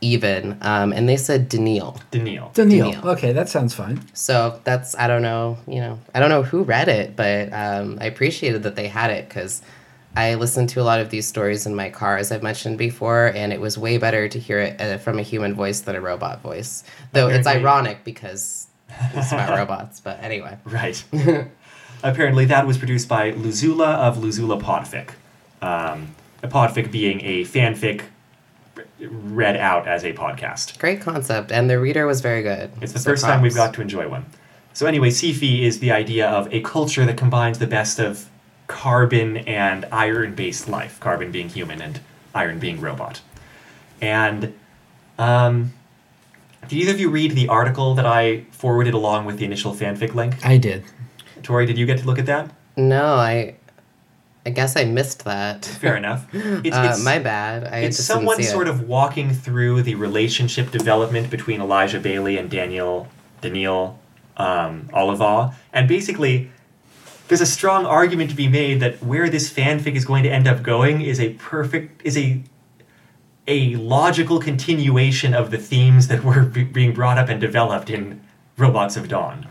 even, 0.00 0.58
um, 0.62 0.92
and 0.92 1.08
they 1.08 1.16
said 1.16 1.48
Daniil. 1.48 2.00
Daniel. 2.10 2.50
Daniil. 2.54 2.90
Daniil. 2.90 3.08
Okay, 3.12 3.32
that 3.32 3.48
sounds 3.48 3.72
fine. 3.74 4.00
So 4.14 4.58
that's 4.64 4.96
I 4.96 5.06
don't 5.06 5.22
know, 5.22 5.58
you 5.68 5.80
know, 5.80 5.98
I 6.14 6.18
don't 6.20 6.28
know 6.30 6.42
who 6.42 6.64
read 6.64 6.88
it, 6.88 7.14
but 7.14 7.52
um, 7.52 7.98
I 8.00 8.06
appreciated 8.06 8.64
that 8.64 8.74
they 8.74 8.88
had 8.88 9.10
it 9.10 9.28
because 9.28 9.62
I 10.14 10.34
listened 10.34 10.68
to 10.70 10.80
a 10.80 10.84
lot 10.84 11.00
of 11.00 11.10
these 11.10 11.26
stories 11.26 11.64
in 11.66 11.74
my 11.74 11.88
car, 11.88 12.18
as 12.18 12.30
I've 12.32 12.42
mentioned 12.42 12.76
before, 12.76 13.32
and 13.34 13.52
it 13.52 13.60
was 13.60 13.78
way 13.78 13.96
better 13.96 14.28
to 14.28 14.38
hear 14.38 14.58
it 14.60 14.80
uh, 14.80 14.98
from 14.98 15.18
a 15.18 15.22
human 15.22 15.54
voice 15.54 15.80
than 15.80 15.96
a 15.96 16.00
robot 16.00 16.42
voice. 16.42 16.84
Though 17.12 17.28
it's 17.28 17.46
ironic 17.46 18.04
because 18.04 18.66
it's 19.14 19.32
about 19.32 19.56
robots. 19.58 20.00
But 20.00 20.22
anyway, 20.22 20.58
Right. 20.64 21.02
Apparently, 22.04 22.44
that 22.46 22.66
was 22.66 22.78
produced 22.78 23.08
by 23.08 23.30
Luzula 23.30 23.90
of 23.94 24.18
Luzula 24.18 24.60
Podfic. 24.60 25.10
Um, 25.62 26.14
a 26.42 26.48
podfic 26.48 26.90
being 26.90 27.20
a 27.22 27.44
fanfic 27.44 28.02
read 28.98 29.56
out 29.56 29.86
as 29.86 30.04
a 30.04 30.12
podcast. 30.12 30.78
great 30.80 31.00
concept, 31.00 31.52
and 31.52 31.70
the 31.70 31.78
reader 31.78 32.04
was 32.06 32.20
very 32.20 32.42
good. 32.42 32.72
It's 32.80 32.92
the 32.92 32.98
So 32.98 33.10
first 33.10 33.24
time 33.24 33.40
we've 33.40 33.54
got 33.54 33.72
to 33.74 33.80
enjoy 33.80 34.08
one. 34.08 34.26
So 34.72 34.86
anyway, 34.86 35.10
Sifi 35.10 35.60
is 35.62 35.78
the 35.78 35.92
idea 35.92 36.28
of 36.28 36.52
a 36.52 36.60
culture 36.62 37.04
that 37.06 37.16
combines 37.16 37.60
the 37.60 37.66
best 37.68 38.00
of 38.00 38.28
carbon 38.72 39.36
and 39.36 39.84
iron-based 39.92 40.66
life. 40.66 40.98
Carbon 40.98 41.30
being 41.30 41.50
human 41.50 41.82
and 41.82 42.00
iron 42.34 42.58
being 42.58 42.80
robot. 42.80 43.20
And 44.00 44.54
um, 45.18 45.74
did 46.68 46.76
either 46.76 46.92
of 46.92 46.98
you 47.00 47.10
read 47.10 47.32
the 47.32 47.48
article 47.48 47.94
that 47.94 48.06
I 48.06 48.44
forwarded 48.50 48.94
along 48.94 49.26
with 49.26 49.36
the 49.36 49.44
initial 49.44 49.74
fanfic 49.74 50.14
link? 50.14 50.44
I 50.44 50.56
did. 50.56 50.84
Tori, 51.42 51.66
did 51.66 51.76
you 51.76 51.84
get 51.84 51.98
to 51.98 52.06
look 52.06 52.18
at 52.18 52.24
that? 52.26 52.50
No, 52.76 53.14
I, 53.16 53.56
I 54.46 54.50
guess 54.50 54.74
I 54.74 54.84
missed 54.84 55.24
that. 55.24 55.66
Fair 55.66 55.96
enough. 55.96 56.26
It's, 56.34 56.74
uh, 56.74 56.80
it's- 56.80 57.04
my 57.04 57.18
bad. 57.18 57.64
I 57.64 57.80
it's 57.80 57.98
just 57.98 58.08
someone 58.08 58.38
didn't 58.38 58.46
see 58.46 58.52
sort 58.52 58.68
it. 58.68 58.70
of 58.70 58.88
walking 58.88 59.34
through 59.34 59.82
the 59.82 59.96
relationship 59.96 60.70
development 60.70 61.28
between 61.30 61.60
Elijah 61.60 62.00
Baley 62.00 62.38
and 62.38 62.50
Daniel 62.50 63.08
Daniel 63.42 63.98
um, 64.36 64.88
Olivaw, 64.94 65.52
and 65.74 65.86
basically, 65.88 66.50
there's 67.28 67.40
a 67.40 67.46
strong 67.46 67.86
argument 67.86 68.30
to 68.30 68.36
be 68.36 68.48
made 68.48 68.80
that 68.80 69.02
where 69.02 69.28
this 69.28 69.52
fanfic 69.52 69.94
is 69.94 70.04
going 70.04 70.22
to 70.24 70.30
end 70.30 70.46
up 70.46 70.62
going 70.62 71.02
is 71.02 71.18
a 71.20 71.34
perfect 71.34 72.02
is 72.04 72.16
a 72.16 72.42
a 73.48 73.74
logical 73.76 74.38
continuation 74.38 75.34
of 75.34 75.50
the 75.50 75.58
themes 75.58 76.08
that 76.08 76.22
were 76.22 76.42
be- 76.42 76.64
being 76.64 76.92
brought 76.92 77.18
up 77.18 77.28
and 77.28 77.40
developed 77.40 77.90
in 77.90 78.20
Robots 78.56 78.96
of 78.96 79.08
Dawn. 79.08 79.48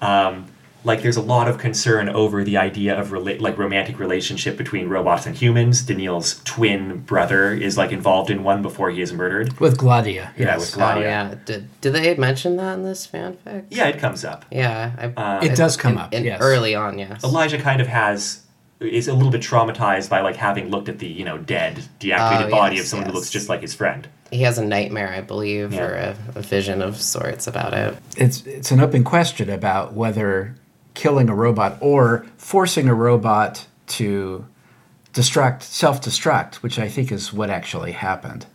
Um, 0.00 0.46
like 0.86 1.02
there's 1.02 1.16
a 1.16 1.22
lot 1.22 1.48
of 1.48 1.58
concern 1.58 2.08
over 2.08 2.44
the 2.44 2.56
idea 2.56 2.98
of 2.98 3.08
rela- 3.08 3.40
like 3.40 3.58
romantic 3.58 3.98
relationship 3.98 4.56
between 4.56 4.88
robots 4.88 5.26
and 5.26 5.34
humans. 5.36 5.82
Daniel's 5.82 6.40
twin 6.44 6.98
brother 7.00 7.52
is 7.52 7.76
like 7.76 7.90
involved 7.92 8.30
in 8.30 8.44
one 8.44 8.62
before 8.62 8.90
he 8.90 9.00
is 9.02 9.12
murdered. 9.12 9.58
With 9.58 9.76
Gladia. 9.76 10.30
Yeah, 10.36 10.56
yes. 10.56 10.74
with 10.74 10.82
Oh 10.82 10.98
yeah. 11.00 11.34
Did, 11.44 11.68
did 11.80 11.92
they 11.92 12.14
mention 12.16 12.56
that 12.56 12.74
in 12.74 12.84
this 12.84 13.06
fanfic? 13.06 13.64
Yeah, 13.70 13.88
it 13.88 13.98
comes 13.98 14.24
up. 14.24 14.44
Yeah, 14.50 14.92
I, 14.96 15.20
Uh, 15.20 15.40
It 15.42 15.56
does 15.56 15.76
come 15.76 15.94
in- 15.94 15.98
up, 15.98 16.14
in 16.14 16.24
yes. 16.24 16.38
early 16.40 16.74
on. 16.74 16.98
Yes. 16.98 17.22
Elijah 17.24 17.58
kind 17.58 17.80
of 17.80 17.88
has 17.88 18.42
is 18.78 19.08
a 19.08 19.14
little 19.14 19.30
bit 19.32 19.40
traumatized 19.40 20.08
by 20.10 20.20
like 20.20 20.36
having 20.36 20.68
looked 20.70 20.88
at 20.88 20.98
the 20.98 21.06
you 21.08 21.24
know 21.24 21.38
dead 21.38 21.82
deactivated 21.98 22.46
Oh, 22.48 22.50
body 22.50 22.76
yes, 22.76 22.84
of 22.84 22.88
someone 22.90 23.08
who 23.08 23.14
looks 23.14 23.30
just 23.30 23.48
like 23.48 23.62
his 23.62 23.74
friend. 23.74 24.06
He 24.30 24.42
has 24.42 24.58
a 24.58 24.64
nightmare, 24.64 25.12
I 25.12 25.20
believe, 25.20 25.72
Yeah. 25.72 25.82
or 25.86 25.94
a, 25.94 26.16
a 26.36 26.42
vision 26.42 26.82
of 26.82 27.00
sorts 27.00 27.46
about 27.46 27.72
it. 27.74 27.96
It's 28.16 28.46
it's 28.46 28.70
an 28.70 28.80
open 28.80 29.02
question 29.02 29.50
about 29.50 29.94
whether 29.94 30.54
killing 30.96 31.28
a 31.28 31.34
robot 31.34 31.76
or 31.80 32.26
forcing 32.36 32.88
a 32.88 32.94
robot 32.94 33.66
to 33.86 34.44
destruct 35.12 35.62
self-destruct, 35.62 36.56
which 36.56 36.78
I 36.80 36.88
think 36.88 37.12
is 37.12 37.32
what 37.32 37.50
actually 37.50 37.92
happened. 37.92 38.46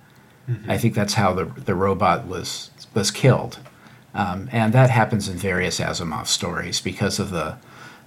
I 0.67 0.77
think 0.77 0.95
that's 0.95 1.13
how 1.13 1.33
the 1.33 1.45
the 1.45 1.75
robot 1.75 2.27
was 2.27 2.71
was 2.93 3.09
killed, 3.09 3.59
um, 4.13 4.49
and 4.51 4.73
that 4.73 4.89
happens 4.89 5.29
in 5.29 5.37
various 5.37 5.79
Asimov 5.79 6.27
stories 6.27 6.81
because 6.81 7.19
of 7.19 7.29
the, 7.29 7.55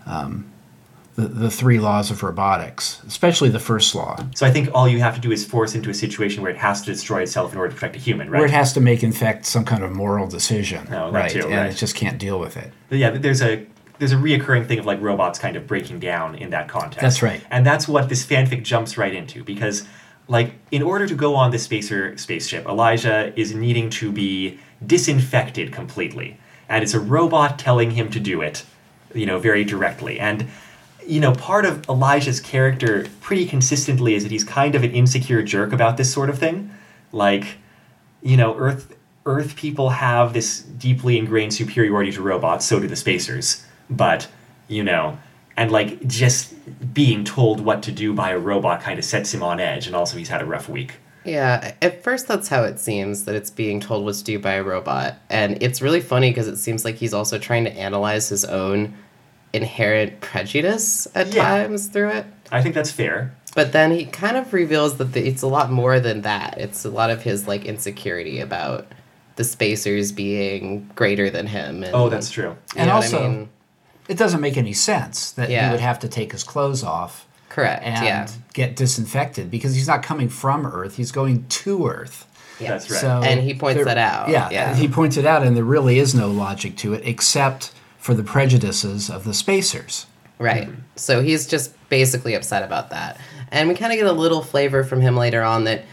um, 0.05 0.45
the 1.15 1.27
the 1.29 1.51
three 1.51 1.79
laws 1.81 2.11
of 2.11 2.23
robotics, 2.23 3.01
especially 3.07 3.49
the 3.49 3.61
first 3.61 3.95
law, 3.95 4.19
So 4.35 4.47
I 4.47 4.51
think 4.51 4.69
all 4.75 4.87
you 4.87 4.99
have 5.01 5.15
to 5.15 5.21
do 5.23 5.33
is 5.33 5.47
force 5.47 5.75
into 5.75 5.89
a 5.89 5.95
situation 5.95 6.43
where 6.43 6.53
it 6.53 6.59
has 6.59 6.83
to 6.83 6.93
destroy 6.93 7.23
itself 7.23 7.53
in 7.53 7.59
order 7.59 7.71
to 7.71 7.75
protect 7.77 7.97
a 7.97 8.01
human, 8.01 8.29
right? 8.29 8.41
where 8.41 8.47
it 8.49 8.53
has 8.53 8.75
to 8.75 8.81
make, 8.81 9.03
in 9.03 9.13
fact, 9.13 9.47
some 9.47 9.65
kind 9.65 9.83
of 9.83 9.91
moral 9.93 10.27
decision, 10.27 10.87
Oh, 10.93 11.11
right? 11.11 11.31
too, 11.31 11.47
and 11.47 11.55
right. 11.55 11.71
it 11.73 11.77
just 11.77 11.95
can't 11.95 12.19
deal 12.19 12.39
with 12.39 12.59
it. 12.59 12.71
But 12.91 12.99
yeah, 12.99 13.11
there's 13.11 13.41
a 13.41 13.65
there's 13.99 14.13
a 14.13 14.17
reoccurring 14.17 14.67
thing 14.67 14.79
of 14.79 14.87
like 14.87 15.01
robots 15.01 15.39
kind 15.39 15.57
of 15.57 15.67
breaking 15.67 16.01
down 16.01 16.35
in 16.35 16.51
that 16.51 16.69
context. 16.69 17.01
That's 17.01 17.23
right. 17.23 17.43
And 17.51 17.65
that's 17.65 17.87
what 17.87 18.09
this 18.09 18.25
fanfic 18.25 18.63
jumps 18.63 18.99
right 18.99 19.15
into 19.15 19.45
because 19.45 19.87
like 20.27 20.55
in 20.71 20.83
order 20.83 21.07
to 21.07 21.15
go 21.15 21.35
on 21.35 21.51
this 21.51 21.63
spacer 21.63 22.17
spaceship, 22.17 22.67
Elijah 22.67 23.39
is 23.39 23.55
needing 23.55 23.91
to 23.91 24.11
be 24.11 24.59
disinfected 24.85 25.73
completely. 25.73 26.39
And 26.69 26.83
it's 26.83 26.95
a 26.95 27.01
robot 27.01 27.59
telling 27.59 27.93
him 27.93 28.11
to 28.11 28.21
do 28.21 28.41
it, 28.41 28.65
you 29.15 29.27
know, 29.27 29.39
very 29.39 29.65
directly. 29.65 30.19
And 30.19 30.49
you 31.07 31.21
know, 31.21 31.33
part 31.33 31.67
of 31.67 31.87
Elijah's 31.89 32.41
character 32.41 33.07
pretty 33.21 33.45
consistently 33.45 34.15
is 34.15 34.23
that 34.23 34.33
he's 34.33 34.45
kind 34.45 34.75
of 34.75 34.83
an 34.85 34.93
insecure 34.93 35.43
jerk 35.43 35.73
about 35.73 35.99
this 35.99 36.11
sort 36.11 36.31
of 36.31 36.39
thing. 36.39 36.71
Like, 37.13 37.59
you 38.23 38.37
know, 38.37 38.57
Earth 38.57 38.97
Earth 39.27 39.57
people 39.57 39.91
have 39.91 40.33
this 40.33 40.61
deeply 40.61 41.19
ingrained 41.19 41.55
superiority 41.55 42.13
to 42.13 42.23
robots, 42.23 42.67
so 42.67 42.81
do 42.81 42.87
the 42.87 42.97
spacers. 42.97 43.65
But, 43.91 44.29
you 44.69 44.83
know, 44.83 45.19
and 45.57 45.71
like 45.71 46.07
just 46.07 46.53
being 46.95 47.25
told 47.25 47.61
what 47.61 47.83
to 47.85 47.93
do 47.93 48.13
by 48.13 48.31
a 48.31 48.39
robot 48.39 48.81
kind 48.83 48.99
of 48.99 49.05
sets 49.05 49.33
him 49.33 49.43
on 49.43 49.61
edge, 49.61 49.87
and 49.87 49.95
also 49.95 50.17
he's 50.19 50.29
had 50.29 50.43
a 50.43 50.47
rough 50.47 50.69
week. 50.69 50.95
Yeah, 51.25 51.73
at 51.81 52.03
first 52.03 52.29
that's 52.29 52.49
how 52.49 52.65
it 52.65 52.79
seems 52.79 53.25
that 53.25 53.35
it's 53.35 53.51
being 53.51 53.81
told 53.81 54.05
what 54.05 54.15
to 54.17 54.25
do 54.25 54.39
by 54.39 54.55
a 54.55 54.63
robot. 54.63 55.17
And 55.31 55.63
it's 55.63 55.81
really 55.81 56.01
funny 56.03 56.31
because 56.31 56.49
it 56.49 56.57
seems 56.59 56.85
like 56.85 56.97
he's 56.97 57.15
also 57.15 57.39
trying 57.39 57.65
to 57.65 57.73
analyze 57.73 58.29
his 58.29 58.45
own 58.45 58.95
inherent 59.53 60.21
prejudice 60.21 61.07
at 61.15 61.29
Yeah. 61.33 61.43
times 61.63 61.87
through 61.87 62.11
it. 62.11 62.27
I 62.53 62.61
think 62.63 62.75
that's 62.75 62.91
fair. 62.91 63.35
But 63.55 63.73
then 63.73 63.93
he 63.93 64.05
kind 64.05 64.37
of 64.37 64.53
reveals 64.53 64.97
that 64.97 65.13
the, 65.13 65.27
it's 65.27 65.43
a 65.43 65.47
lot 65.47 65.71
more 65.71 66.01
than 66.01 66.23
that. 66.23 66.57
It's 66.59 66.85
a 66.85 66.91
lot 66.91 67.09
of 67.11 67.23
his 67.23 67.47
like 67.47 67.65
insecurity 67.65 68.41
about 68.41 68.87
the 69.37 69.45
spacers 69.45 70.13
being 70.13 70.91
greater 70.95 71.31
than 71.31 71.47
him. 71.47 71.85
And, 71.85 71.95
Oh, 71.95 72.09
that's 72.09 72.31
true. 72.31 72.51
you 72.51 72.57
And 72.77 72.89
know 72.89 72.97
what 72.97 73.05
also- 73.05 73.25
I 73.25 73.29
mean? 73.29 73.49
It 74.09 74.19
doesn't 74.19 74.41
make 74.41 74.57
any 74.57 74.73
sense 74.73 75.31
that 75.33 75.49
Yeah. 75.51 75.67
he 75.67 75.71
would 75.73 75.81
have 75.81 75.99
to 76.01 76.09
take 76.09 76.33
his 76.33 76.45
clothes 76.45 76.83
off 76.85 77.27
Correct. 77.49 77.83
and 77.85 78.05
yeah. 78.05 78.27
get 78.53 78.77
disinfected 78.77 79.51
because 79.51 79.75
he's 79.75 79.89
not 79.89 80.03
coming 80.03 80.29
from 80.29 80.67
Earth; 80.67 80.97
he's 80.97 81.13
going 81.13 81.47
to 81.49 81.87
Earth. 81.89 82.27
Yeah. 82.61 82.69
That's 82.71 82.91
right. 82.91 83.01
So 83.01 83.21
And 83.25 83.41
he 83.41 83.55
points 83.55 83.77
there- 83.77 83.85
that 83.87 83.99
out, 83.99 84.29
Yeah, 84.29 84.49
yeah. 84.51 84.75
he 84.75 84.87
points 84.89 85.17
it 85.17 85.27
out, 85.27 85.43
and 85.43 85.57
there 85.57 85.65
really 85.65 85.99
is 85.99 86.15
no 86.15 86.29
logic 86.29 86.77
to 86.79 86.93
it 86.95 87.03
except 87.05 87.73
for 87.99 88.15
the 88.15 88.23
prejudices 88.23 89.09
of 89.11 89.25
the 89.25 89.35
spacers. 89.35 90.07
Right. 90.39 90.69
So 90.97 91.23
he's 91.23 91.47
just 91.47 91.73
basically 91.89 92.35
upset 92.35 92.63
about 92.63 92.91
that. 92.91 93.19
And 93.51 93.69
we 93.69 93.75
kind 93.75 93.93
of 93.93 93.99
get 93.99 94.07
a 94.07 94.13
little 94.13 94.43
flavor 94.43 94.85
from 94.85 95.01
him 95.01 95.17
later 95.17 95.43
on 95.43 95.65
that 95.65 95.85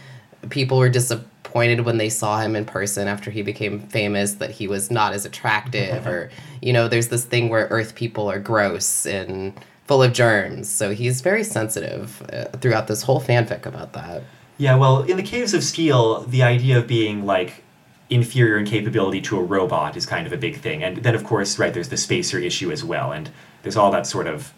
people 0.50 0.78
were 0.78 0.88
disappointed 0.88 1.28
when 1.54 1.98
they 1.98 2.08
saw 2.08 2.40
him 2.40 2.56
in 2.56 2.64
person 2.64 3.08
after 3.08 3.30
he 3.30 3.42
became 3.42 3.80
famous 3.80 4.34
that 4.34 4.50
he 4.50 4.66
was 4.66 4.90
not 4.90 5.12
as 5.12 5.24
attractive 5.24 6.06
or 6.06 6.30
you 6.60 6.72
know 6.72 6.88
there's 6.88 7.08
this 7.08 7.24
thing 7.24 7.48
where 7.48 7.66
earth 7.70 7.94
people 7.94 8.30
are 8.30 8.38
gross 8.38 9.06
and 9.06 9.52
full 9.86 10.02
of 10.02 10.12
germs. 10.12 10.70
So 10.70 10.94
he's 10.94 11.20
very 11.20 11.44
sensitive 11.44 12.22
uh, 12.32 12.44
throughout 12.58 12.86
this 12.86 13.02
whole 13.02 13.20
fanfic 13.20 13.66
about 13.66 13.92
that. 13.92 14.22
Yeah, 14.58 14.76
well, 14.76 15.02
in 15.02 15.16
the 15.16 15.22
Caves 15.22 15.54
of 15.54 15.64
Steel, 15.64 16.20
the 16.22 16.42
idea 16.42 16.78
of 16.78 16.86
being 16.86 17.26
like 17.26 17.62
inferior 18.10 18.58
in 18.58 18.66
capability 18.66 19.20
to 19.22 19.38
a 19.38 19.42
robot 19.42 19.96
is 19.96 20.06
kind 20.06 20.26
of 20.26 20.32
a 20.32 20.36
big 20.36 20.56
thing. 20.56 20.82
And 20.82 20.98
then, 20.98 21.14
of 21.14 21.24
course, 21.24 21.58
right, 21.58 21.72
there's 21.72 21.88
the 21.88 21.96
spacer 21.96 22.38
issue 22.38 22.70
as 22.70 22.84
well. 22.84 23.12
And 23.12 23.30
there's 23.62 23.76
all 23.76 23.90
that 23.90 24.06
sort 24.06 24.26
of. 24.26 24.52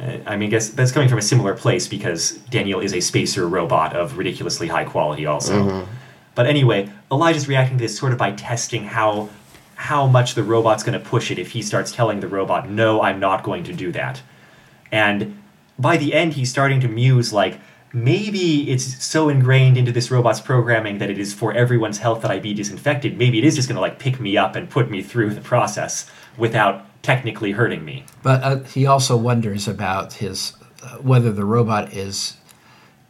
Uh, 0.00 0.18
I 0.26 0.36
mean, 0.36 0.48
I 0.48 0.50
guess 0.50 0.68
that's 0.68 0.92
coming 0.92 1.08
from 1.08 1.18
a 1.18 1.22
similar 1.22 1.54
place 1.56 1.88
because 1.88 2.32
Daniel 2.50 2.78
is 2.78 2.94
a 2.94 3.00
spacer 3.00 3.48
robot 3.48 3.96
of 3.96 4.16
ridiculously 4.16 4.68
high 4.68 4.84
quality, 4.84 5.26
also. 5.26 5.88
But 6.38 6.46
anyway, 6.46 6.88
Elijah's 7.10 7.48
reacting 7.48 7.78
to 7.78 7.82
this 7.82 7.98
sort 7.98 8.12
of 8.12 8.18
by 8.18 8.30
testing 8.30 8.84
how 8.84 9.28
how 9.74 10.06
much 10.06 10.36
the 10.36 10.44
robot's 10.44 10.84
going 10.84 10.96
to 10.96 11.04
push 11.04 11.32
it 11.32 11.38
if 11.40 11.50
he 11.50 11.62
starts 11.62 11.90
telling 11.90 12.20
the 12.20 12.28
robot, 12.28 12.70
"No, 12.70 13.02
I'm 13.02 13.18
not 13.18 13.42
going 13.42 13.64
to 13.64 13.72
do 13.72 13.90
that." 13.90 14.22
And 14.92 15.42
by 15.80 15.96
the 15.96 16.14
end, 16.14 16.34
he's 16.34 16.48
starting 16.48 16.78
to 16.82 16.86
muse 16.86 17.32
like, 17.32 17.58
maybe 17.92 18.70
it's 18.70 19.04
so 19.04 19.28
ingrained 19.28 19.76
into 19.76 19.90
this 19.90 20.12
robot's 20.12 20.40
programming 20.40 20.98
that 20.98 21.10
it 21.10 21.18
is 21.18 21.34
for 21.34 21.52
everyone's 21.54 21.98
health 21.98 22.22
that 22.22 22.30
I 22.30 22.38
be 22.38 22.54
disinfected. 22.54 23.18
Maybe 23.18 23.38
it 23.38 23.44
is 23.44 23.56
just 23.56 23.68
going 23.68 23.74
to 23.74 23.80
like 23.80 23.98
pick 23.98 24.20
me 24.20 24.36
up 24.36 24.54
and 24.54 24.70
put 24.70 24.92
me 24.92 25.02
through 25.02 25.34
the 25.34 25.40
process 25.40 26.08
without 26.36 26.86
technically 27.02 27.50
hurting 27.50 27.84
me. 27.84 28.04
But 28.22 28.44
uh, 28.44 28.60
he 28.60 28.86
also 28.86 29.16
wonders 29.16 29.66
about 29.66 30.12
his 30.12 30.52
uh, 30.84 30.98
whether 30.98 31.32
the 31.32 31.44
robot 31.44 31.92
is 31.92 32.36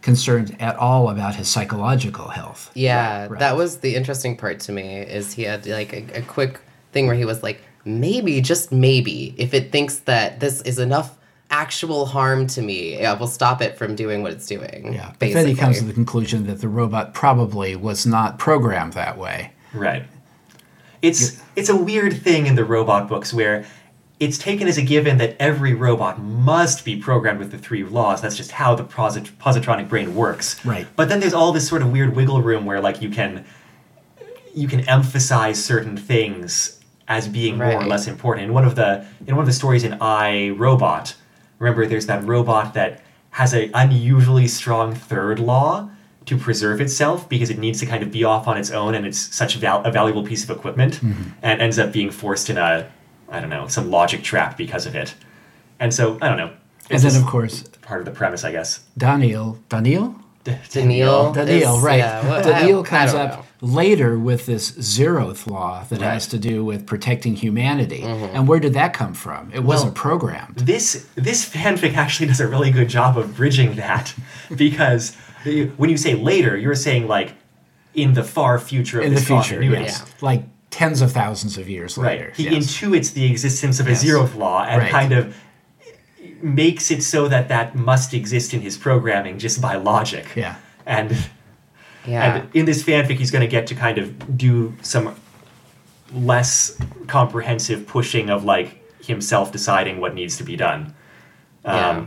concerned 0.02 0.56
at 0.60 0.76
all 0.76 1.10
about 1.10 1.34
his 1.34 1.48
psychological 1.48 2.28
health. 2.28 2.70
Yeah, 2.74 3.26
Right. 3.26 3.38
that 3.40 3.56
was 3.56 3.78
the 3.78 3.96
interesting 3.96 4.36
part 4.36 4.60
to 4.60 4.72
me. 4.72 4.98
Is 5.00 5.32
he 5.34 5.42
had 5.42 5.66
like 5.66 5.92
a, 5.92 6.18
a 6.18 6.22
quick 6.22 6.60
thing 6.92 7.06
where 7.06 7.16
he 7.16 7.24
was 7.24 7.42
like, 7.42 7.60
maybe, 7.84 8.40
just 8.40 8.70
maybe, 8.72 9.34
if 9.38 9.54
it 9.54 9.72
thinks 9.72 9.96
that 10.00 10.40
this 10.40 10.60
is 10.62 10.78
enough 10.78 11.16
actual 11.50 12.06
harm 12.06 12.46
to 12.46 12.60
me, 12.62 13.04
I 13.04 13.14
will 13.14 13.26
stop 13.26 13.62
it 13.62 13.76
from 13.76 13.96
doing 13.96 14.22
what 14.22 14.32
it's 14.32 14.46
doing. 14.46 14.92
Yeah. 14.92 15.12
But 15.18 15.32
then 15.32 15.46
he 15.46 15.52
basically. 15.52 15.54
comes 15.54 15.78
to 15.78 15.84
the 15.84 15.92
conclusion 15.94 16.46
that 16.46 16.60
the 16.60 16.68
robot 16.68 17.14
probably 17.14 17.74
was 17.74 18.06
not 18.06 18.38
programmed 18.38 18.92
that 18.94 19.16
way. 19.18 19.52
Right. 19.72 20.04
It's 21.00 21.40
it's 21.54 21.68
a 21.68 21.76
weird 21.76 22.12
thing 22.22 22.46
in 22.46 22.54
the 22.56 22.64
robot 22.64 23.08
books 23.08 23.32
where 23.32 23.64
it's 24.20 24.36
taken 24.36 24.66
as 24.66 24.78
a 24.78 24.82
given 24.82 25.18
that 25.18 25.36
every 25.38 25.74
robot 25.74 26.20
must 26.20 26.84
be 26.84 26.96
programmed 26.96 27.38
with 27.38 27.52
the 27.52 27.58
three 27.58 27.84
laws. 27.84 28.20
That's 28.20 28.36
just 28.36 28.50
how 28.50 28.74
the 28.74 28.84
posit- 28.84 29.38
positronic 29.38 29.88
brain 29.88 30.14
works. 30.14 30.64
Right. 30.64 30.86
But 30.96 31.08
then 31.08 31.20
there's 31.20 31.34
all 31.34 31.52
this 31.52 31.68
sort 31.68 31.82
of 31.82 31.92
weird 31.92 32.16
wiggle 32.16 32.42
room 32.42 32.64
where 32.64 32.80
like 32.80 33.00
you 33.00 33.10
can 33.10 33.44
you 34.54 34.66
can 34.66 34.88
emphasize 34.88 35.62
certain 35.62 35.96
things 35.96 36.80
as 37.06 37.28
being 37.28 37.58
more 37.58 37.72
or 37.72 37.86
less 37.86 38.06
important. 38.06 38.46
In 38.46 38.52
one 38.52 38.64
of 38.64 38.74
the 38.74 39.06
in 39.26 39.36
one 39.36 39.42
of 39.42 39.46
the 39.46 39.52
stories 39.52 39.84
in 39.84 39.96
I 40.00 40.50
Robot, 40.50 41.14
remember 41.58 41.86
there's 41.86 42.06
that 42.06 42.24
robot 42.24 42.74
that 42.74 43.02
has 43.30 43.54
an 43.54 43.70
unusually 43.74 44.48
strong 44.48 44.94
third 44.94 45.38
law 45.38 45.90
to 46.26 46.36
preserve 46.36 46.80
itself 46.80 47.28
because 47.28 47.50
it 47.50 47.58
needs 47.58 47.80
to 47.80 47.86
kind 47.86 48.02
of 48.02 48.10
be 48.10 48.24
off 48.24 48.48
on 48.48 48.58
its 48.58 48.70
own 48.70 48.94
and 48.94 49.06
it's 49.06 49.18
such 49.34 49.56
a, 49.56 49.58
val- 49.58 49.82
a 49.84 49.90
valuable 49.90 50.22
piece 50.22 50.44
of 50.44 50.50
equipment 50.50 50.94
mm-hmm. 50.94 51.30
and 51.42 51.62
ends 51.62 51.78
up 51.78 51.90
being 51.90 52.10
forced 52.10 52.50
in 52.50 52.58
a 52.58 52.90
I 53.30 53.40
don't 53.40 53.50
know 53.50 53.68
some 53.68 53.90
logic 53.90 54.22
trap 54.22 54.56
because 54.56 54.86
of 54.86 54.94
it. 54.94 55.14
And 55.80 55.92
so 55.92 56.18
I 56.22 56.28
don't 56.28 56.38
know. 56.38 56.50
And 56.90 57.02
then, 57.02 57.20
of 57.20 57.26
course, 57.28 57.62
part 57.82 58.00
of 58.00 58.06
the 58.06 58.12
premise, 58.12 58.44
I 58.44 58.52
guess. 58.52 58.80
Daniel, 58.96 59.58
Daniel? 59.68 60.14
Daniil. 60.70 61.32
Daniel, 61.32 61.76
is- 61.76 61.82
right. 61.82 61.98
yeah, 61.98 62.26
what- 62.26 62.44
Daniel 62.44 62.78
I- 62.78 62.82
I 62.82 62.84
comes 62.86 63.12
don't 63.12 63.20
up 63.20 63.38
know. 63.60 63.68
later 63.68 64.18
with 64.18 64.46
this 64.46 64.70
zeroth 64.72 65.46
law 65.46 65.84
that 65.90 66.00
Right. 66.00 66.12
has 66.14 66.26
to 66.28 66.38
do 66.38 66.64
with 66.64 66.86
protecting 66.86 67.36
humanity. 67.36 68.00
Mm-hmm. 68.00 68.34
And 68.36 68.48
where 68.48 68.58
did 68.58 68.72
that 68.72 68.94
come 68.94 69.12
from? 69.12 69.50
It 69.52 69.62
wasn't 69.64 69.94
programmed. 69.94 70.56
This 70.56 71.06
this 71.16 71.44
fanfic 71.48 71.94
actually 71.96 72.28
does 72.28 72.40
a 72.40 72.48
really 72.48 72.70
good 72.70 72.88
job 72.88 73.18
of 73.18 73.36
bridging 73.36 73.74
that 73.76 74.14
because 74.56 75.14
when 75.76 75.90
you 75.90 75.98
say 75.98 76.14
later, 76.14 76.56
you're 76.56 76.74
saying 76.74 77.06
like 77.06 77.34
in 77.94 78.14
the 78.14 78.24
far 78.24 78.58
future 78.58 79.00
of 79.00 79.06
In 79.06 79.14
the 79.14 79.20
future, 79.20 79.56
continuity. 79.56 79.82
yes. 79.84 80.04
Like 80.22 80.44
tens 80.70 81.00
of 81.00 81.12
thousands 81.12 81.56
of 81.58 81.68
years 81.68 81.96
Right. 81.96 82.18
later. 82.18 82.32
He 82.36 82.44
yes. 82.44 82.54
intuits 82.66 83.12
the 83.12 83.24
existence 83.30 83.80
of 83.80 83.86
a 83.86 83.90
Yes. 83.90 84.04
zeroth 84.04 84.36
law 84.36 84.64
and 84.64 84.82
Right. 84.82 84.90
kind 84.90 85.12
of 85.12 85.34
makes 86.42 86.90
it 86.90 87.02
so 87.02 87.26
that 87.28 87.48
that 87.48 87.74
must 87.74 88.12
exist 88.14 88.52
in 88.54 88.60
his 88.60 88.76
programming 88.76 89.38
just 89.38 89.60
by 89.60 89.76
logic. 89.76 90.26
Yeah. 90.36 90.56
And 90.86 91.16
Yeah. 92.06 92.34
and 92.36 92.48
in 92.54 92.64
this 92.64 92.82
fanfic, 92.82 93.16
he's 93.18 93.30
going 93.30 93.40
to 93.42 93.48
get 93.50 93.66
to 93.68 93.74
kind 93.74 93.98
of 93.98 94.36
do 94.36 94.74
some 94.82 95.14
less 96.12 96.76
comprehensive 97.06 97.86
pushing 97.86 98.30
of 98.30 98.44
like 98.44 98.82
himself 99.04 99.52
deciding 99.52 100.00
what 100.00 100.14
needs 100.14 100.36
to 100.36 100.44
be 100.44 100.56
done. 100.56 100.94
Um, 101.64 101.74
Yeah. 101.74 102.04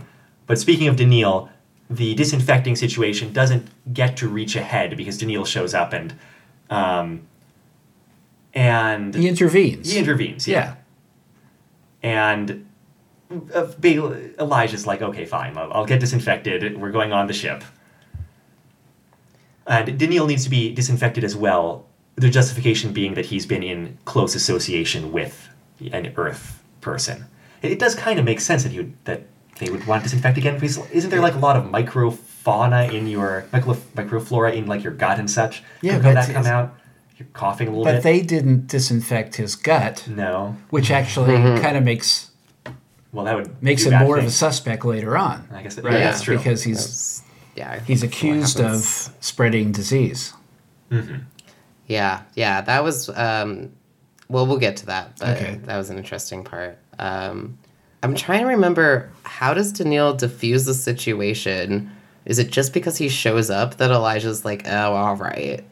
But 0.47 0.59
speaking 0.59 0.87
of 0.87 0.95
Daniil, 0.97 1.49
the 1.89 2.13
disinfecting 2.15 2.75
situation 2.75 3.31
doesn't 3.33 3.67
get 3.93 4.17
to 4.17 4.27
reach 4.27 4.55
ahead 4.55 4.97
because 4.97 5.17
Daniil 5.17 5.45
shows 5.45 5.73
up 5.73 5.93
and 5.93 6.13
um, 6.69 7.21
and 8.53 9.13
He 9.15 9.27
intervenes. 9.27 9.91
he 9.91 9.99
intervenes. 9.99 10.47
yeah. 10.47 10.75
And 12.03 12.65
uh, 13.53 13.67
Elijah's 13.83 14.85
like, 14.87 15.01
okay, 15.01 15.25
fine, 15.25 15.57
I'll, 15.57 15.85
get 15.85 15.99
disinfected. 15.99 16.77
We're 16.77 16.91
going 16.91 17.13
on 17.13 17.27
the 17.27 17.33
ship. 17.33 17.63
And 19.67 19.97
Daniel 19.97 20.25
needs 20.27 20.43
to 20.43 20.49
be 20.49 20.73
disinfected 20.73 21.23
as 21.23 21.35
well. 21.35 21.85
The 22.15 22.29
justification 22.29 22.91
being 22.91 23.13
that 23.13 23.25
he's 23.27 23.45
been 23.45 23.63
in 23.63 23.97
close 24.05 24.35
association 24.35 25.11
with 25.11 25.47
an 25.91 26.13
Earth 26.17 26.61
person. 26.81 27.25
It, 27.61 27.71
it 27.73 27.79
does 27.79 27.95
kind 27.95 28.19
of 28.19 28.25
make 28.25 28.41
sense 28.41 28.63
that 28.63 28.71
you 28.73 28.93
that 29.05 29.23
they 29.59 29.69
would 29.69 29.85
want 29.87 30.03
to 30.03 30.09
disinfect 30.09 30.37
again 30.37 30.55
because 30.55 30.77
isn't 30.91 31.09
there 31.09 31.21
like 31.21 31.35
a 31.35 31.39
lot 31.39 31.55
of 31.55 31.65
microfauna 31.65 32.91
in 32.91 33.07
your 33.07 33.45
micro, 33.53 33.75
microflora 33.95 34.53
in 34.53 34.65
like 34.67 34.83
your 34.83 34.93
gut 34.93 35.19
and 35.19 35.29
such? 35.29 35.63
Yeah, 35.81 35.95
Could 35.99 36.15
that 36.15 36.33
come 36.33 36.45
out? 36.47 36.75
You're 37.21 37.27
coughing 37.33 37.67
a 37.67 37.71
little 37.71 37.83
But 37.83 37.91
bit. 37.91 37.97
But 37.97 38.03
they 38.03 38.21
didn't 38.21 38.67
disinfect 38.67 39.35
his 39.35 39.55
gut, 39.55 40.07
no. 40.07 40.55
which 40.71 40.89
actually 40.89 41.35
kind 41.59 41.77
of 41.77 41.83
makes 41.83 42.31
Well, 43.11 43.25
that 43.25 43.35
would 43.35 43.61
makes 43.61 43.83
him 43.83 43.91
bad 43.91 44.07
more 44.07 44.17
of 44.17 44.25
a 44.25 44.31
suspect 44.31 44.83
later 44.85 45.15
on. 45.17 45.47
I 45.53 45.61
guess 45.61 45.75
that, 45.75 45.83
Right. 45.83 45.93
yeah, 45.93 45.99
Yeah. 45.99 46.05
that's 46.11 46.23
true. 46.23 46.37
Because 46.37 46.63
he's 46.63 46.77
That's- 46.77 47.21
yeah. 47.55 47.79
he's 47.85 48.01
accused 48.03 48.59
of 48.59 48.81
spreading 49.19 49.71
disease. 49.71 50.33
Yeah, 51.87 52.21
yeah, 52.35 52.61
that 52.61 52.83
was. 52.83 53.09
Um, 53.09 53.71
well, 54.29 54.47
we'll 54.47 54.57
get 54.59 54.77
to 54.77 54.85
that, 54.87 55.17
but 55.19 55.37
Okay. 55.37 55.59
that 55.65 55.77
was 55.77 55.89
an 55.89 55.97
interesting 55.97 56.43
part. 56.43 56.77
Um, 56.99 57.57
I'm 58.01 58.15
trying 58.15 58.39
to 58.41 58.47
remember 58.47 59.09
how 59.23 59.53
does 59.53 59.71
Daniil 59.73 60.13
diffuse 60.13 60.65
the 60.65 60.73
situation? 60.73 61.91
Is 62.25 62.39
it 62.39 62.49
just 62.49 62.71
because 62.73 62.97
he 62.97 63.09
shows 63.09 63.49
up 63.49 63.77
that 63.77 63.91
Elijah's 63.91 64.45
like, 64.45 64.63
oh, 64.67 64.93
all 64.93 65.15
right? 65.15 65.63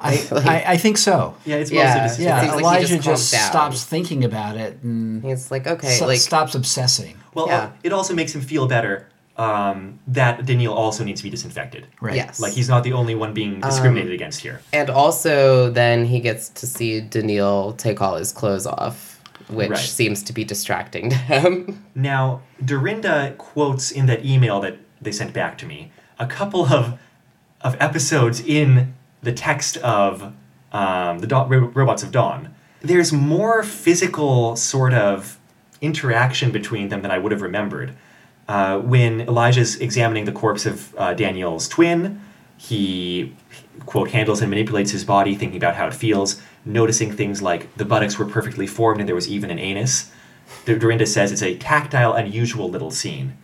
I, 0.00 0.12
I, 0.66 0.72
I 0.72 0.76
think 0.76 0.98
so. 0.98 1.34
yeah, 1.44 1.56
it's 1.56 1.70
mostly 1.70 1.76
Yeah, 1.78 2.06
just 2.06 2.20
Yeah, 2.20 2.40
seems 2.40 2.52
like 2.54 2.60
Elijah 2.62 2.94
just 2.98 3.04
just, 3.32 3.46
stops 3.48 3.84
thinking 3.84 4.24
about 4.24 4.56
it 4.56 4.78
and 4.82 5.24
He's 5.24 5.50
like, 5.50 5.66
okay, 5.66 5.88
so- 5.98 6.06
like, 6.06 6.18
stops 6.20 6.54
obsessing. 6.54 7.16
Well, 7.34 7.46
Yeah. 7.48 7.70
it 7.82 7.92
also 7.92 8.14
makes 8.14 8.34
him 8.34 8.40
feel 8.42 8.66
better 8.66 9.08
um, 9.38 9.98
that 10.06 10.46
Daniil 10.46 10.72
also 10.72 11.04
needs 11.04 11.20
to 11.20 11.24
be 11.24 11.28
disinfected. 11.30 11.86
Right. 12.00 12.16
yes, 12.16 12.40
Like 12.40 12.54
he's 12.54 12.68
not 12.70 12.84
the 12.84 12.94
only 12.94 13.14
one 13.14 13.34
being 13.34 13.60
discriminated 13.60 14.12
against 14.14 14.40
here. 14.40 14.60
and 14.72 14.88
also 14.88 15.70
then 15.70 16.06
he 16.06 16.20
gets 16.20 16.48
to 16.60 16.66
see 16.66 17.00
Daniil 17.02 17.74
take 17.74 18.00
all 18.00 18.16
his 18.16 18.32
clothes 18.32 18.66
off, 18.66 19.20
which 19.48 19.68
Right. 19.70 19.78
seems 19.78 20.22
to 20.22 20.32
be 20.32 20.42
distracting 20.44 21.10
to 21.14 21.16
him. 21.16 21.84
Now, 21.94 22.40
Dorinda 22.64 23.34
quotes 23.36 23.90
in 23.90 24.06
that 24.06 24.24
email 24.24 24.58
that 24.60 24.78
they 25.02 25.12
sent 25.12 25.34
back 25.34 25.58
to 25.58 25.66
me 25.66 25.90
a 26.18 26.26
couple 26.26 26.66
of 26.72 26.98
of 27.62 27.76
episodes 27.80 28.40
in 28.40 28.94
the 29.22 29.32
text 29.32 29.76
of 29.78 30.32
um, 30.72 31.18
the 31.20 31.26
Do- 31.26 31.44
Robots 31.74 32.02
of 32.02 32.12
Dawn. 32.12 32.54
There's 32.80 33.12
more 33.12 33.62
physical 33.62 34.56
sort 34.56 34.94
of 34.94 35.38
interaction 35.80 36.50
between 36.52 36.88
them 36.88 37.02
than 37.02 37.10
I 37.10 37.18
would 37.18 37.32
have 37.32 37.42
remembered. 37.42 37.94
Uh, 38.48 38.78
when 38.78 39.22
Elijah's 39.22 39.76
examining 39.76 40.24
the 40.24 40.32
corpse 40.32 40.66
of 40.66 40.94
uh, 40.96 41.14
Daniel's 41.14 41.68
twin, 41.68 42.20
he 42.56 43.34
quote 43.84 44.10
handles 44.10 44.40
and 44.40 44.50
manipulates 44.50 44.92
his 44.92 45.04
body, 45.04 45.34
thinking 45.34 45.56
about 45.56 45.74
how 45.76 45.86
it 45.86 45.94
feels, 45.94 46.40
noticing 46.64 47.12
things 47.12 47.42
like 47.42 47.74
the 47.76 47.84
buttocks 47.84 48.18
were 48.18 48.24
perfectly 48.24 48.66
formed 48.66 49.00
and 49.00 49.08
there 49.08 49.14
was 49.14 49.28
even 49.28 49.50
an 49.50 49.58
anus. 49.58 50.10
Dor- 50.64 50.78
Dorinda 50.78 51.06
says 51.06 51.32
it's 51.32 51.42
a 51.42 51.56
tactile, 51.58 52.12
unusual 52.12 52.70
little 52.70 52.90
scene. 52.90 53.36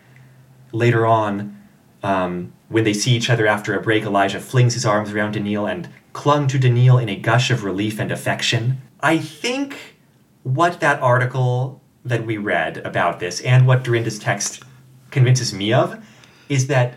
Later 0.72 1.06
on, 1.06 1.58
um, 2.02 2.52
when 2.68 2.84
they 2.84 2.92
see 2.92 3.12
each 3.12 3.30
other 3.30 3.46
after 3.46 3.76
a 3.76 3.82
break, 3.82 4.04
Elijah 4.04 4.40
flings 4.40 4.74
his 4.74 4.84
arms 4.84 5.12
around 5.12 5.32
Daniil 5.32 5.66
and 5.66 5.88
clung 6.12 6.46
to 6.48 6.58
Daniil 6.58 6.98
in 6.98 7.08
a 7.08 7.16
gush 7.16 7.50
of 7.50 7.64
relief 7.64 7.98
and 7.98 8.10
affection. 8.10 8.80
I 9.00 9.18
think 9.18 9.96
what 10.42 10.80
that 10.80 11.00
article 11.00 11.80
that 12.04 12.26
we 12.26 12.36
read 12.36 12.78
about 12.78 13.20
this 13.20 13.40
and 13.42 13.66
what 13.66 13.84
Dorinda's 13.84 14.18
text 14.18 14.64
convinces 15.10 15.54
me 15.54 15.72
of 15.72 16.04
is 16.48 16.66
that 16.66 16.94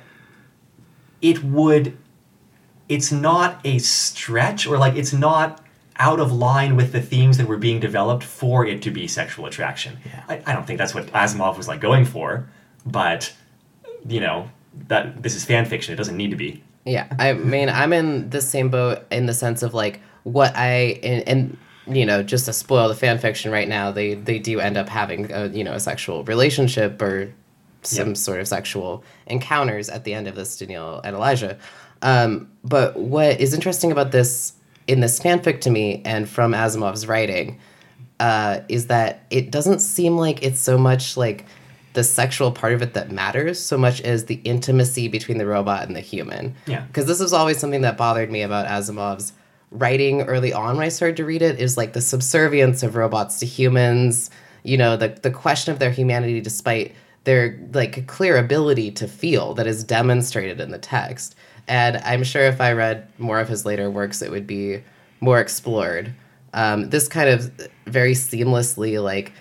it 1.21 1.43
would 1.43 1.97
it's 2.87 3.11
not 3.11 3.59
a 3.63 3.79
stretch 3.79 4.67
or 4.67 4.77
like 4.77 4.95
it's 4.95 5.13
not 5.13 5.61
out 5.97 6.19
of 6.19 6.31
line 6.31 6.75
with 6.75 6.91
the 6.91 7.01
themes 7.01 7.37
that 7.37 7.47
were 7.47 7.57
being 7.57 7.79
developed 7.79 8.23
for 8.23 8.65
it 8.65 8.81
to 8.81 8.91
be 8.91 9.07
sexual 9.07 9.45
attraction. 9.45 9.97
Yeah. 10.05 10.23
I, 10.27 10.43
I 10.45 10.53
don't 10.53 10.67
think 10.67 10.77
that's 10.77 10.93
what 10.93 11.07
Asimov 11.07 11.57
was 11.57 11.67
like 11.67 11.79
going 11.79 12.05
for, 12.05 12.47
but 12.85 13.33
you 14.07 14.19
know, 14.19 14.49
that 14.87 15.21
this 15.23 15.35
is 15.35 15.45
fan 15.45 15.65
fiction, 15.65 15.93
it 15.93 15.97
doesn't 15.97 16.17
need 16.17 16.31
to 16.31 16.35
be. 16.35 16.63
Yeah, 16.85 17.07
I 17.17 17.33
mean, 17.33 17.69
I'm 17.69 17.93
in 17.93 18.29
the 18.29 18.41
same 18.41 18.69
boat 18.69 19.05
in 19.11 19.25
the 19.25 19.33
sense 19.33 19.63
of 19.63 19.73
like 19.73 20.01
what 20.23 20.53
I 20.55 20.99
and, 21.03 21.27
and 21.27 21.57
you 21.87 22.05
know, 22.05 22.23
just 22.23 22.45
to 22.45 22.53
spoil 22.53 22.87
the 22.87 22.95
fan 22.95 23.17
fiction 23.17 23.51
right 23.51 23.67
now, 23.67 23.91
they 23.91 24.13
they 24.15 24.39
do 24.39 24.59
end 24.59 24.77
up 24.77 24.89
having 24.89 25.31
a 25.31 25.47
you 25.47 25.63
know 25.63 25.73
a 25.73 25.79
sexual 25.79 26.23
relationship 26.23 27.01
or 27.01 27.33
some 27.81 28.09
Yep. 28.09 28.17
sort 28.17 28.39
of 28.39 28.47
sexual 28.47 29.03
encounters 29.27 29.89
at 29.89 30.03
the 30.03 30.13
end 30.13 30.27
of 30.27 30.35
this 30.35 30.57
Daniel 30.57 31.01
and 31.03 31.15
Elijah. 31.15 31.57
Um, 32.01 32.49
but 32.63 32.97
what 32.97 33.39
is 33.39 33.53
interesting 33.53 33.91
about 33.91 34.11
this 34.11 34.53
in 34.87 34.99
this 34.99 35.19
fanfic 35.19 35.61
to 35.61 35.69
me 35.69 36.01
and 36.05 36.27
from 36.29 36.53
Asimov's 36.53 37.07
writing 37.07 37.59
uh, 38.19 38.59
is 38.69 38.87
that 38.87 39.23
it 39.29 39.51
doesn't 39.51 39.79
seem 39.79 40.17
like 40.17 40.43
it's 40.43 40.59
so 40.59 40.77
much 40.77 41.17
like 41.17 41.45
the 41.95 42.03
sexual 42.03 42.51
part 42.51 42.73
of 42.73 42.81
it 42.81 42.93
that 42.93 43.11
matters 43.11 43.59
so 43.59 43.77
much 43.77 43.99
as 44.01 44.25
the 44.25 44.35
intimacy 44.43 45.07
between 45.07 45.39
the 45.39 45.45
robot 45.45 45.87
and 45.87 45.95
the 45.95 46.01
human. 46.01 46.55
Yeah. 46.67 46.81
Because 46.81 47.07
this 47.07 47.19
was 47.19 47.33
always 47.33 47.57
something 47.57 47.81
that 47.81 47.97
bothered 47.97 48.29
me 48.31 48.43
about 48.43 48.67
Asimov's 48.67 49.33
writing 49.71 50.21
early 50.21 50.53
on 50.53 50.77
when 50.77 50.85
I 50.85 50.89
started 50.89 51.17
to 51.17 51.25
read 51.25 51.41
it 51.41 51.59
is 51.59 51.75
like 51.75 51.93
the 51.93 52.01
subservience 52.01 52.83
of 52.83 52.95
robots 52.95 53.39
to 53.39 53.45
humans. 53.45 54.29
you 54.63 54.77
know 54.77 54.97
the 54.97 55.09
the 55.21 55.31
question 55.31 55.71
of 55.73 55.79
their 55.79 55.91
humanity 55.91 56.41
despite 56.41 56.93
their 57.23 57.59
like 57.73 58.07
clear 58.07 58.37
ability 58.37 58.91
to 58.91 59.07
feel 59.07 59.53
that 59.53 59.67
is 59.67 59.83
demonstrated 59.83 60.59
in 60.59 60.71
the 60.71 60.77
text 60.79 61.35
and 61.67 61.97
i'm 61.97 62.23
sure 62.23 62.43
if 62.43 62.59
i 62.59 62.71
read 62.71 63.07
more 63.17 63.39
of 63.39 63.47
his 63.47 63.65
later 63.65 63.89
works 63.89 64.21
it 64.21 64.31
would 64.31 64.47
be 64.47 64.81
more 65.21 65.39
explored 65.39 66.13
um, 66.53 66.89
this 66.89 67.07
kind 67.07 67.29
of 67.29 67.51
very 67.85 68.13
seamlessly 68.13 69.01
like 69.01 69.33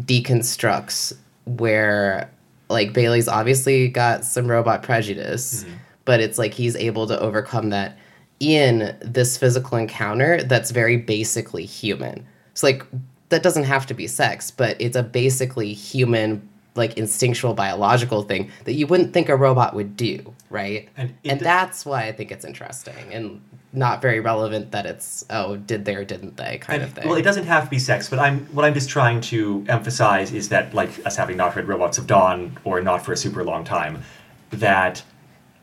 deconstructs 0.00 1.16
where 1.46 2.30
like 2.68 2.92
Baley's 2.92 3.28
obviously 3.28 3.88
got 3.88 4.24
some 4.24 4.46
robot 4.48 4.82
prejudice 4.82 5.64
mm-hmm. 5.64 5.74
but 6.04 6.20
it's 6.20 6.38
like 6.38 6.52
he's 6.52 6.76
able 6.76 7.06
to 7.06 7.18
overcome 7.18 7.70
that 7.70 7.96
in 8.40 8.96
this 9.00 9.36
physical 9.36 9.78
encounter 9.78 10.42
that's 10.42 10.70
very 10.70 10.96
basically 10.96 11.64
human. 11.64 12.26
It's 12.52 12.62
like 12.62 12.84
that 13.28 13.42
doesn't 13.42 13.64
have 13.64 13.86
to 13.86 13.94
be 13.94 14.06
sex, 14.06 14.50
but 14.50 14.76
it's 14.80 14.96
a 14.96 15.02
basically 15.02 15.72
human, 15.72 16.48
like 16.74 16.96
instinctual 16.96 17.54
biological 17.54 18.22
thing 18.22 18.50
that 18.64 18.74
you 18.74 18.86
wouldn't 18.86 19.12
think 19.12 19.28
a 19.28 19.36
robot 19.36 19.74
would 19.74 19.96
do, 19.96 20.34
right? 20.50 20.88
And 20.96 21.14
And, 21.24 21.40
that's 21.40 21.86
why 21.86 22.04
I 22.04 22.12
think 22.12 22.30
it's 22.30 22.44
interesting 22.44 23.12
and 23.12 23.40
not 23.76 24.00
very 24.02 24.20
relevant 24.20 24.70
that 24.72 24.86
it's 24.86 25.24
oh 25.30 25.56
did 25.56 25.84
they 25.84 25.94
or 25.94 26.04
didn't 26.04 26.36
they 26.38 26.58
kind 26.58 26.82
of 26.82 26.92
thing. 26.92 27.06
Well, 27.06 27.16
it 27.18 27.22
doesn't 27.22 27.44
have 27.44 27.64
to 27.64 27.70
be 27.70 27.78
sex, 27.78 28.08
but 28.08 28.18
I'm 28.18 28.46
what 28.46 28.64
I'm 28.64 28.74
just 28.74 28.88
trying 28.88 29.20
to 29.32 29.64
emphasize 29.68 30.32
is 30.32 30.48
that, 30.48 30.72
like 30.74 30.90
us 31.06 31.16
having 31.16 31.36
not 31.36 31.54
read 31.54 31.68
Robots 31.68 31.98
of 31.98 32.06
Dawn 32.06 32.58
or 32.64 32.80
not 32.80 33.04
for 33.04 33.12
a 33.12 33.16
super 33.16 33.44
long 33.44 33.64
time, 33.64 34.02
that 34.50 35.02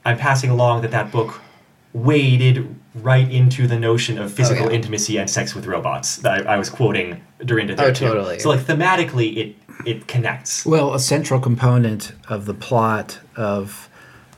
I'm 0.06 0.18
passing 0.18 0.50
along 0.50 0.82
that 0.84 0.92
that 0.92 1.12
book 1.12 1.42
waded 1.94 2.76
right 2.96 3.30
into 3.32 3.68
the 3.68 3.80
notion 3.80 4.18
of 4.18 4.32
physical 4.32 4.66
Oh, 4.66 4.70
yeah. 4.70 4.76
intimacy 4.76 5.18
and 5.18 5.30
sex 5.30 5.54
with 5.56 5.66
robots. 5.66 6.18
That 6.18 6.48
I, 6.48 6.54
I 6.56 6.58
was 6.58 6.70
quoting 6.70 7.22
Dorinda 7.44 7.76
there 7.76 7.88
Oh, 7.90 7.94
too. 7.94 8.08
totally. 8.08 8.40
So 8.40 8.50
like 8.50 8.62
thematically, 8.62 9.38
it 9.38 9.56
it 9.86 10.08
connects. 10.08 10.66
Well, 10.66 10.94
a 10.94 11.00
central 11.00 11.40
component 11.40 12.14
of 12.30 12.46
the 12.46 12.54
plot 12.54 13.20
of 13.36 13.90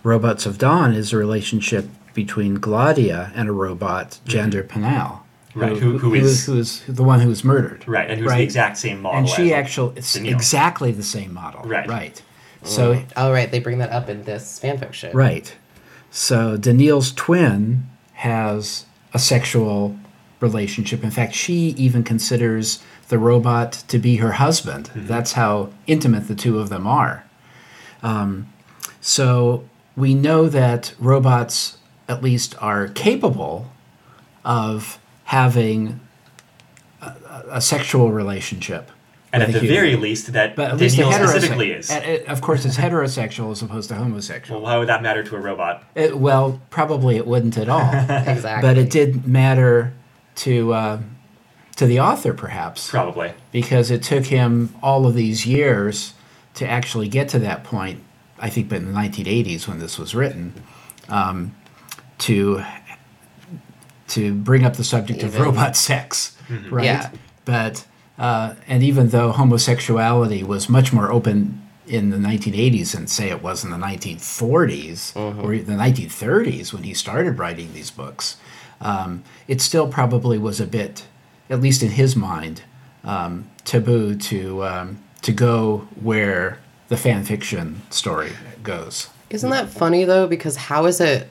Robots 0.03 0.45
of 0.45 0.57
Dawn 0.57 0.93
is 0.93 1.11
a 1.13 1.17
relationship 1.17 1.87
between 2.15 2.57
Gladia 2.57 3.31
and 3.35 3.47
a 3.47 3.51
robot, 3.51 4.19
Jander 4.25 4.63
Panell. 4.67 5.19
Mm-hmm. 5.51 5.59
Right, 5.61 5.77
who- 5.77 5.97
who 5.99 6.13
is- 6.15 6.45
who 6.47 6.57
is 6.57 6.81
the 6.87 7.03
one 7.03 7.19
who 7.19 7.29
was 7.29 7.43
murdered. 7.43 7.83
Right, 7.87 8.09
and 8.09 8.19
who's 8.19 8.29
Right. 8.29 8.37
the 8.39 8.43
exact 8.43 8.77
same 8.77 9.01
model. 9.03 9.19
And 9.19 9.29
she 9.29 9.53
as 9.53 9.59
actually, 9.59 9.93
it's 9.97 10.17
Daneel. 10.17 10.31
exactly 10.31 10.91
the 10.91 11.03
same 11.03 11.33
model. 11.33 11.61
Right. 11.63 11.87
Right. 11.87 12.21
So, 12.63 13.03
oh 13.15 13.31
right, 13.31 13.51
they 13.51 13.59
bring 13.59 13.77
that 13.77 13.91
up 13.91 14.09
in 14.09 14.23
this 14.23 14.59
fanfiction. 14.61 15.13
right. 15.13 15.53
So 16.09 16.57
Daneel's 16.57 17.11
twin 17.11 17.87
has 18.13 18.85
a 19.13 19.19
sexual 19.19 19.95
relationship. 20.39 21.03
In 21.03 21.11
fact, 21.11 21.35
she 21.35 21.75
even 21.77 22.03
considers 22.03 22.79
the 23.09 23.19
robot 23.19 23.83
to 23.89 23.99
be 23.99 24.15
her 24.17 24.33
husband. 24.33 24.89
That's 24.95 25.33
how 25.33 25.69
intimate 25.87 26.27
the 26.27 26.35
two 26.35 26.57
of 26.59 26.69
them 26.69 26.87
are. 26.87 27.23
Um, 28.01 28.47
so 28.99 29.63
we 29.95 30.15
know 30.15 30.47
that 30.49 30.93
robots, 30.99 31.77
at 32.07 32.21
least, 32.23 32.55
are 32.61 32.87
capable 32.89 33.71
of 34.43 34.99
having 35.25 35.99
a, 37.01 37.13
a 37.51 37.61
sexual 37.61 38.11
relationship. 38.11 38.91
and 39.33 39.43
at 39.43 39.47
the 39.51 39.59
human. 39.59 39.75
very 39.75 39.95
least, 39.95 40.31
that 40.33 40.55
But 40.55 40.71
at 40.71 40.77
least 40.77 40.97
Daneel 40.97 41.17
the 41.19 41.27
specifically 41.27 41.69
heterosexual, 41.71 41.79
is. 41.79 41.91
uh, 42.27 42.31
of 42.31 42.41
course, 42.41 42.63
it's 42.65 42.77
heterosexual 42.77 43.51
as 43.51 43.61
opposed 43.61 43.89
to 43.89 43.95
homosexual. 43.95 44.61
well, 44.61 44.71
how 44.71 44.79
would 44.79 44.89
that 44.89 45.01
matter 45.01 45.23
to 45.23 45.35
a 45.35 45.39
robot? 45.39 45.83
It, 45.95 46.17
well, 46.17 46.61
probably 46.69 47.17
it 47.17 47.25
wouldn't 47.27 47.57
at 47.57 47.67
all. 47.69 47.81
Exactly. 48.27 48.61
but 48.61 48.77
it 48.77 48.89
did 48.89 49.27
matter 49.27 49.93
to 50.35 50.73
uh, 50.73 50.99
to 51.77 51.85
the 51.85 51.99
author, 51.99 52.33
perhaps, 52.33 52.89
Probably. 52.89 53.33
because 53.51 53.91
it 53.91 54.01
took 54.01 54.25
him 54.27 54.73
all 54.81 55.05
of 55.05 55.13
these 55.15 55.45
years 55.45 56.13
to 56.53 56.65
actually 56.65 57.09
get 57.09 57.27
to 57.29 57.39
that 57.39 57.63
point. 57.65 58.01
I 58.39 58.49
think, 58.49 58.69
but 58.69 58.77
in 58.77 58.93
the 58.93 58.97
1980s 58.99 59.67
when 59.67 59.79
this 59.79 59.97
was 59.99 60.13
written, 60.15 60.53
um, 61.09 61.53
to 62.19 62.63
to 64.07 64.33
bring 64.33 64.63
up 64.63 64.75
the 64.75 64.83
subject 64.83 65.23
of 65.23 65.39
robot 65.39 65.75
sex, 65.75 66.37
right? 66.69 66.85
Yeah. 66.85 67.11
But 67.43 67.85
uh, 68.17 68.55
and 68.67 68.83
even 68.83 69.09
though 69.09 69.31
homosexuality 69.31 70.43
was 70.43 70.69
much 70.69 70.93
more 70.93 71.11
open 71.11 71.61
in 71.87 72.09
the 72.09 72.17
1980s 72.17 72.93
than 72.93 73.07
say 73.07 73.29
it 73.29 73.43
was 73.43 73.63
in 73.63 73.69
the 73.69 73.77
1940s 73.77 75.15
or 75.15 75.55
the 75.57 75.73
1930s 75.73 76.73
when 76.73 76.83
he 76.83 76.93
started 76.93 77.37
writing 77.37 77.73
these 77.73 77.91
books, 77.91 78.37
um, 78.81 79.23
it 79.47 79.61
still 79.61 79.87
probably 79.87 80.37
was 80.37 80.59
a 80.59 80.65
bit, 80.65 81.05
at 81.49 81.61
least 81.61 81.83
in 81.83 81.91
his 81.91 82.15
mind, 82.15 82.63
um, 83.03 83.49
taboo 83.65 84.15
to 84.15 84.63
um, 84.63 84.99
to 85.21 85.31
go 85.31 85.87
where 86.01 86.59
the 86.87 86.97
fan 86.97 87.23
fiction 87.23 87.81
story 87.89 88.31
goes. 88.63 89.09
Isn't 89.29 89.49
that 89.49 89.69
funny 89.69 90.03
though? 90.05 90.27
Because 90.27 90.55
how 90.55 90.85
is 90.85 91.01
it 91.01 91.29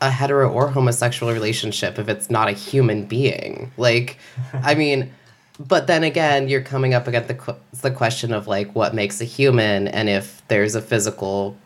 a 0.00 0.10
hetero 0.10 0.50
or 0.50 0.68
homosexual 0.68 1.32
relationship 1.32 1.98
if 1.98 2.08
it's 2.08 2.30
not 2.30 2.48
a 2.48 2.52
human 2.52 3.04
being? 3.06 3.70
Like, 3.76 4.18
I 4.52 4.74
mean, 4.82 5.12
but 5.58 5.86
then 5.86 6.04
again, 6.04 6.48
you're 6.48 6.62
coming 6.62 6.94
up 6.94 7.06
against 7.06 7.28
the 7.28 7.34
qu- 7.34 7.56
the 7.80 7.90
question 7.90 8.32
of 8.32 8.46
like 8.46 8.74
what 8.74 8.94
makes 8.94 9.20
a 9.20 9.24
human, 9.24 9.88
and 9.88 10.08
if 10.08 10.42
there's 10.48 10.74
a 10.74 10.82
physical 10.82 11.56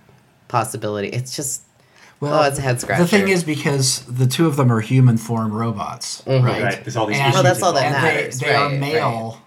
possibility. 0.49 1.09
It's 1.09 1.35
just 1.35 1.63
oh, 2.23 2.43
it's 2.43 2.59
a 2.59 2.63
head 2.63 2.81
scratcher. 2.81 3.03
The 3.03 3.09
thing 3.09 3.29
is, 3.29 3.43
because 3.45 4.05
the 4.07 4.27
two 4.27 4.47
of 4.47 4.57
them 4.57 4.71
are 4.71 4.81
human 4.81 5.17
form 5.17 5.53
robots, 5.53 6.23
mm-hmm. 6.23 6.45
right? 6.45 6.63
Right, 6.63 6.85
there's 6.85 6.97
all 6.97 7.07
these 7.07 7.17
And- 7.19 7.27
issues 7.29 7.35
Well, 7.35 7.43
that's 7.43 7.63
all 7.63 7.73
that 7.73 7.85
and 7.85 7.95
involved. 7.95 8.15
they, 8.15 8.21
matters, 8.21 8.39
they 8.41 8.55
are 8.55 8.69
right, 8.69 8.79
male 8.81 9.43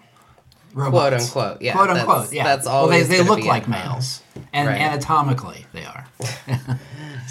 robots. 0.74 1.30
Quote, 1.30 1.44
unquote, 1.44 1.62
yeah, 1.62 1.72
Quote 1.72 1.86
that's- 1.88 2.08
unquote. 2.08 2.32
Yeah. 2.32 2.44
that's 2.44 2.66
all. 2.66 2.88
well, 2.88 2.98
they, 2.98 3.04
they 3.04 3.22
look 3.22 3.44
like 3.44 3.68
males, 3.68 4.22
and 4.52 4.68
Right. 4.68 4.80
anatomically 4.80 5.66
they 5.72 5.84
are. 5.84 6.06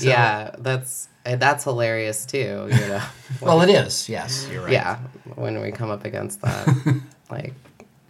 yeah, 0.01 0.55
that's 0.59 1.07
that's 1.23 1.63
hilarious 1.63 2.25
too. 2.25 2.67
You 2.71 2.87
know. 2.87 3.01
Well, 3.41 3.61
it 3.61 3.69
is. 3.69 4.09
Yes, 4.09 4.47
you're 4.51 4.63
right. 4.63 4.71
yeah, 4.71 4.97
when 5.35 5.59
we 5.61 5.71
come 5.71 5.89
up 5.89 6.05
against 6.05 6.41
that, 6.41 7.01
like 7.29 7.53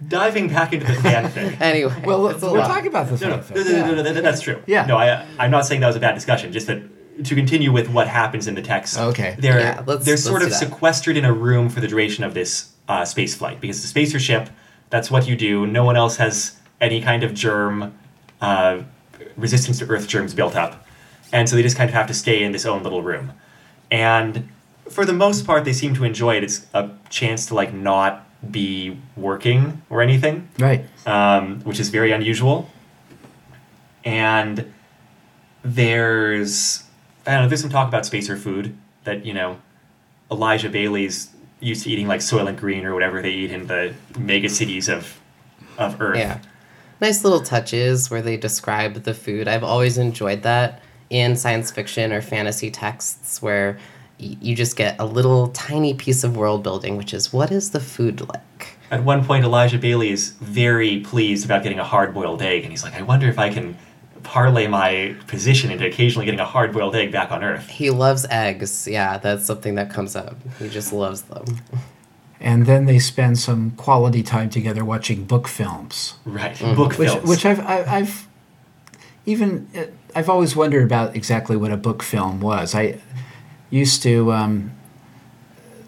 Diving 0.08 0.50
back 0.50 0.74
into 0.74 0.86
the 0.86 0.94
fanfic. 0.94 1.62
anyway. 1.62 1.94
Well, 2.06 2.28
it's 2.28 2.42
we're 2.42 2.58
lot. 2.58 2.68
talking 2.68 2.88
about 2.88 3.08
the 3.08 3.26
No, 3.26 3.38
no, 3.38 3.42
fanfic. 3.42 3.56
no, 3.56 3.64
no, 3.64 3.96
no, 3.96 4.02
no, 4.04 4.14
no, 4.14 4.22
that's 4.22 4.42
true. 4.42 4.62
Yeah. 4.68 4.86
No, 4.86 4.98
I, 4.98 5.26
I'm 5.40 5.50
not 5.50 5.66
saying 5.66 5.80
that 5.80 5.88
was 5.88 5.96
a 5.96 6.00
bad 6.02 6.14
discussion. 6.14 6.52
Just 6.52 6.68
that 6.68 6.82
to 7.24 7.36
continue 7.36 7.72
with 7.72 7.88
what 7.90 8.08
happens 8.10 8.48
in 8.48 8.56
the 8.56 8.62
text. 8.62 8.98
Okay. 8.98 9.36
They're 9.40 9.60
Yeah, 9.62 9.84
let's- 9.88 10.04
they're 10.04 10.16
let's 10.16 10.24
sort 10.26 10.42
of 10.42 10.50
that. 10.50 10.56
sequestered 10.58 11.16
in 11.16 11.24
a 11.24 11.32
room 11.32 11.70
for 11.70 11.80
the 11.80 11.88
duration 11.88 12.26
of 12.26 12.34
this 12.34 12.74
uh, 12.90 13.06
space 13.06 13.34
flight 13.34 13.62
because 13.62 13.82
the 13.82 13.88
spacer 13.88 14.20
ship. 14.20 14.50
That's 14.90 15.10
what 15.10 15.26
you 15.28 15.36
do. 15.38 15.66
No 15.68 15.86
one 15.86 15.96
else 15.96 16.18
has 16.18 16.58
any 16.82 17.00
kind 17.02 17.24
of 17.24 17.34
germ 17.34 17.98
uh, 18.42 18.82
resistance 19.38 19.80
to 19.80 19.86
Earth 19.88 20.08
germs 20.10 20.34
built 20.34 20.56
up, 20.56 20.83
and 21.34 21.50
so 21.50 21.58
they 21.58 21.62
just 21.64 21.76
kind 21.76 21.90
of 21.90 21.94
have 21.94 22.08
to 22.08 22.14
stay 22.14 22.44
in 22.44 22.54
this 22.54 22.66
own 22.66 22.82
little 22.84 23.02
room. 23.04 23.34
And 23.92 24.48
for 24.90 25.04
the 25.06 25.14
most 25.14 25.46
part, 25.46 25.66
they 25.66 25.74
seem 25.74 25.94
to 25.96 26.04
enjoy 26.06 26.38
it. 26.38 26.44
It's 26.44 26.66
a 26.74 26.90
chance 27.10 27.46
to 27.48 27.56
like 27.56 27.74
not 27.74 28.26
be 28.52 28.98
working 29.16 29.82
or 29.90 30.02
anything 30.02 30.48
Right. 30.60 30.86
um, 31.06 31.60
which 31.62 31.80
is 31.80 31.90
very 31.90 32.12
unusual. 32.12 32.70
And 34.06 34.72
there's 35.64 36.84
I 37.26 37.32
don't 37.34 37.44
know. 37.44 37.48
There's 37.50 37.62
some 37.62 37.70
talk 37.70 37.88
about 37.88 38.06
spacer 38.06 38.36
food 38.38 38.76
that 39.06 39.26
you 39.26 39.34
know 39.34 39.60
Elijah 40.32 40.70
Baley's 40.70 41.30
used 41.62 41.84
to 41.86 41.90
eating 41.90 42.08
like 42.08 42.20
Soylent 42.20 42.58
Green 42.58 42.86
or 42.86 42.94
whatever 42.94 43.22
they 43.22 43.32
eat 43.32 43.52
in 43.52 43.68
the 43.68 43.94
mega 44.18 44.50
cities 44.50 44.90
of 44.90 45.20
of 45.78 46.00
Earth. 46.02 46.18
Yeah. 46.18 46.40
Nice 47.02 47.24
little 47.24 47.40
touches 47.42 48.10
where 48.10 48.22
they 48.22 48.38
describe 48.38 49.04
the 49.04 49.14
food. 49.14 49.48
I've 49.48 49.64
always 49.64 49.98
enjoyed 49.98 50.44
that 50.44 50.82
in 51.14 51.36
science 51.36 51.70
fiction 51.70 52.12
or 52.12 52.22
fantasy 52.22 52.72
texts 52.72 53.40
where 53.42 53.78
y- 54.20 54.36
you 54.42 54.56
just 54.56 54.76
get 54.76 55.00
a 55.00 55.06
little 55.06 55.50
tiny 55.50 55.94
piece 55.94 56.24
of 56.24 56.36
world 56.36 56.64
building, 56.64 56.98
which 56.98 57.14
is 57.14 57.32
what 57.32 57.52
is 57.52 57.70
the 57.70 57.80
food 57.80 58.20
like? 58.28 58.78
At 58.90 59.04
one 59.04 59.24
point, 59.24 59.46
Elijah 59.46 59.78
Baley 59.78 60.10
is 60.10 60.32
very 60.42 61.00
pleased 61.02 61.46
about 61.46 61.62
getting 61.64 61.80
a 61.80 61.84
hard 61.84 62.14
boiled 62.14 62.42
egg, 62.42 62.64
and 62.64 62.72
he's 62.72 62.84
like, 62.84 62.96
I 62.96 63.04
wonder 63.04 63.28
if 63.30 63.38
I 63.38 63.50
can 63.50 63.78
parlay 64.24 64.68
my 64.68 65.16
position 65.28 65.70
into 65.70 65.86
occasionally 65.86 66.26
getting 66.26 66.40
a 66.40 66.46
hard 66.46 66.74
boiled 66.74 66.96
egg 66.96 67.12
back 67.12 67.32
on 67.32 67.44
Earth. 67.44 67.70
He 67.70 67.92
loves 67.92 68.26
eggs. 68.30 68.88
Yeah, 68.88 69.18
that's 69.20 69.46
something 69.46 69.76
that 69.76 69.92
comes 69.92 70.16
up. 70.16 70.36
He 70.58 70.68
just 70.70 70.92
loves 70.94 71.24
them. 71.24 71.46
And 72.40 72.66
then 72.66 72.86
they 72.86 73.00
spend 73.00 73.38
some 73.38 73.72
quality 73.72 74.24
time 74.24 74.50
together 74.50 74.84
watching 74.84 75.26
book 75.26 75.48
films. 75.48 76.16
Right. 76.26 76.56
Mm-hmm. 76.56 76.76
Book 76.76 76.98
which 76.98 77.10
films. 77.10 77.30
which 77.30 77.46
I've 77.46 77.60
I, 77.60 77.84
I've 77.84 78.28
even 79.26 79.68
uh, 79.76 79.86
I've 80.16 80.30
always 80.30 80.56
wondered 80.56 80.84
about 80.84 81.16
exactly 81.16 81.56
what 81.56 81.72
a 81.72 81.78
book 81.78 82.04
film 82.04 82.42
was. 82.42 82.76
I 82.76 83.00
used 83.70 84.04
to 84.04 84.32
um, 84.32 84.72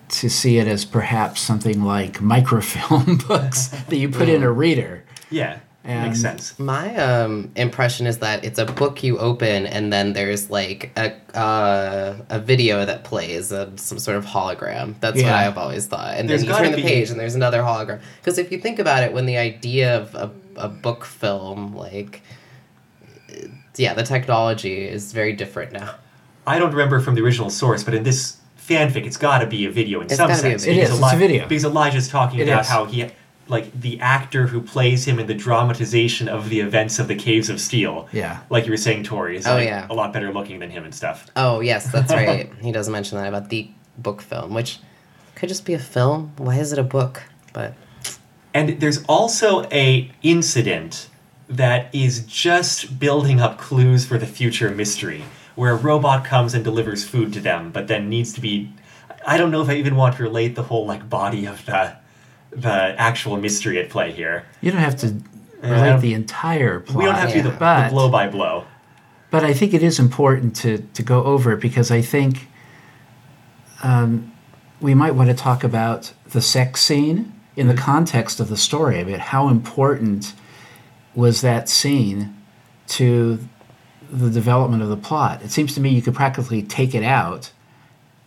to 0.09 0.29
see 0.29 0.57
it 0.57 0.67
as 0.67 0.85
perhaps 0.85 1.41
something 1.41 1.83
like 1.83 2.21
microfilm 2.21 3.17
books 3.27 3.67
that 3.67 3.97
you 3.97 4.09
put 4.09 4.29
in 4.29 4.43
a 4.43 4.51
reader. 4.51 5.03
yeah. 5.29 5.59
And 5.87 6.09
Makes 6.09 6.21
sense. 6.21 6.57
My 6.57 6.95
um, 6.95 7.51
impression 7.55 8.07
is 8.07 8.17
that 8.17 8.43
it's 8.43 8.57
a 8.57 8.65
book 8.65 9.03
you 9.03 9.19
open, 9.19 9.67
and 9.67 9.93
then 9.93 10.13
there's 10.13 10.49
like 10.49 10.91
a 10.97 11.13
uh, 11.37 12.17
a 12.27 12.39
video 12.39 12.83
that 12.87 13.03
plays, 13.03 13.51
uh, 13.53 13.69
some 13.75 13.99
sort 13.99 14.17
of 14.17 14.25
hologram. 14.25 14.95
That's 14.99 15.21
what 15.21 15.31
I've 15.31 15.59
always 15.59 15.85
thought. 15.85 16.15
And 16.17 16.27
There's 16.27 16.41
then 16.43 16.49
you 16.49 16.57
turn 16.57 16.71
the 16.71 16.77
be- 16.77 16.81
page, 16.81 17.11
and 17.11 17.19
there's 17.19 17.35
another 17.35 17.61
hologram. 17.61 18.01
Because 18.19 18.39
if 18.39 18.51
you 18.51 18.57
think 18.57 18.79
about 18.79 19.03
it, 19.03 19.13
when 19.13 19.27
the 19.27 19.37
idea 19.37 19.95
of 19.95 20.15
a, 20.15 20.31
a 20.55 20.69
book 20.69 21.05
film, 21.05 21.75
like, 21.75 22.23
yeah, 23.79 23.93
the 23.93 24.03
technology 24.03 24.87
is 24.87 25.11
very 25.13 25.33
different 25.33 25.71
now. 25.71 25.95
I 26.47 26.59
don't 26.59 26.71
remember 26.71 26.99
from 26.99 27.15
the 27.15 27.21
original 27.21 27.49
source, 27.49 27.83
but 27.83 27.93
in 27.93 28.03
this 28.03 28.37
fanfic, 28.59 29.05
it's 29.05 29.17
got 29.17 29.39
to 29.39 29.47
be 29.47 29.65
a 29.65 29.71
video 29.71 29.99
in 29.99 30.05
It's 30.05 30.15
some 30.17 30.27
gotta 30.29 30.41
be 30.43 30.49
a 30.49 30.51
sense. 30.53 30.65
video. 30.65 30.81
It 30.83 30.89
is, 30.89 30.99
it's 30.99 31.13
a 31.13 31.17
video. 31.17 31.47
Because 31.47 31.65
Elijah's 31.65 32.07
talking 32.07 32.39
It 32.39 32.47
about 32.47 32.61
is. 32.61 32.67
how 32.67 32.85
he, 32.85 33.07
like, 33.47 33.71
the 33.79 33.99
actor 33.99 34.47
who 34.47 34.61
plays 34.61 35.05
him 35.05 35.19
in 35.19 35.27
the 35.27 35.33
dramatization 35.33 36.27
of 36.27 36.49
the 36.49 36.59
events 36.59 36.99
of 36.99 37.07
the 37.07 37.15
Caves 37.15 37.49
of 37.49 37.59
Steel. 37.59 38.07
Yeah. 38.11 38.39
Like 38.49 38.65
you 38.65 38.71
were 38.71 38.77
saying, 38.77 39.03
Tori 39.03 39.37
is 39.37 39.45
Oh, 39.47 39.55
like, 39.55 39.65
yeah. 39.67 39.87
a 39.89 39.93
lot 39.93 40.13
better 40.13 40.31
looking 40.33 40.59
than 40.59 40.69
him 40.69 40.83
and 40.83 40.93
stuff. 40.93 41.27
Oh 41.35 41.59
yes, 41.61 41.91
that's 41.91 42.11
right. 42.13 42.51
he 42.61 42.71
doesn't 42.71 42.91
mention 42.93 43.17
that 43.17 43.27
about 43.27 43.49
the 43.49 43.69
book 43.97 44.21
film, 44.21 44.53
which 44.53 44.79
could 45.35 45.49
just 45.49 45.65
be 45.65 45.73
a 45.73 45.79
film. 45.79 46.31
Why 46.37 46.55
is 46.57 46.71
it 46.73 46.79
a 46.79 46.83
book? 46.83 47.23
But 47.53 47.73
And 48.53 48.79
there's 48.81 49.03
also 49.05 49.63
a 49.71 50.11
incident 50.23 51.09
that 51.49 51.93
is 51.93 52.25
just 52.25 52.99
building 52.99 53.39
up 53.39 53.57
clues 53.57 54.05
for 54.05 54.17
the 54.17 54.25
future 54.25 54.71
mystery, 54.71 55.23
where 55.55 55.71
a 55.71 55.75
robot 55.75 56.25
comes 56.25 56.53
and 56.53 56.63
delivers 56.63 57.03
food 57.05 57.33
to 57.33 57.39
them, 57.39 57.71
but 57.71 57.87
then 57.87 58.09
needs 58.09 58.33
to 58.33 58.41
be. 58.41 58.71
I 59.27 59.37
don't 59.37 59.51
know 59.51 59.61
if 59.61 59.69
I 59.69 59.73
even 59.75 59.95
want 59.95 60.17
to 60.17 60.23
relate 60.23 60.55
the 60.55 60.63
whole 60.63 60.85
like 60.85 61.09
body 61.09 61.45
of 61.45 61.65
the 61.65 61.95
the 62.51 62.95
actual 62.97 63.37
mystery 63.37 63.79
at 63.79 63.89
play 63.89 64.11
here. 64.11 64.45
You 64.61 64.71
don't 64.71 64.79
have 64.81 64.95
to 64.97 65.07
Yeah. 65.61 65.71
relate 65.71 66.01
the 66.01 66.13
entire 66.13 66.79
plot. 66.79 66.97
We 66.97 67.05
don't 67.05 67.15
have 67.15 67.29
to 67.29 67.35
do 67.35 67.49
the, 67.49 67.57
Yeah. 67.59 67.85
the 67.85 67.89
blow 67.93 68.09
by 68.09 68.27
blow. 68.29 68.63
But 69.31 69.43
I 69.43 69.53
think 69.53 69.73
it 69.73 69.83
is 69.83 69.99
important 69.99 70.55
to, 70.57 70.77
to 70.93 71.03
go 71.03 71.23
over 71.23 71.51
it 71.53 71.59
because 71.59 71.91
I 71.91 72.01
think 72.01 72.47
um, 73.83 74.31
we 74.79 74.93
might 74.93 75.15
want 75.15 75.29
to 75.29 75.35
talk 75.35 75.63
about 75.63 76.13
the 76.29 76.41
sex 76.41 76.81
scene 76.81 77.33
in 77.55 77.67
the 77.67 77.73
context 77.73 78.39
of 78.39 78.47
the 78.47 78.57
story. 78.57 78.99
I 78.99 79.03
mean, 79.03 79.19
how 79.19 79.49
important 79.49 80.33
was 81.15 81.41
that 81.41 81.69
scene 81.69 82.35
to 82.87 83.39
the 84.11 84.29
development 84.29 84.83
of 84.83 84.89
the 84.89 84.97
plot? 84.97 85.41
It 85.41 85.51
seems 85.51 85.73
to 85.75 85.81
me 85.81 85.89
you 85.89 86.01
could 86.01 86.15
practically 86.15 86.61
take 86.61 86.93
it 86.93 87.03
out 87.03 87.51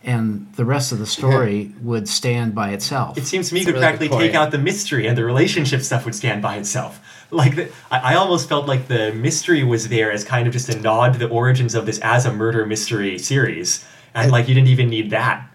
and 0.03 0.51
the 0.55 0.63
rest 0.63 0.91
of 0.91 0.99
the 0.99 1.05
story 1.05 1.73
would 1.81 2.07
stand 2.07 2.55
by 2.55 2.71
itself. 2.71 3.17
It 3.17 3.25
seems 3.25 3.49
to 3.49 3.53
me 3.53 3.61
you 3.61 3.65
could 3.65 3.75
really 3.75 3.85
practically 3.85 4.17
take 4.17 4.33
out 4.33 4.51
the 4.51 4.57
mystery 4.57 5.07
and 5.07 5.17
the 5.17 5.25
relationship 5.25 5.81
stuff 5.81 6.05
would 6.05 6.15
stand 6.15 6.41
by 6.41 6.57
itself. 6.57 7.01
Like 7.31 7.55
the, 7.55 7.69
I, 7.91 8.13
I 8.13 8.15
almost 8.15 8.47
felt 8.49 8.65
like 8.65 8.87
the 8.87 9.13
mystery 9.13 9.63
was 9.63 9.89
there 9.89 10.11
as 10.11 10.23
kind 10.23 10.47
of 10.47 10.53
just 10.53 10.69
a 10.69 10.79
nod 10.79 11.13
to 11.13 11.19
the 11.19 11.27
origins 11.27 11.75
of 11.75 11.85
this 11.85 11.99
as 11.99 12.25
a 12.25 12.33
murder 12.33 12.65
mystery 12.65 13.19
series, 13.19 13.85
and 14.15 14.31
like 14.31 14.47
you 14.47 14.55
didn't 14.55 14.69
even 14.69 14.89
need 14.89 15.11
that. 15.11 15.45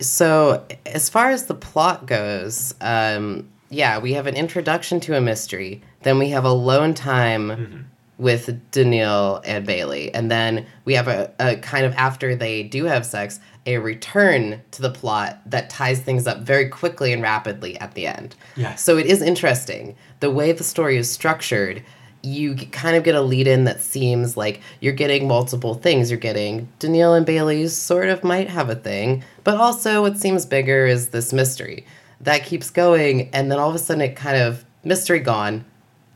So, 0.00 0.64
as 0.86 1.08
far 1.08 1.30
as 1.30 1.46
the 1.46 1.54
plot 1.54 2.06
goes, 2.06 2.74
um, 2.80 3.48
yeah, 3.68 3.98
we 3.98 4.12
have 4.12 4.26
an 4.26 4.36
introduction 4.36 5.00
to 5.00 5.16
a 5.16 5.20
mystery. 5.20 5.82
Then 6.02 6.18
we 6.18 6.30
have 6.30 6.44
alone 6.44 6.94
time 6.94 7.48
mm-hmm. 7.48 7.80
with 8.18 8.70
Daneel 8.72 9.42
and 9.44 9.66
Baley. 9.66 10.10
And 10.14 10.30
then 10.30 10.66
we 10.84 10.94
have 10.94 11.08
a, 11.08 11.32
a 11.38 11.56
kind 11.56 11.84
of, 11.84 11.94
after 11.94 12.34
they 12.34 12.62
do 12.62 12.84
have 12.84 13.04
sex, 13.04 13.40
a 13.66 13.78
return 13.78 14.62
to 14.70 14.82
the 14.82 14.90
plot 14.90 15.40
that 15.46 15.68
ties 15.68 16.00
things 16.00 16.26
up 16.26 16.40
very 16.40 16.68
quickly 16.68 17.12
and 17.12 17.22
rapidly 17.22 17.78
at 17.78 17.94
the 17.94 18.06
end. 18.06 18.34
Yes. 18.56 18.82
So, 18.82 18.96
it 18.96 19.06
is 19.06 19.20
interesting. 19.20 19.96
The 20.20 20.30
way 20.30 20.52
the 20.52 20.64
story 20.64 20.96
is 20.96 21.10
structured, 21.10 21.82
you 22.22 22.54
kind 22.54 22.96
of 22.96 23.04
get 23.04 23.14
a 23.14 23.20
lead 23.20 23.46
in 23.46 23.64
that 23.64 23.80
seems 23.80 24.36
like 24.36 24.60
you're 24.80 24.92
getting 24.92 25.28
multiple 25.28 25.74
things. 25.74 26.10
You're 26.10 26.20
getting 26.20 26.68
Daneel 26.78 27.16
and 27.16 27.26
Baley 27.26 27.68
sort 27.68 28.08
of 28.08 28.24
might 28.24 28.48
have 28.48 28.68
a 28.68 28.74
thing, 28.74 29.24
but 29.44 29.56
also 29.56 30.02
what 30.02 30.18
seems 30.18 30.44
bigger 30.44 30.86
is 30.86 31.08
this 31.08 31.32
mystery 31.32 31.86
that 32.20 32.44
keeps 32.44 32.68
going, 32.70 33.30
and 33.30 33.50
then 33.50 33.58
all 33.58 33.70
of 33.70 33.74
a 33.74 33.78
sudden 33.78 34.02
it 34.02 34.16
kind 34.16 34.36
of 34.36 34.64
mystery 34.84 35.20
gone, 35.20 35.64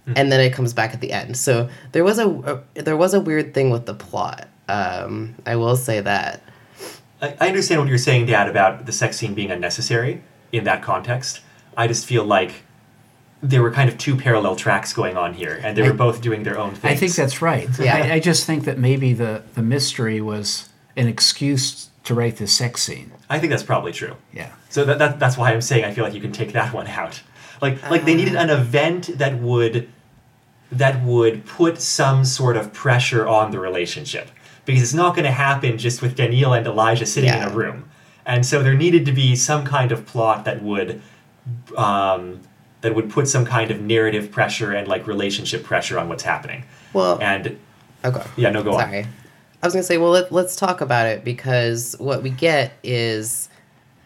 and 0.06 0.30
then 0.30 0.40
it 0.40 0.52
comes 0.52 0.72
back 0.72 0.94
at 0.94 1.00
the 1.00 1.12
end. 1.12 1.36
So 1.36 1.68
there 1.92 2.04
was 2.04 2.18
a, 2.18 2.28
a 2.76 2.82
there 2.82 2.96
was 2.96 3.14
a 3.14 3.20
weird 3.20 3.54
thing 3.54 3.70
with 3.70 3.86
the 3.86 3.94
plot. 3.94 4.48
Um, 4.68 5.34
I 5.46 5.56
will 5.56 5.76
say 5.76 6.00
that. 6.00 6.42
I, 7.20 7.36
I 7.40 7.48
understand 7.48 7.80
what 7.80 7.88
you're 7.88 7.98
saying, 7.98 8.26
Dad, 8.26 8.48
about 8.48 8.86
the 8.86 8.92
sex 8.92 9.16
scene 9.16 9.34
being 9.34 9.50
unnecessary 9.50 10.22
in 10.52 10.64
that 10.64 10.82
context. 10.82 11.40
I 11.76 11.86
just 11.86 12.06
feel 12.06 12.24
like 12.24 12.62
there 13.42 13.62
were 13.62 13.70
kind 13.70 13.90
of 13.90 13.98
two 13.98 14.16
parallel 14.16 14.56
tracks 14.56 14.92
going 14.92 15.16
on 15.16 15.34
here, 15.34 15.60
and 15.62 15.76
they 15.76 15.82
were 15.82 15.92
both 15.92 16.22
doing 16.22 16.44
their 16.44 16.58
own 16.58 16.70
things. 16.70 16.92
I 16.92 16.96
think 16.96 17.14
that's 17.14 17.42
right. 17.42 17.68
Yeah. 17.78 17.96
I, 17.96 18.12
I 18.14 18.20
just 18.20 18.46
think 18.46 18.64
that 18.64 18.78
maybe 18.78 19.12
the, 19.12 19.42
the 19.54 19.62
mystery 19.62 20.20
was 20.20 20.70
an 20.96 21.08
excuse 21.08 21.90
to 22.04 22.14
write 22.14 22.36
the 22.36 22.46
sex 22.46 22.82
scene. 22.82 23.12
I 23.28 23.38
think 23.38 23.50
that's 23.50 23.62
probably 23.62 23.92
true. 23.92 24.16
Yeah. 24.32 24.52
So 24.70 24.84
that, 24.84 24.98
that 24.98 25.18
that's 25.18 25.36
why 25.36 25.52
I'm 25.52 25.60
saying 25.60 25.84
I 25.84 25.92
feel 25.92 26.04
like 26.04 26.14
you 26.14 26.20
can 26.20 26.32
take 26.32 26.52
that 26.52 26.72
one 26.72 26.86
out. 26.86 27.22
Like 27.60 27.82
like 27.90 28.04
they 28.04 28.14
needed 28.14 28.34
an 28.34 28.50
event 28.50 29.18
that 29.18 29.38
would 29.40 29.88
that 30.72 31.02
would 31.02 31.44
put 31.46 31.80
some 31.80 32.24
sort 32.24 32.56
of 32.56 32.72
pressure 32.72 33.26
on 33.26 33.50
the 33.50 33.58
relationship 33.58 34.30
because 34.64 34.82
it's 34.82 34.94
not 34.94 35.14
going 35.14 35.24
to 35.24 35.30
happen 35.30 35.78
just 35.78 36.02
with 36.02 36.16
Daneel 36.16 36.56
and 36.56 36.66
Elijah 36.66 37.06
sitting 37.06 37.32
in 37.32 37.42
a 37.42 37.50
room. 37.50 37.88
And 38.26 38.44
so 38.46 38.62
there 38.62 38.74
needed 38.74 39.04
to 39.06 39.12
be 39.12 39.36
some 39.36 39.64
kind 39.64 39.92
of 39.92 40.06
plot 40.06 40.44
that 40.46 40.62
would 40.62 41.02
um, 41.76 42.40
that 42.80 42.94
would 42.94 43.10
put 43.10 43.28
some 43.28 43.44
kind 43.44 43.70
of 43.70 43.80
narrative 43.80 44.30
pressure 44.30 44.72
and 44.72 44.88
like 44.88 45.06
relationship 45.06 45.62
pressure 45.64 45.98
on 45.98 46.08
what's 46.08 46.22
happening. 46.22 46.64
Well, 46.92 47.18
And 47.20 47.58
okay. 48.04 48.22
yeah, 48.36 48.50
no, 48.50 48.62
go 48.62 48.74
on. 48.74 48.80
Sorry. 48.80 49.06
I 49.62 49.66
was 49.66 49.72
gonna 49.72 49.82
say, 49.82 49.96
well, 49.98 50.10
let, 50.10 50.30
let's 50.30 50.56
talk 50.56 50.80
about 50.80 51.06
it 51.06 51.24
because 51.24 51.96
what 51.98 52.22
we 52.22 52.30
get 52.30 52.72
is 52.82 53.48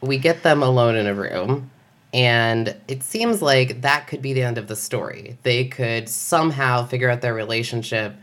we 0.00 0.18
get 0.18 0.42
them 0.42 0.62
alone 0.62 0.94
in 0.94 1.06
a 1.06 1.14
room, 1.14 1.70
and 2.12 2.74
it 2.88 3.02
seems 3.02 3.42
like 3.42 3.82
that 3.82 4.06
could 4.06 4.22
be 4.22 4.32
the 4.32 4.42
end 4.42 4.58
of 4.58 4.66
the 4.66 4.76
story. 4.76 5.38
They 5.42 5.66
could 5.66 6.08
somehow 6.08 6.84
figure 6.86 7.10
out 7.10 7.20
their 7.20 7.34
relationship 7.34 8.14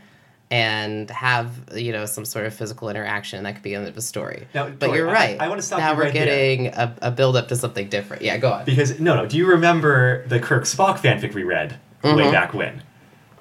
and 0.50 1.10
have 1.10 1.50
you 1.74 1.90
know 1.90 2.06
some 2.06 2.24
sort 2.24 2.46
of 2.46 2.54
physical 2.54 2.88
interaction. 2.88 3.42
That 3.44 3.54
could 3.54 3.62
be 3.62 3.70
the 3.70 3.76
end 3.76 3.88
of 3.88 3.94
the 3.94 4.02
story. 4.02 4.46
Now, 4.54 4.68
but 4.68 4.86
Tori, 4.86 4.98
you're 4.98 5.06
right. 5.06 5.40
I 5.40 5.48
wanna 5.48 5.62
stop 5.62 5.78
now 5.80 5.94
we're 5.96 6.04
right 6.04 6.12
getting 6.12 6.68
a, 6.68 6.94
a 7.02 7.10
build 7.10 7.36
up 7.36 7.48
to 7.48 7.56
something 7.56 7.88
different. 7.88 8.22
Yeah, 8.22 8.36
go 8.36 8.52
on. 8.52 8.64
Because 8.64 9.00
no, 9.00 9.16
no. 9.16 9.26
Do 9.26 9.36
you 9.36 9.46
remember 9.46 10.26
the 10.28 10.38
Kirk 10.38 10.64
Spock 10.64 10.98
fanfic 10.98 11.34
we 11.34 11.42
read 11.42 11.78
Mm-hmm. 12.02 12.16
way 12.16 12.30
back 12.30 12.54
when? 12.54 12.82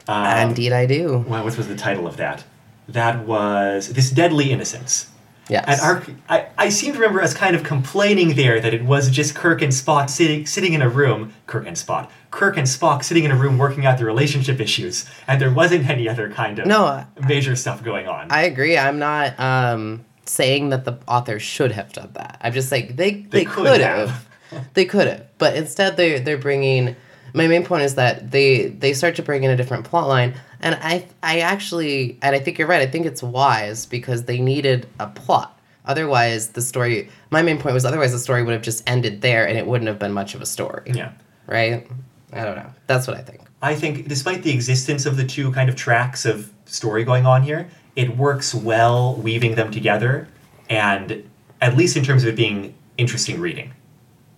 Um, 0.07 0.49
Indeed, 0.49 0.71
I 0.71 0.85
do. 0.85 1.23
Well, 1.27 1.43
what 1.43 1.57
was 1.57 1.67
the 1.67 1.75
title 1.75 2.07
of 2.07 2.17
that? 2.17 2.43
That 2.87 3.25
was 3.25 3.89
This 3.89 4.09
Deadly 4.09 4.51
Innocence. 4.51 5.09
Yes. 5.49 5.65
And 5.67 5.81
our, 5.81 6.03
I, 6.27 6.47
I 6.57 6.69
seem 6.69 6.93
to 6.93 6.99
remember 6.99 7.21
us 7.21 7.33
kind 7.33 7.55
of 7.55 7.63
complaining 7.63 8.35
there 8.35 8.59
that 8.59 8.73
it 8.73 8.83
was 8.83 9.09
just 9.11 9.35
Kirk 9.35 9.61
and 9.61 9.71
Spock 9.71 10.09
sitting 10.09 10.45
sitting 10.47 10.73
in 10.73 10.81
a 10.81 10.89
room. 10.89 11.33
Kirk 11.45 11.67
and 11.67 11.77
Spock. 11.77 12.09
Kirk 12.31 12.57
and 12.57 12.65
Spock 12.67 13.03
sitting 13.03 13.23
in 13.23 13.31
a 13.31 13.35
room 13.35 13.57
working 13.57 13.85
out 13.85 13.97
their 13.97 14.07
relationship 14.07 14.59
issues, 14.59 15.05
and 15.27 15.39
there 15.39 15.51
wasn't 15.53 15.87
any 15.89 16.09
other 16.09 16.29
kind 16.31 16.59
of 16.59 16.65
No, 16.65 16.85
I- 16.85 17.05
major 17.27 17.55
stuff 17.55 17.83
going 17.83 18.07
on. 18.07 18.27
I 18.31 18.43
agree. 18.43 18.77
I'm 18.77 18.97
not 18.99 19.39
um, 19.39 20.03
saying 20.25 20.69
that 20.69 20.83
the 20.83 20.97
author 21.07 21.39
should 21.39 21.71
have 21.73 21.93
done 21.93 22.09
that. 22.13 22.39
I'm 22.41 22.51
just 22.53 22.71
like, 22.71 22.95
they 22.95 23.11
they, 23.11 23.21
They 23.21 23.45
could 23.45 23.65
could 23.67 23.81
have. 23.81 24.09
have. 24.49 24.69
they 24.73 24.85
could 24.85 25.07
have, 25.07 25.27
but 25.37 25.55
instead 25.55 25.95
they 25.97 26.19
they're 26.19 26.37
bringing. 26.37 26.95
My 27.33 27.47
main 27.47 27.65
point 27.65 27.83
is 27.83 27.95
that 27.95 28.31
they 28.31 28.67
they 28.67 28.93
start 28.93 29.15
to 29.17 29.21
bring 29.21 29.43
in 29.43 29.51
a 29.51 29.57
different 29.57 29.83
plot 29.85 30.07
line, 30.07 30.33
and 30.65 30.75
I 30.81 31.07
I 31.23 31.39
actually 31.39 32.17
and 32.21 32.35
I 32.35 32.39
think 32.39 32.57
you're 32.57 32.67
right. 32.67 32.81
I 32.81 32.87
think 32.87 33.05
it's 33.05 33.23
wise 33.23 33.85
because 33.85 34.23
they 34.23 34.41
needed 34.41 34.87
a 34.99 35.07
plot. 35.07 35.57
Otherwise, 35.85 36.49
the 36.49 36.61
story. 36.61 37.09
My 37.29 37.43
main 37.43 37.59
point 37.59 37.75
was 37.75 37.85
otherwise 37.85 38.11
the 38.11 38.19
story 38.19 38.43
would 38.43 38.53
have 38.53 38.63
just 38.63 38.83
ended 38.89 39.21
there, 39.21 39.47
and 39.47 39.57
it 39.57 39.67
wouldn't 39.67 39.87
have 39.87 39.99
been 39.99 40.11
much 40.11 40.33
of 40.33 40.41
a 40.41 40.45
story. 40.45 40.91
yeah. 40.93 41.11
Right. 41.47 41.87
I 42.33 42.43
don't 42.43 42.55
know. 42.55 42.71
That's 42.87 43.05
what 43.05 43.15
I 43.15 43.21
think. 43.21 43.41
I 43.61 43.75
think, 43.75 44.07
despite 44.07 44.41
the 44.41 44.51
existence 44.51 45.05
of 45.05 45.15
the 45.15 45.23
two 45.23 45.51
kind 45.51 45.69
of 45.69 45.75
tracks 45.75 46.25
of 46.25 46.51
story 46.65 47.03
going 47.03 47.27
on 47.27 47.43
here, 47.43 47.69
it 47.95 48.17
works 48.17 48.53
well 48.55 49.15
weaving 49.15 49.53
them 49.53 49.71
together, 49.71 50.27
and 50.69 51.23
at 51.61 51.77
least 51.77 51.95
in 51.95 52.03
terms 52.03 52.23
of 52.23 52.29
it 52.29 52.35
being 52.35 52.73
interesting 52.97 53.39
reading. 53.39 53.71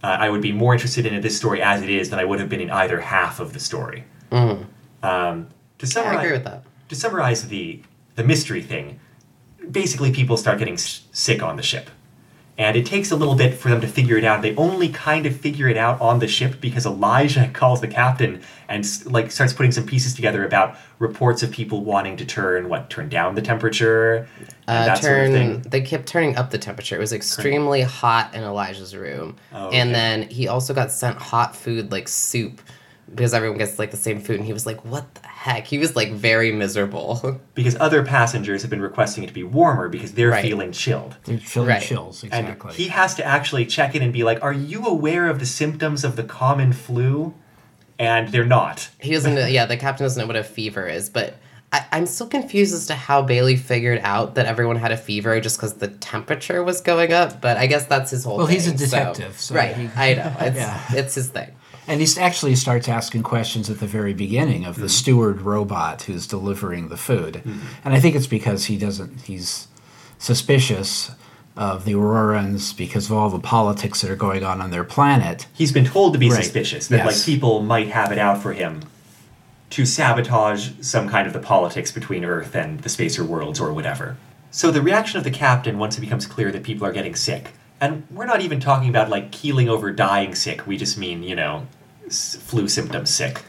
Uh, 0.04 0.18
I 0.20 0.30
would 0.30 0.42
be 0.42 0.52
more 0.52 0.74
interested 0.74 1.06
in 1.06 1.20
this 1.22 1.38
story 1.38 1.62
as 1.62 1.82
it 1.82 1.90
is 1.90 2.10
than 2.10 2.20
I 2.20 2.26
would 2.26 2.40
have 2.40 2.50
been 2.50 2.62
in 2.62 2.70
either 2.70 3.00
half 3.00 3.40
of 3.40 3.54
the 3.54 3.60
story. 3.60 4.04
Um, 5.02 5.48
to 5.80 5.86
I 5.86 5.90
summarize, 5.90 6.18
agree 6.20 6.32
with 6.32 6.44
that. 6.46 6.64
to 6.90 6.96
summarize 6.96 7.48
the 7.48 7.82
the 8.16 8.24
mystery 8.24 8.62
thing, 8.64 9.00
basically 9.70 10.12
people 10.12 10.38
start 10.38 10.58
getting 10.60 10.74
s- 10.76 11.02
sick 11.12 11.44
on 11.44 11.56
the 11.56 11.64
ship. 11.64 11.90
And 12.60 12.76
it 12.76 12.88
takes 12.88 13.12
a 13.12 13.16
little 13.16 13.36
bit 13.36 13.54
for 13.54 13.70
them 13.70 13.82
to 13.82 13.88
figure 13.88 14.18
it 14.18 14.24
out. 14.24 14.42
They 14.42 14.56
only 14.56 14.90
kind 14.90 15.28
of 15.28 15.38
figure 15.40 15.68
it 15.68 15.78
out 15.78 16.02
on 16.02 16.18
the 16.18 16.28
ship 16.28 16.60
because 16.60 16.88
Elijah 16.88 17.48
calls 17.54 17.82
the 17.82 17.88
captain 17.88 18.42
and 18.68 18.84
like 19.06 19.30
starts 19.32 19.54
putting 19.54 19.72
some 19.72 19.86
pieces 19.86 20.16
together 20.16 20.44
about 20.44 20.76
reports 20.98 21.44
of 21.44 21.52
people 21.52 21.84
wanting 21.84 22.18
to 22.18 22.26
turn 22.26 22.68
what 22.68 22.90
turn 22.90 23.10
down 23.10 23.36
the 23.36 23.44
temperature 23.44 24.28
and 24.40 24.48
Uh, 24.68 24.86
that 24.88 25.02
turn. 25.02 25.04
sort 25.04 25.28
of 25.28 25.34
thing. 25.64 25.70
They 25.70 25.82
kept 25.82 26.08
turning 26.08 26.36
up 26.36 26.50
the 26.50 26.58
temperature. 26.58 26.96
It 26.96 27.00
was 27.00 27.14
extremely 27.14 27.84
hot 27.84 28.34
in 28.34 28.42
Elijah's 28.42 28.96
room, 28.96 29.36
Oh, 29.54 29.70
and 29.70 29.90
okay. 29.90 30.00
then 30.00 30.22
he 30.24 30.48
also 30.48 30.74
got 30.74 30.92
sent 30.92 31.20
hot 31.20 31.56
food 31.56 31.92
like 31.92 32.08
soup 32.08 32.60
because 33.14 33.34
everyone 33.34 33.58
gets 33.58 33.80
like 33.80 33.92
the 33.92 33.98
same 33.98 34.20
food, 34.20 34.38
and 34.38 34.46
he 34.46 34.54
was 34.54 34.66
like, 34.66 34.84
"What 34.86 35.14
the 35.16 35.28
heck?" 35.28 35.66
He 35.68 35.78
was 35.78 35.96
like 35.96 36.12
very 36.12 36.52
miserable. 36.52 37.40
Because 37.56 37.76
other 37.80 38.04
passengers 38.04 38.62
have 38.62 38.70
been 38.70 38.82
requesting 38.82 39.24
it 39.24 39.28
to 39.28 39.34
be 39.34 39.44
warmer 39.44 39.90
because 39.90 40.14
they're 40.14 40.30
Right. 40.30 40.44
feeling 40.44 40.72
chilled. 40.72 41.16
They're 41.26 41.40
feeling 41.40 41.70
Right. 41.70 41.82
chills, 41.82 42.24
And 42.32 42.56
he 42.74 42.90
has 42.90 43.16
to 43.16 43.26
actually 43.26 43.66
check 43.66 43.96
in 43.96 44.04
and 44.04 44.14
be 44.14 44.24
like, 44.24 44.44
Are 44.44 44.54
you 44.54 44.86
aware 44.86 45.28
of 45.28 45.40
the 45.40 45.46
symptoms 45.48 46.04
of 46.04 46.16
the 46.16 46.24
common 46.24 46.72
flu? 46.74 47.34
And 48.00 48.28
they're 48.30 48.46
not. 48.46 48.90
he 49.00 49.12
doesn't. 49.14 49.34
know, 49.34 49.48
yeah, 49.48 49.66
the 49.66 49.76
captain 49.78 50.06
doesn't 50.06 50.22
know 50.22 50.28
what 50.28 50.36
a 50.36 50.44
fever 50.44 50.86
is, 50.88 51.10
but. 51.10 51.38
I, 51.70 51.84
I'm 51.92 52.06
still 52.06 52.28
confused 52.28 52.74
as 52.74 52.88
to 52.88 52.96
how 52.96 53.22
Baley 53.28 53.60
figured 53.60 54.00
out 54.02 54.36
that 54.36 54.46
everyone 54.46 54.78
had 54.78 54.94
a 54.94 54.98
fever 54.98 55.38
just 55.42 55.58
because 55.58 55.74
the 55.74 55.90
temperature 55.90 56.64
was 56.64 56.80
going 56.80 57.12
up. 57.12 57.42
But 57.42 57.58
I 57.58 57.68
guess 57.68 57.86
that's 57.88 58.10
his 58.12 58.24
whole. 58.24 58.36
Thing. 58.36 58.38
Well, 58.38 58.48
he's 58.48 58.68
a 58.70 58.72
thing, 58.72 58.88
so- 58.88 58.98
detective, 58.98 59.38
so 59.42 59.54
right? 59.56 59.76
he- 59.76 59.90
I 59.94 60.14
know. 60.14 60.34
It's 60.40 60.56
Yeah. 60.56 60.82
it's 60.92 61.16
his 61.16 61.28
thing. 61.28 61.50
And 61.88 62.02
he 62.02 62.08
actually 62.20 62.56
starts 62.56 62.90
asking 62.90 63.24
questions 63.24 63.70
at 63.70 63.80
the 63.80 63.88
very 63.88 64.14
beginning 64.14 64.66
of 64.66 64.74
Mm-hmm. 64.76 64.84
the 64.84 64.90
steward 64.90 65.42
robot 65.42 66.02
who's 66.04 66.28
delivering 66.28 66.90
the 66.90 66.98
food. 66.98 67.42
And 67.86 67.94
I 67.94 68.00
think 68.00 68.16
it's 68.16 68.28
because 68.28 68.66
he 68.66 68.78
doesn't, 68.78 69.22
he's 69.22 69.68
suspicious 70.20 71.12
of 71.56 71.86
the 71.86 71.94
Aurorans 71.94 72.76
because 72.76 73.06
of 73.10 73.14
all 73.18 73.30
the 73.30 73.40
politics 73.40 74.02
that 74.02 74.12
are 74.12 74.16
going 74.16 74.44
on 74.44 74.62
on 74.62 74.70
their 74.70 74.84
planet. 74.84 75.48
He's 75.54 75.72
been 75.72 75.86
told 75.86 76.14
to 76.14 76.20
be 76.20 76.30
Right. 76.30 76.44
suspicious, 76.44 76.88
that 76.90 76.98
Yes. 76.98 77.06
like 77.18 77.26
people 77.26 77.62
might 77.64 77.88
have 77.88 78.12
it 78.12 78.20
out 78.20 78.42
for 78.44 78.54
him 78.54 78.82
to 79.72 79.86
sabotage 79.86 80.70
some 80.82 81.10
kind 81.10 81.26
of 81.26 81.34
the 81.34 81.40
politics 81.40 81.92
between 81.92 82.24
Earth 82.24 82.56
and 82.56 82.82
the 82.82 82.90
spacer 82.90 83.24
worlds 83.24 83.60
or 83.60 83.74
whatever. 83.74 84.18
So 84.52 84.70
the 84.72 84.82
reaction 84.82 85.18
of 85.18 85.24
the 85.24 85.32
captain 85.32 85.78
once 85.80 85.98
it 85.98 86.02
becomes 86.02 86.26
clear 86.26 86.52
that 86.52 86.64
people 86.64 86.86
are 86.86 86.92
getting 86.94 87.16
sick, 87.16 87.54
and 87.82 88.04
we're 88.12 88.26
not 88.26 88.42
even 88.42 88.60
talking 88.60 88.90
about 88.90 89.10
like 89.10 89.32
keeling 89.32 89.68
over 89.68 89.92
dying 89.92 90.36
sick, 90.36 90.66
we 90.68 90.78
just 90.78 90.98
mean, 90.98 91.24
you 91.24 91.36
know, 91.36 91.68
flu 92.10 92.68
symptoms 92.68 93.10
sick. 93.14 93.44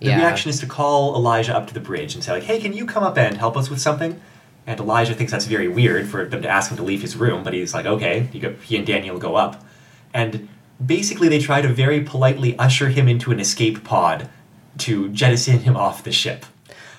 The 0.00 0.08
Yeah. 0.08 0.16
reaction 0.18 0.50
is 0.50 0.60
to 0.60 0.66
call 0.66 1.14
Elijah 1.14 1.56
up 1.56 1.66
to 1.68 1.74
the 1.74 1.80
bridge 1.80 2.14
and 2.14 2.22
say, 2.22 2.32
like, 2.32 2.42
hey, 2.42 2.60
can 2.60 2.72
you 2.72 2.84
come 2.86 3.02
up 3.02 3.16
and 3.16 3.36
help 3.38 3.56
us 3.56 3.70
with 3.70 3.80
something? 3.80 4.20
And 4.66 4.78
Elijah 4.80 5.14
thinks 5.14 5.32
that's 5.32 5.46
very 5.46 5.68
weird 5.68 6.08
for 6.08 6.24
them 6.26 6.42
to 6.42 6.48
ask 6.48 6.70
him 6.70 6.76
to 6.76 6.82
leave 6.82 7.00
his 7.00 7.16
room, 7.16 7.42
but 7.44 7.54
he's 7.54 7.72
like, 7.72 7.86
okay. 7.86 8.28
He, 8.32 8.38
go, 8.40 8.52
he 8.62 8.76
and 8.76 8.86
Daneel 8.86 9.18
go 9.18 9.36
up. 9.36 9.64
And 10.12 10.48
basically, 10.84 11.28
they 11.28 11.38
try 11.38 11.62
to 11.62 11.68
very 11.68 12.00
politely 12.02 12.58
usher 12.58 12.88
him 12.88 13.08
into 13.08 13.30
an 13.30 13.38
escape 13.40 13.84
pod 13.84 14.28
to 14.78 15.08
jettison 15.10 15.60
him 15.60 15.76
off 15.76 16.02
the 16.04 16.12
ship. 16.12 16.44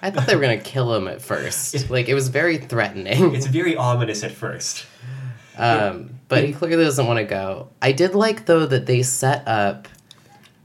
I 0.02 0.12
thought 0.12 0.28
they 0.28 0.36
were 0.36 0.42
gonna 0.42 0.58
kill 0.60 0.94
him 0.96 1.08
at 1.08 1.22
first. 1.22 1.90
Like 1.90 2.08
it 2.08 2.14
was 2.14 2.28
very 2.30 2.58
threatening. 2.58 3.34
It's 3.36 3.48
very 3.48 3.76
ominous 3.76 4.24
at 4.24 4.32
first. 4.32 4.86
Um, 5.58 6.12
but 6.28 6.44
he 6.44 6.54
clearly 6.54 6.84
doesn't 6.84 7.06
want 7.08 7.18
to 7.18 7.24
go. 7.26 7.70
I 7.82 7.92
did 7.92 8.14
like 8.14 8.46
though 8.46 8.66
that 8.68 8.86
they 8.86 9.02
set 9.02 9.48
up 9.48 9.88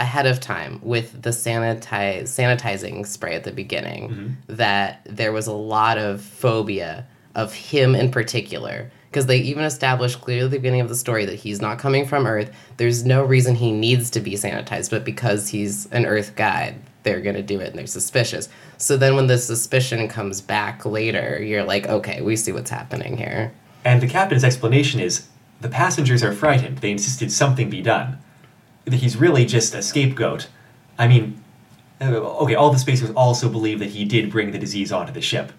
ahead 0.03 0.27
of 0.27 0.41
time 0.41 0.81
with 0.83 1.23
the 1.23 1.31
sanitize 1.31 2.25
sanitizing 2.25 3.07
spray 3.07 3.35
at 3.35 3.45
the 3.45 3.53
beginning 3.53 4.09
mm-hmm. 4.09 4.29
that 4.49 5.01
there 5.09 5.33
was 5.33 5.47
a 5.47 5.53
lot 5.53 5.97
of 5.97 6.21
phobia 6.21 7.07
of 7.35 7.55
him 7.55 7.95
in 7.95 8.11
particular. 8.11 8.91
Because 9.11 9.27
they 9.27 9.39
even 9.39 9.65
established 9.65 10.23
clearly 10.23 10.47
at 10.47 10.51
the 10.51 10.59
beginning 10.59 10.81
of 10.81 10.89
the 10.89 10.97
story 10.97 11.27
that 11.27 11.35
he's 11.35 11.61
not 11.61 11.79
coming 11.79 12.07
from 12.07 12.27
earth. 12.27 12.51
There's 12.79 13.05
no 13.05 13.23
reason 13.23 13.55
he 13.55 13.71
needs 13.71 14.09
to 14.11 14.21
be 14.21 14.33
sanitized 14.33 14.91
but 14.91 15.05
because 15.05 15.49
he's 15.49 15.87
an 15.87 16.05
earth 16.07 16.35
guy 16.35 16.77
they're 17.05 17.21
going 17.21 17.35
to 17.35 17.43
do 17.43 17.59
it 17.61 17.71
and 17.71 17.79
they're 17.79 17.87
suspicious. 17.87 18.49
So 18.79 18.97
then 18.97 19.17
when 19.17 19.27
the 19.27 19.37
suspicion 19.39 20.09
comes 20.09 20.41
back 20.41 20.85
later 20.85 21.43
you're 21.43 21.65
like 21.65 21.87
okay 21.87 22.23
we 22.23 22.37
see 22.37 22.53
what's 22.53 22.71
happening 22.71 23.17
here. 23.17 23.53
And 23.85 24.01
the 24.01 24.09
captain's 24.09 24.45
explanation 24.45 24.99
is 25.01 25.29
the 25.61 25.69
passengers 25.69 26.23
are 26.23 26.33
frightened. 26.33 26.79
They 26.79 26.91
insisted 26.91 27.31
something 27.31 27.71
be 27.71 27.83
done. 27.83 28.19
That 28.85 28.95
he's 28.95 29.17
really 29.17 29.45
just 29.45 29.75
a 29.75 29.83
scapegoat. 29.83 30.49
I 30.99 31.07
mean, 31.09 31.43
uh, 32.01 32.07
okay, 32.43 32.55
all 32.55 32.71
the 32.71 32.79
spacers 32.79 33.11
also 33.11 33.49
believe 33.49 33.79
that 33.79 33.91
he 33.91 34.05
did 34.05 34.31
bring 34.31 34.51
the 34.51 34.59
disease 34.59 34.93
onto 34.93 35.13
the 35.13 35.21
ship. 35.21 35.53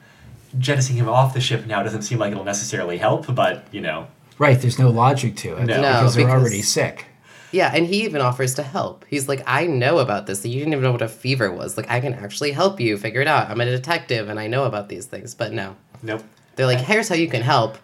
Jettisoning 0.59 0.99
him 0.99 1.09
off 1.09 1.33
the 1.33 1.41
ship 1.41 1.65
now 1.65 1.81
doesn't 1.83 2.03
seem 2.03 2.19
like 2.19 2.31
it'll 2.31 2.43
necessarily 2.43 2.97
help, 2.97 3.33
but, 3.33 3.65
you 3.71 3.81
know. 3.81 4.07
Right, 4.37 4.59
there's 4.59 4.77
no 4.77 4.89
logic 4.89 5.35
to 5.37 5.55
it 5.57 5.65
No. 5.65 5.81
No, 5.81 5.93
because 5.99 6.15
they're 6.15 6.25
because- 6.25 6.41
already 6.41 6.61
sick. 6.61 7.05
Yeah, 7.51 7.71
and 7.73 7.85
he 7.85 8.03
even 8.03 8.19
offers 8.19 8.55
to 8.55 8.63
help. 8.63 9.05
He's 9.07 9.27
like, 9.29 9.43
I 9.45 9.67
know 9.67 9.99
about 9.99 10.25
this. 10.25 10.43
You 10.43 10.57
didn't 10.57 10.73
even 10.73 10.83
know 10.83 10.91
what 10.91 11.03
a 11.03 11.07
fever 11.07 11.51
was. 11.51 11.77
Like, 11.77 11.87
I 11.87 11.99
can 11.99 12.15
actually 12.15 12.51
help 12.51 12.79
you 12.79 12.97
figure 12.97 13.21
it 13.21 13.27
out. 13.27 13.47
I'm 13.49 13.61
a 13.61 13.65
detective 13.65 14.27
and 14.27 14.39
I 14.39 14.47
know 14.47 14.63
about 14.63 14.89
these 14.89 15.05
things. 15.05 15.35
But 15.35 15.53
no. 15.53 15.75
Nope. 16.01 16.23
They're 16.55 16.65
like, 16.65 16.79
here's 16.79 17.07
how 17.09 17.13
you 17.15 17.27
can 17.29 17.43
help. 17.43 17.77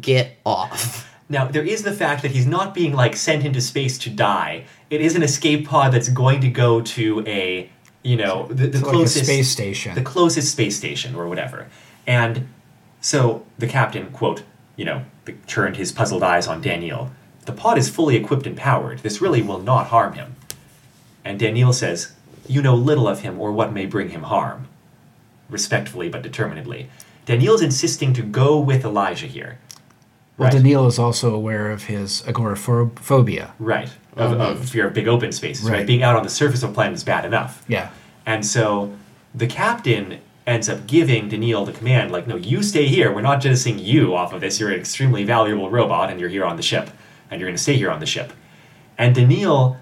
Get 0.00 0.38
off. 0.46 1.12
Now, 1.28 1.46
there 1.46 1.64
is 1.64 1.82
the 1.82 1.92
fact 1.92 2.22
that 2.22 2.30
he's 2.30 2.46
not 2.46 2.72
being, 2.74 2.94
like, 2.94 3.14
sent 3.14 3.44
into 3.44 3.60
space 3.60 3.98
to 3.98 4.10
die. 4.10 4.64
It 4.88 5.00
is 5.00 5.14
an 5.14 5.22
escape 5.22 5.68
pod 5.68 5.92
that's 5.92 6.08
going 6.08 6.40
to 6.40 6.48
go 6.48 6.80
to 6.80 7.22
a, 7.26 7.70
you 8.02 8.16
know, 8.16 8.46
the, 8.48 8.54
the 8.54 8.66
It's 8.68 8.82
like 8.82 8.92
closest. 8.94 9.24
space 9.26 9.48
station. 9.50 9.94
the 9.94 10.02
closest 10.02 10.50
space 10.52 10.76
station 10.76 11.14
or 11.14 11.28
whatever. 11.28 11.66
And 12.06 12.48
so 13.02 13.44
the 13.58 13.66
captain, 13.66 14.10
quote, 14.10 14.42
you 14.76 14.84
know, 14.86 15.04
turned 15.46 15.76
his 15.76 15.92
puzzled 15.92 16.22
eyes 16.22 16.46
on 16.46 16.62
Daneel. 16.62 17.10
The 17.44 17.52
pod 17.52 17.76
is 17.76 17.90
fully 17.90 18.16
equipped 18.16 18.46
and 18.46 18.56
powered. 18.56 19.00
This 19.00 19.20
really 19.20 19.42
will 19.42 19.58
not 19.60 19.88
harm 19.88 20.14
him. 20.14 20.36
And 21.24 21.38
Daneel 21.38 21.74
says, 21.74 22.12
You 22.46 22.62
know 22.62 22.74
little 22.74 23.06
of 23.06 23.20
him 23.20 23.38
or 23.38 23.52
what 23.52 23.72
may 23.72 23.84
bring 23.84 24.10
him 24.10 24.22
harm. 24.22 24.66
Respectfully 25.50 26.08
but 26.08 26.22
determinedly. 26.22 26.88
Daneel's 27.26 27.60
insisting 27.60 28.14
to 28.14 28.22
go 28.22 28.58
with 28.58 28.84
Elijah 28.84 29.26
here. 29.26 29.58
Well, 30.38 30.50
Right. 30.50 30.62
Daneel 30.62 30.86
is 30.86 30.98
also 30.98 31.34
aware 31.34 31.70
of 31.70 31.84
his 31.84 32.22
agoraphobia. 32.26 33.52
Right. 33.58 33.90
Of, 34.16 34.30
mm-hmm. 34.32 34.40
of 34.40 34.68
fear 34.68 34.86
of 34.86 34.94
big 34.94 35.08
open 35.08 35.32
spaces. 35.32 35.68
Right. 35.68 35.78
Right. 35.78 35.86
Being 35.86 36.02
out 36.02 36.16
on 36.16 36.22
the 36.22 36.30
surface 36.30 36.62
of 36.62 36.70
a 36.70 36.72
planet 36.72 36.94
is 36.94 37.04
bad 37.04 37.24
enough. 37.24 37.64
Yeah. 37.68 37.90
And 38.24 38.46
so 38.46 38.94
the 39.34 39.46
captain 39.46 40.20
ends 40.46 40.68
up 40.68 40.86
giving 40.86 41.28
Daneel 41.28 41.66
the 41.66 41.72
command, 41.72 42.10
like, 42.10 42.26
no, 42.26 42.36
you 42.36 42.62
stay 42.62 42.86
here. 42.86 43.12
We're 43.12 43.20
not 43.20 43.40
jettisoning 43.40 43.80
you 43.80 44.14
off 44.14 44.32
of 44.32 44.40
this. 44.40 44.58
You're 44.58 44.70
an 44.70 44.80
extremely 44.80 45.24
valuable 45.24 45.70
robot, 45.70 46.10
and 46.10 46.18
you're 46.18 46.30
here 46.30 46.44
on 46.44 46.56
the 46.56 46.62
ship. 46.62 46.90
And 47.30 47.40
you're 47.40 47.48
going 47.48 47.56
to 47.56 47.62
stay 47.62 47.76
here 47.76 47.90
on 47.90 48.00
the 48.00 48.06
ship. 48.06 48.32
And 48.96 49.14
Daneel, 49.14 49.76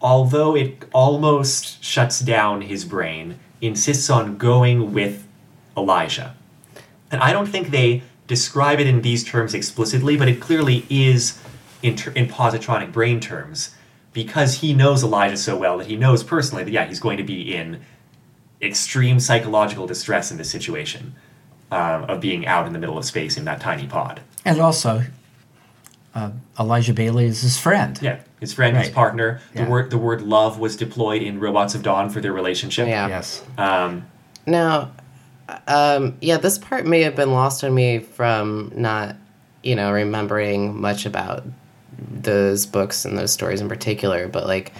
although 0.00 0.54
it 0.54 0.84
almost 0.92 1.82
shuts 1.82 2.20
down 2.20 2.62
his 2.62 2.84
brain, 2.84 3.38
insists 3.60 4.10
on 4.10 4.36
going 4.36 4.92
with 4.92 5.26
Elijah. 5.76 6.34
And 7.10 7.22
I 7.22 7.32
don't 7.32 7.46
think 7.46 7.70
they 7.70 8.02
describe 8.26 8.80
it 8.80 8.86
in 8.86 9.02
these 9.02 9.22
terms 9.24 9.54
explicitly, 9.54 10.16
but 10.16 10.28
it 10.28 10.40
clearly 10.40 10.86
is 10.88 11.38
in, 11.82 11.96
ter- 11.96 12.12
in 12.12 12.26
positronic 12.26 12.92
brain 12.92 13.20
terms 13.20 13.74
because 14.12 14.60
he 14.60 14.72
knows 14.72 15.02
Elijah 15.02 15.36
so 15.36 15.56
well 15.56 15.78
that 15.78 15.86
he 15.88 15.96
knows 15.96 16.22
personally 16.22 16.64
that, 16.64 16.70
yeah, 16.70 16.84
he's 16.86 17.00
going 17.00 17.16
to 17.18 17.24
be 17.24 17.54
in 17.54 17.80
extreme 18.62 19.20
psychological 19.20 19.86
distress 19.86 20.30
in 20.30 20.38
this 20.38 20.50
situation 20.50 21.14
um, 21.70 22.04
of 22.04 22.20
being 22.20 22.46
out 22.46 22.66
in 22.66 22.72
the 22.72 22.78
middle 22.78 22.96
of 22.96 23.04
space 23.04 23.36
in 23.36 23.44
that 23.44 23.60
tiny 23.60 23.86
pod. 23.86 24.20
And 24.44 24.60
also, 24.60 25.02
uh, 26.14 26.30
Elijah 26.58 26.94
Baley 26.94 27.24
is 27.24 27.42
his 27.42 27.58
friend. 27.58 27.98
Yeah, 28.00 28.20
his 28.40 28.54
friend, 28.54 28.76
his 28.76 28.86
Right. 28.86 28.94
partner. 28.94 29.40
The 29.54 29.62
Yeah. 29.62 29.68
word 29.68 29.90
the 29.90 29.98
word 29.98 30.22
love 30.22 30.58
was 30.58 30.76
deployed 30.76 31.22
in 31.22 31.40
Robots 31.40 31.74
of 31.74 31.82
Dawn 31.82 32.08
for 32.08 32.20
their 32.20 32.32
relationship. 32.32 32.86
Yeah. 32.86 33.08
Yes. 33.08 33.42
Um, 33.58 34.06
Now, 34.46 34.90
um, 35.66 36.16
yeah, 36.20 36.36
this 36.36 36.58
part 36.58 36.86
may 36.86 37.02
have 37.02 37.16
been 37.16 37.32
lost 37.32 37.64
on 37.64 37.74
me 37.74 37.98
from 37.98 38.72
not, 38.74 39.16
you 39.62 39.74
know, 39.74 39.92
remembering 39.92 40.80
much 40.80 41.06
about 41.06 41.44
those 41.98 42.66
books 42.66 43.04
and 43.04 43.16
those 43.18 43.32
stories 43.32 43.60
in 43.60 43.68
particular. 43.68 44.28
But 44.28 44.46
like, 44.46 44.72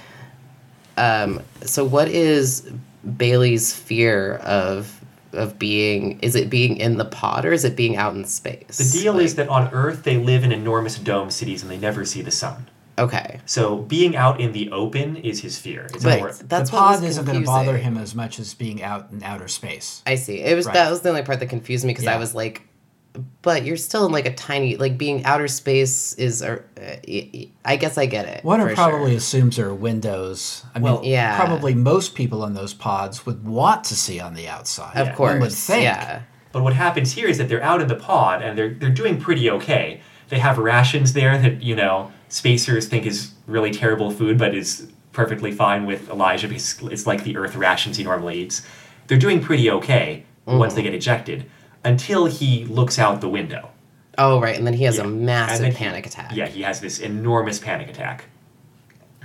um, 0.96 1.42
so 1.62 1.84
what 1.84 2.08
is 2.08 2.70
Baley's 3.06 3.74
fear 3.74 4.36
of 4.36 5.00
of 5.32 5.58
being? 5.58 6.18
Is 6.20 6.36
it 6.36 6.48
being 6.48 6.76
in 6.76 6.96
the 6.96 7.04
pod 7.04 7.44
or 7.44 7.52
is 7.52 7.64
it 7.64 7.76
being 7.76 7.96
out 7.96 8.14
in 8.14 8.24
space? 8.24 8.78
the 8.78 8.98
deal 8.98 9.14
Like, 9.14 9.24
is 9.24 9.34
that 9.34 9.48
on 9.48 9.72
Earth 9.72 10.04
they 10.04 10.16
live 10.16 10.44
in 10.44 10.52
enormous 10.52 10.98
dome 10.98 11.30
cities 11.30 11.62
and 11.62 11.70
they 11.70 11.78
never 11.78 12.04
see 12.04 12.22
the 12.22 12.30
sun. 12.30 12.68
Okay. 12.98 13.40
So 13.46 13.78
being 13.78 14.16
out 14.16 14.40
in 14.40 14.52
the 14.52 14.70
open 14.70 15.16
is 15.16 15.40
his 15.40 15.58
fear. 15.58 15.86
It's 15.94 16.04
But 16.04 16.18
more, 16.20 16.32
that's 16.32 16.70
the 16.70 16.76
pod 16.76 17.02
isn't 17.04 17.24
going 17.24 17.40
to 17.40 17.46
bother 17.46 17.76
him 17.76 17.96
as 17.98 18.14
much 18.14 18.38
as 18.38 18.54
being 18.54 18.82
out 18.82 19.10
in 19.12 19.22
outer 19.22 19.48
space. 19.48 20.02
I 20.06 20.14
see. 20.16 20.40
It 20.40 20.54
was 20.54 20.66
Right. 20.66 20.74
that 20.74 20.90
was 20.90 21.00
the 21.02 21.08
only 21.10 21.22
part 21.22 21.40
that 21.40 21.46
confused 21.46 21.84
me 21.84 21.92
because 21.92 22.06
I 22.06 22.16
was 22.16 22.34
like, 22.34 22.62
but 23.42 23.64
you're 23.64 23.76
still 23.76 24.06
in 24.06 24.12
like 24.12 24.26
a 24.26 24.34
tiny 24.34 24.76
like 24.76 24.98
being 24.98 25.24
outer 25.24 25.46
space 25.46 26.14
is. 26.14 26.42
Uh, 26.42 26.60
I 27.64 27.76
guess 27.76 27.96
I 27.96 28.06
get 28.06 28.26
it. 28.26 28.44
One 28.44 28.58
probably 28.74 29.10
sure. 29.10 29.16
assumes 29.18 29.56
there 29.56 29.68
are 29.68 29.74
windows. 29.74 30.64
I 30.74 30.78
mean, 30.80 31.02
Yeah. 31.04 31.36
probably 31.36 31.74
most 31.74 32.14
people 32.14 32.44
in 32.44 32.54
those 32.54 32.74
pods 32.74 33.24
would 33.24 33.46
want 33.46 33.84
to 33.84 33.94
see 33.96 34.18
on 34.20 34.34
the 34.34 34.48
outside. 34.48 34.96
Of 34.96 35.08
Yeah. 35.08 35.14
course. 35.14 35.30
One 35.32 35.40
would 35.42 35.52
think. 35.52 35.84
Yeah. 35.84 36.22
But 36.52 36.62
what 36.64 36.72
happens 36.74 37.12
here 37.12 37.28
is 37.28 37.38
that 37.38 37.48
they're 37.48 37.62
out 37.62 37.80
in 37.80 37.88
the 37.88 37.94
pod 37.96 38.42
and 38.42 38.58
they're 38.58 38.74
they're 38.74 38.90
doing 38.90 39.20
pretty 39.20 39.48
okay. 39.50 40.00
They 40.28 40.38
have 40.38 40.58
rations 40.58 41.12
there 41.12 41.36
that 41.38 41.62
you 41.62 41.76
know 41.76 42.10
spacers 42.28 42.88
think 42.88 43.06
is 43.06 43.32
really 43.46 43.70
terrible 43.70 44.10
food, 44.10 44.38
but 44.38 44.54
is 44.54 44.88
perfectly 45.12 45.52
fine 45.52 45.86
with 45.86 46.08
Elijah 46.10 46.48
because 46.48 46.82
it's 46.82 47.06
like 47.06 47.24
the 47.24 47.36
Earth 47.36 47.56
rations 47.56 47.96
he 47.96 48.04
normally 48.04 48.40
eats. 48.40 48.62
They're 49.06 49.18
doing 49.18 49.40
pretty 49.40 49.70
okay 49.70 50.24
mm. 50.46 50.58
once 50.58 50.74
they 50.74 50.82
get 50.82 50.94
ejected 50.94 51.44
until 51.84 52.26
he 52.26 52.64
looks 52.64 52.98
out 52.98 53.20
the 53.20 53.28
window. 53.28 53.70
Oh 54.16 54.40
right, 54.40 54.56
and 54.56 54.66
then 54.66 54.74
he 54.74 54.84
has 54.84 54.98
Yeah. 54.98 55.04
a 55.04 55.06
massive 55.06 55.60
then 55.60 55.72
he- 55.72 55.76
panic 55.76 56.06
attack. 56.06 56.32
Yeah, 56.34 56.46
he 56.46 56.62
has 56.62 56.80
this 56.80 56.98
enormous 56.98 57.58
panic 57.58 57.88
attack. 57.88 58.26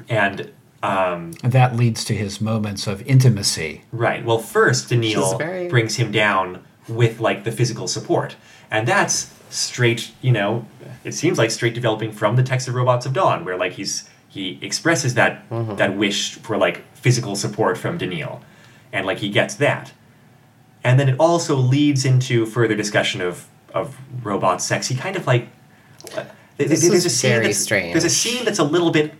And 0.07 0.51
and 0.81 1.33
that 1.43 1.75
leads 1.75 2.05
to 2.05 2.15
his 2.15 2.39
moments 2.39 2.87
of 2.87 3.01
intimacy. 3.01 3.81
Right. 3.91 4.23
Well, 4.23 4.39
first 4.39 4.89
Daneel 4.89 5.37
very- 5.37 5.67
brings 5.67 5.97
him 5.97 6.11
down 6.11 6.63
with 6.87 7.19
like 7.19 7.43
the 7.43 7.51
physical 7.51 7.87
support, 7.87 8.35
and 8.71 8.87
that's 8.87 9.33
straight. 9.49 10.11
You 10.21 10.31
know, 10.31 10.65
it 11.03 11.13
seems 11.13 11.37
like 11.37 11.51
straight 11.51 11.73
developing 11.73 12.11
from 12.11 12.35
the 12.35 12.43
text 12.43 12.67
of 12.67 12.75
Robots 12.75 13.05
of 13.05 13.13
Dawn, 13.13 13.45
where 13.45 13.57
like 13.57 13.73
he's 13.73 14.09
he 14.27 14.59
expresses 14.61 15.13
that 15.15 15.43
that 15.49 15.95
wish 15.97 16.35
for 16.35 16.57
like 16.57 16.83
physical 16.95 17.35
support 17.35 17.77
from 17.77 17.97
Daneel, 17.97 18.41
and 18.93 19.05
like 19.05 19.19
he 19.19 19.29
gets 19.29 19.55
that, 19.55 19.93
and 20.83 20.99
then 20.99 21.09
it 21.09 21.15
also 21.19 21.55
leads 21.55 22.05
into 22.05 22.45
further 22.45 22.75
discussion 22.75 23.21
of 23.21 23.47
of 23.73 23.97
robot 24.23 24.61
sex. 24.61 24.87
He 24.87 24.95
kind 24.95 25.15
of 25.15 25.25
like. 25.27 25.47
uh, 26.17 26.25
there's 26.57 26.83
a 27.05 27.09
scene 27.09 27.31
very 27.31 27.45
that's, 27.47 27.59
strange. 27.59 27.93
There's 27.93 28.03
a 28.03 28.09
scene 28.09 28.43
that's 28.43 28.59
a 28.59 28.63
little 28.63 28.91
bit 28.91 29.13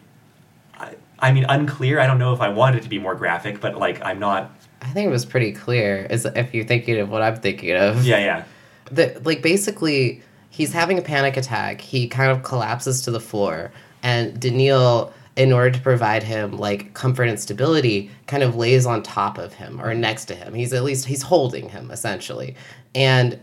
I- 0.78 0.96
I 1.20 1.32
mean, 1.32 1.46
unclear. 1.48 2.00
I 2.00 2.08
don't 2.08 2.20
know 2.20 2.34
if 2.34 2.42
I 2.42 2.50
wanted 2.50 2.80
it 2.80 2.84
to 2.84 2.90
be 2.90 3.00
more 3.00 3.16
graphic, 3.16 3.62
but 3.62 3.78
like, 3.78 4.02
I'm 4.04 4.20
not. 4.20 4.52
I 4.82 4.88
think 4.88 5.08
it 5.08 5.12
was 5.12 5.26
pretty 5.26 5.52
clear. 5.52 6.06
Is 6.10 6.26
if 6.26 6.54
you're 6.54 6.66
thinking 6.66 7.00
of 7.00 7.10
what 7.10 7.22
I'm 7.22 7.36
thinking 7.38 7.76
of. 7.76 8.06
Yeah, 8.06 8.18
yeah. 8.20 8.44
the 8.92 9.22
like 9.24 9.42
basically 9.42 10.22
he's 10.50 10.74
having 10.74 10.98
a 10.98 11.02
panic 11.02 11.38
attack. 11.38 11.82
He 11.82 12.08
kind 12.08 12.32
of 12.32 12.44
collapses 12.44 13.02
to 13.04 13.12
the 13.12 13.20
floor. 13.20 13.72
And 14.04 14.40
Daneel 14.40 15.12
in 15.36 15.54
order 15.54 15.72
to 15.72 15.80
provide 15.80 16.22
him 16.22 16.58
like 16.58 16.94
comfort 16.94 17.24
and 17.30 17.40
stability 17.40 18.12
kind 18.28 18.44
of 18.44 18.58
lays 18.58 18.86
on 18.86 19.02
top 19.02 19.38
of 19.38 19.54
him 19.54 19.80
or 19.82 19.94
next 19.94 20.26
to 20.26 20.36
him. 20.36 20.54
He's 20.54 20.74
at 20.74 20.84
least 20.84 21.06
he's 21.06 21.22
holding 21.22 21.70
him 21.70 21.92
essentially. 21.92 22.56
And 22.94 23.40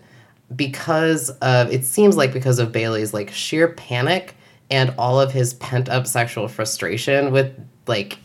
because 0.55 1.31
of 1.41 1.73
it 1.73 1.85
seems 1.85 2.17
like 2.17 2.33
because 2.33 2.59
of 2.59 2.71
Baley's 2.71 3.15
like 3.15 3.31
sheer 3.31 3.69
panic 3.69 4.37
and 4.71 4.95
all 4.99 5.19
of 5.19 5.33
his 5.33 5.55
pent 5.55 5.89
up 5.89 6.07
sexual 6.07 6.49
frustration 6.49 7.33
with 7.33 7.55
like 7.87 8.19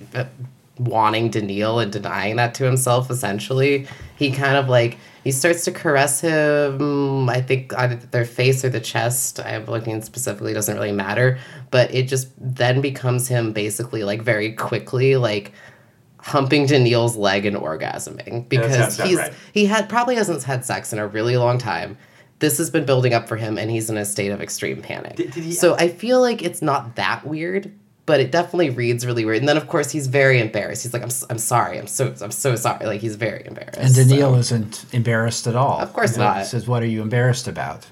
wanting 0.86 1.30
to 1.32 1.42
kneel 1.42 1.80
and 1.80 1.92
denying 1.92 2.36
that 2.38 2.54
to 2.56 2.64
himself 2.64 3.10
essentially 3.10 3.88
he 4.18 4.32
kind 4.32 4.56
of 4.58 4.68
like 4.68 4.98
he 5.24 5.32
starts 5.32 5.64
to 5.66 5.72
caress 5.72 6.22
him 6.22 7.30
i 7.30 7.40
think 7.40 7.74
either 7.78 7.96
their 7.96 8.26
face 8.26 8.66
or 8.66 8.70
the 8.70 8.80
chest. 8.80 9.40
I'm 9.40 9.66
looking 9.66 10.02
specifically 10.02 10.54
doesn't 10.54 10.76
really 10.76 10.92
matter 10.92 11.38
but 11.70 11.94
it 11.94 12.08
just 12.08 12.30
then 12.38 12.82
becomes 12.82 13.28
him 13.28 13.54
basically 13.54 14.04
like 14.04 14.22
very 14.22 14.54
quickly 14.54 15.16
like 15.18 15.54
humping 16.20 16.68
Daneel's 16.68 17.16
leg 17.16 17.46
and 17.46 17.58
orgasming 17.58 18.48
because 18.48 18.98
he's 19.00 19.18
right. 19.18 19.34
he 19.54 19.66
had 19.66 19.90
probably 19.90 20.16
hasn't 20.16 20.44
had 20.44 20.64
sex 20.64 20.94
in 20.94 21.00
a 21.00 21.08
really 21.08 21.36
long 21.36 21.58
time. 21.58 21.98
This 22.38 22.60
has 22.60 22.70
been 22.70 22.86
building 22.86 23.14
up 23.14 23.28
for 23.28 23.38
him 23.38 23.58
and 23.58 23.72
he's 23.72 23.90
in 23.90 23.98
a 23.98 24.06
state 24.06 24.30
of 24.32 24.40
extreme 24.42 24.82
panic. 24.82 25.16
Did- 25.16 25.32
did 25.32 25.44
he- 25.44 25.52
so 25.52 25.76
i 25.76 25.88
feel 25.88 26.22
like 26.22 26.44
it's 26.44 26.62
not 26.62 26.96
that 26.96 27.26
weird 27.26 27.72
but 28.06 28.20
it 28.20 28.32
definitely 28.32 28.70
reads 28.70 29.06
really 29.06 29.24
weird 29.26 29.38
and 29.40 29.48
then 29.48 29.58
of 29.58 29.68
course 29.68 29.92
he's 29.92 30.08
very 30.08 30.40
embarrassed 30.40 30.84
he's 30.84 30.94
like 30.94 31.04
i'm, 31.04 31.10
s- 31.10 31.26
I'm 31.30 31.38
sorry 31.38 31.78
i'm 31.78 31.88
so 31.88 32.14
i'm 32.22 32.32
so 32.32 32.56
sorry 32.56 32.86
like 32.86 33.00
he's 33.02 33.16
very 33.16 33.46
embarrassed 33.46 33.78
And 33.78 33.90
Daneel 33.94 34.34
so- 34.34 34.36
isn't 34.36 34.86
embarrassed 34.92 35.48
at 35.48 35.56
all. 35.56 35.80
Of 35.80 35.94
course 35.94 36.14
You 36.14 36.20
know, 36.20 36.26
not. 36.26 36.38
He 36.40 36.46
says, 36.46 36.68
What 36.68 36.82
are 36.84 36.88
you 36.88 37.02
embarrassed 37.02 37.48
about? 37.48 37.86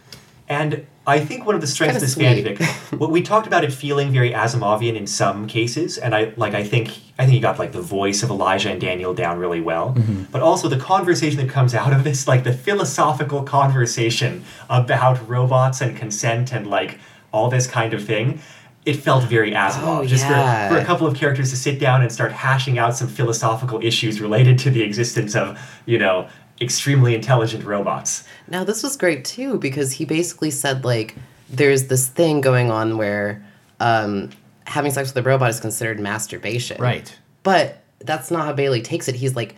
And 0.48 0.88
I 1.06 1.20
think 1.20 1.46
one 1.46 1.54
of 1.56 1.62
the 1.62 1.68
strengths 1.68 1.98
of 1.98 2.02
this 2.02 2.16
kinda 2.16 2.56
fanfic, 2.56 2.98
what 3.00 3.12
we 3.12 3.22
talked 3.22 3.46
about 3.48 3.64
it 3.64 3.72
feeling 3.72 4.12
very 4.12 4.32
Asimovian 4.32 4.96
in 4.96 5.06
some 5.08 5.48
cases, 5.48 5.98
and 6.00 6.14
I 6.16 6.34
like 6.38 6.54
I 6.56 6.64
think 6.64 6.90
I 7.20 7.24
think 7.26 7.34
he 7.34 7.40
got 7.40 7.60
like 7.60 7.72
the 7.72 7.82
voice 7.82 8.24
of 8.24 8.30
Elijah 8.32 8.72
and 8.72 8.82
Daneel 8.82 9.16
down 9.16 9.38
really 9.38 9.62
well, 9.62 9.94
mm-hmm. 9.96 10.24
but 10.32 10.42
also 10.42 10.68
the 10.68 10.78
conversation 10.78 11.40
that 11.40 11.50
comes 11.50 11.74
out 11.76 11.94
of 11.94 12.04
this, 12.04 12.28
like 12.28 12.44
the 12.44 12.54
philosophical 12.54 13.44
conversation 13.44 14.44
about 14.70 15.28
robots 15.30 15.82
and 15.82 15.96
consent 15.96 16.52
and 16.52 16.68
like 16.68 17.00
all 17.32 17.50
this 17.50 17.68
kind 17.68 17.94
of 17.94 18.04
thing. 18.04 18.40
It 18.86 18.94
felt 18.94 19.26
very 19.26 19.52
Asimov. 19.52 20.00
Oh, 20.00 20.06
just 20.06 20.26
yeah. 20.26 20.70
for, 20.70 20.76
for 20.76 20.82
a 20.82 20.86
couple 20.86 21.06
of 21.06 21.16
characters 21.16 21.50
to 21.52 21.58
sit 21.58 21.80
down 21.80 22.02
and 22.02 22.12
start 22.12 22.32
hashing 22.32 22.80
out 22.80 22.96
some 22.96 23.08
philosophical 23.08 23.84
issues 23.84 24.22
related 24.22 24.58
to 24.60 24.70
the 24.70 24.82
existence 24.82 25.36
of, 25.36 25.60
you 25.86 26.00
know, 26.00 26.28
extremely 26.62 27.14
intelligent 27.16 27.64
robots. 27.64 28.26
Now 28.48 28.64
this 28.64 28.84
was 28.84 28.98
great 28.98 29.26
too 29.26 29.58
because 29.60 29.94
he 29.94 30.06
basically 30.06 30.52
said 30.52 30.84
like 30.84 31.16
there's 31.50 31.88
this 31.88 32.08
thing 32.08 32.42
going 32.42 32.70
on 32.72 32.98
where 32.98 33.46
um, 33.80 34.30
having 34.66 34.92
sex 34.92 35.14
with 35.14 35.26
a 35.26 35.28
robot 35.28 35.50
is 35.50 35.60
considered 35.60 36.00
masturbation. 36.00 36.82
Right. 36.82 37.18
But 37.44 37.84
that's 38.00 38.30
not 38.32 38.46
how 38.46 38.54
Baley 38.54 38.84
takes 38.84 39.08
it. 39.08 39.16
He's 39.16 39.36
like, 39.36 39.56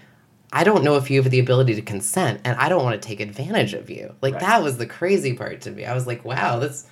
I 0.53 0.63
don't 0.63 0.84
know 0.84 0.95
if 0.97 1.09
you 1.09 1.22
have 1.22 1.32
the 1.32 1.39
ability 1.39 1.76
to 1.76 1.82
consent, 1.82 2.41
and 2.43 2.57
I 2.57 2.67
don't 2.69 2.84
want 2.84 3.01
to 3.01 3.07
take 3.07 3.19
advantage 3.19 3.74
of 3.74 3.89
you. 3.89 4.13
Like 4.22 4.34
Right. 4.34 4.41
that 4.41 4.63
was 4.63 4.78
the 4.78 4.86
crazy 4.86 5.34
part 5.34 5.61
to 5.61 5.72
me. 5.72 5.86
I 5.86 5.93
was 5.93 6.07
like, 6.07 6.26
wow, 6.26 6.59
this 6.59 6.86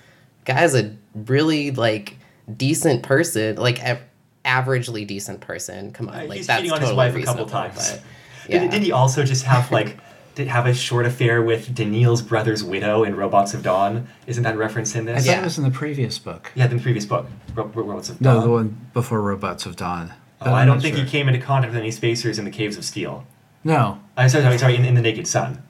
guy's 0.44 0.74
a 0.74 0.94
really 1.14 1.70
like 1.70 2.16
decent 2.56 3.02
person, 3.02 3.56
like 3.56 3.78
a- 3.80 4.00
averagely 4.44 5.06
decent 5.06 5.40
person. 5.40 5.92
Come 5.92 6.08
on, 6.08 6.14
Uh, 6.14 6.24
like 6.26 6.38
he's 6.38 6.46
that's 6.46 6.60
cheating 6.60 6.72
on 6.72 6.80
his 6.80 6.90
totally 6.90 6.96
wife 7.12 7.16
a 7.16 7.26
couple 7.26 7.44
reasonable, 7.44 7.50
times. 7.50 7.92
but, 7.92 8.02
Did, 8.50 8.62
yeah. 8.62 8.70
did 8.70 8.82
he 8.82 8.90
also 8.92 9.22
just 9.22 9.44
have 9.44 9.70
like 9.70 9.98
did 10.34 10.48
have 10.48 10.66
a 10.66 10.72
short 10.74 11.06
affair 11.06 11.42
with 11.42 11.74
Daneel's 11.74 12.22
brother's 12.22 12.64
widow 12.64 13.04
in 13.04 13.14
Robots 13.16 13.52
of 13.54 13.62
Dawn? 13.62 14.08
Isn't 14.26 14.42
that 14.44 14.56
referenced 14.56 14.96
in 14.96 15.08
I 15.08 15.12
this? 15.14 15.26
thought 15.26 15.32
Yeah. 15.32 15.40
it 15.40 15.44
was 15.44 15.58
in 15.58 15.64
the 15.64 15.70
previous 15.70 16.18
book. 16.18 16.50
Yeah, 16.54 16.64
in 16.70 16.76
the 16.76 16.82
previous 16.82 17.04
book, 17.04 17.26
Ro- 17.54 17.70
Ro- 17.74 17.84
Robots 17.84 18.08
of 18.08 18.18
Dawn. 18.20 18.36
No, 18.36 18.40
the 18.42 18.50
one 18.50 18.86
before 18.94 19.20
Robots 19.20 19.66
of 19.66 19.76
Dawn. 19.76 20.12
But 20.38 20.48
Oh, 20.48 20.54
I 20.54 20.64
don't 20.64 20.76
not 20.76 20.82
think 20.82 20.96
sure. 20.96 21.04
he 21.04 21.10
came 21.10 21.28
into 21.28 21.40
contact 21.40 21.72
with 21.74 21.80
any 21.80 21.90
spacers 21.90 22.38
in 22.38 22.44
the 22.46 22.50
Caves 22.50 22.76
of 22.78 22.84
Steel. 22.84 23.26
No. 23.62 24.00
I'm 24.16 24.28
sorry, 24.30 24.42
sorry, 24.44 24.56
sorry 24.58 24.76
in, 24.76 24.84
in 24.86 24.94
the 24.94 25.02
Naked 25.02 25.26
Sun. 25.26 25.62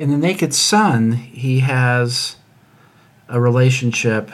In 0.00 0.10
The 0.10 0.16
Naked 0.18 0.52
Sun, 0.52 1.12
he 1.12 1.60
has 1.60 2.34
a 3.28 3.40
relationship. 3.40 4.30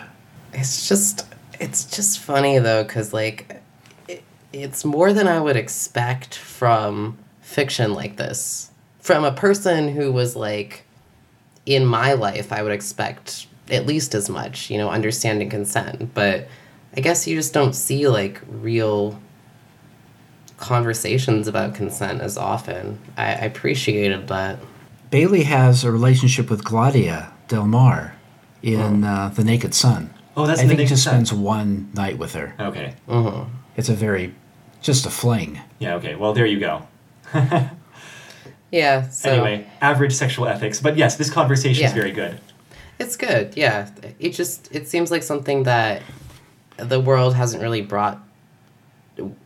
It's 0.52 0.88
just 0.88 1.26
it's 1.60 1.84
just 1.84 2.18
funny 2.18 2.58
though 2.58 2.84
cuz 2.84 3.12
like 3.12 3.60
it, 4.08 4.22
it's 4.52 4.84
more 4.84 5.12
than 5.12 5.28
I 5.28 5.40
would 5.40 5.56
expect 5.56 6.36
from 6.36 7.18
fiction 7.40 7.94
like 7.94 8.16
this. 8.16 8.70
From 9.00 9.24
a 9.24 9.32
person 9.32 9.88
who 9.88 10.12
was 10.12 10.34
like 10.34 10.84
in 11.66 11.84
my 11.84 12.12
life, 12.12 12.52
I 12.52 12.62
would 12.62 12.72
expect 12.72 13.46
at 13.70 13.86
least 13.86 14.14
as 14.14 14.28
much, 14.28 14.70
you 14.70 14.78
know, 14.78 14.90
understanding 14.90 15.48
consent, 15.48 16.12
but 16.14 16.48
I 16.96 17.00
guess 17.00 17.26
you 17.26 17.36
just 17.36 17.52
don't 17.52 17.74
see 17.74 18.08
like 18.08 18.40
real 18.48 19.18
conversations 20.56 21.48
about 21.48 21.74
consent 21.74 22.20
as 22.20 22.36
often. 22.36 22.98
I, 23.16 23.24
I 23.24 23.44
appreciated 23.46 24.28
that. 24.28 24.58
Baley 25.10 25.44
has 25.44 25.84
a 25.84 25.92
relationship 25.92 26.50
with 26.50 26.64
Gladia 26.64 27.32
Delmarre 27.48 28.12
in 28.64 29.04
uh, 29.04 29.28
The 29.34 29.44
Naked 29.44 29.74
Sun. 29.74 30.12
Oh, 30.36 30.46
that's 30.46 30.60
I 30.60 30.62
in 30.62 30.68
The 30.68 30.72
think 30.76 30.78
he 30.80 30.84
Naked 30.84 30.88
just 30.96 31.04
Sun. 31.04 31.12
spends 31.26 31.32
one 31.32 31.90
night 31.94 32.18
with 32.18 32.32
her. 32.34 32.54
Okay. 32.58 32.94
It's 33.76 33.88
a 33.88 33.94
very, 33.94 34.34
just 34.80 35.06
a 35.06 35.10
fling. 35.10 35.60
Yeah, 35.78 35.94
okay. 35.96 36.14
Well, 36.14 36.32
there 36.32 36.46
you 36.46 36.58
go. 36.60 36.86
Yeah. 38.70 39.08
So 39.10 39.30
Anyway, 39.30 39.66
average 39.80 40.12
sexual 40.12 40.48
ethics. 40.48 40.80
But 40.80 40.96
yes, 40.96 41.14
this 41.16 41.30
conversation 41.30 41.84
is 41.84 41.90
Yeah. 41.92 41.94
very 41.94 42.10
good. 42.10 42.40
It's 42.98 43.16
good, 43.16 43.56
yeah. 43.56 43.88
It 44.18 44.30
just 44.30 44.68
it 44.74 44.88
seems 44.88 45.12
like 45.12 45.22
something 45.22 45.62
that 45.62 46.02
the 46.76 46.98
world 46.98 47.34
hasn't 47.36 47.62
really 47.62 47.82
brought 47.82 48.20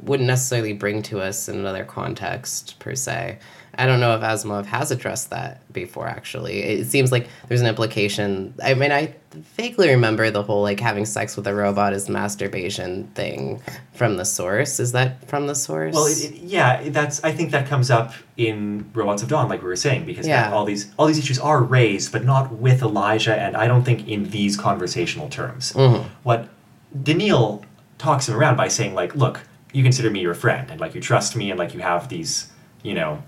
wouldn't 0.00 0.26
necessarily 0.26 0.72
bring 0.72 1.02
to 1.02 1.20
us 1.20 1.46
in 1.46 1.56
another 1.58 1.84
context 1.84 2.78
per 2.78 2.94
se. 2.94 3.38
I 3.78 3.86
don't 3.86 4.00
know 4.00 4.14
if 4.16 4.22
Asimov 4.22 4.66
has 4.66 4.90
addressed 4.90 5.30
that 5.30 5.72
before 5.72 6.08
actually. 6.08 6.62
It 6.62 6.86
seems 6.86 7.12
like 7.12 7.28
there's 7.46 7.60
an 7.60 7.68
implication. 7.68 8.52
I 8.62 8.74
mean, 8.74 8.90
I 8.90 9.14
vaguely 9.32 9.88
remember 9.88 10.30
the 10.32 10.42
whole 10.42 10.62
like 10.62 10.80
having 10.80 11.06
sex 11.06 11.36
with 11.36 11.46
a 11.46 11.54
robot 11.54 11.92
is 11.92 12.08
masturbation 12.08 13.06
thing 13.14 13.62
from 13.92 14.16
the 14.16 14.24
source. 14.24 14.80
Is 14.80 14.90
that 14.92 15.28
from 15.28 15.46
the 15.46 15.54
source? 15.54 15.94
Well, 15.94 16.06
it, 16.06 16.24
it, 16.24 16.34
yeah, 16.38 16.88
that's. 16.88 17.22
I 17.22 17.30
think 17.30 17.52
that 17.52 17.68
comes 17.68 17.88
up 17.88 18.12
in 18.36 18.90
Robots 18.94 19.22
of 19.22 19.28
Dawn, 19.28 19.48
like 19.48 19.62
we 19.62 19.68
were 19.68 19.76
saying, 19.76 20.06
because 20.06 20.26
Yeah. 20.26 20.50
all 20.52 20.64
these 20.64 20.92
all 20.98 21.06
these 21.06 21.18
issues 21.18 21.38
are 21.38 21.62
raised, 21.62 22.10
but 22.10 22.24
not 22.24 22.52
with 22.52 22.82
Elijah, 22.82 23.36
and 23.40 23.56
I 23.56 23.68
don't 23.68 23.84
think 23.84 24.08
in 24.08 24.30
these 24.30 24.56
conversational 24.56 25.28
terms. 25.28 25.72
Mm-hmm. 25.72 26.08
What 26.24 26.48
Daneel 26.96 27.62
talks 27.98 28.28
him 28.28 28.34
around 28.34 28.56
by 28.56 28.66
saying, 28.68 28.94
like, 28.94 29.14
look, 29.14 29.40
you 29.72 29.84
consider 29.84 30.10
me 30.10 30.20
your 30.20 30.34
friend, 30.34 30.68
and 30.68 30.80
like 30.80 30.96
you 30.96 31.00
trust 31.00 31.36
me, 31.36 31.50
and 31.50 31.58
like 31.58 31.74
you 31.74 31.80
have 31.80 32.08
these, 32.08 32.50
you 32.82 32.94
know, 32.94 33.22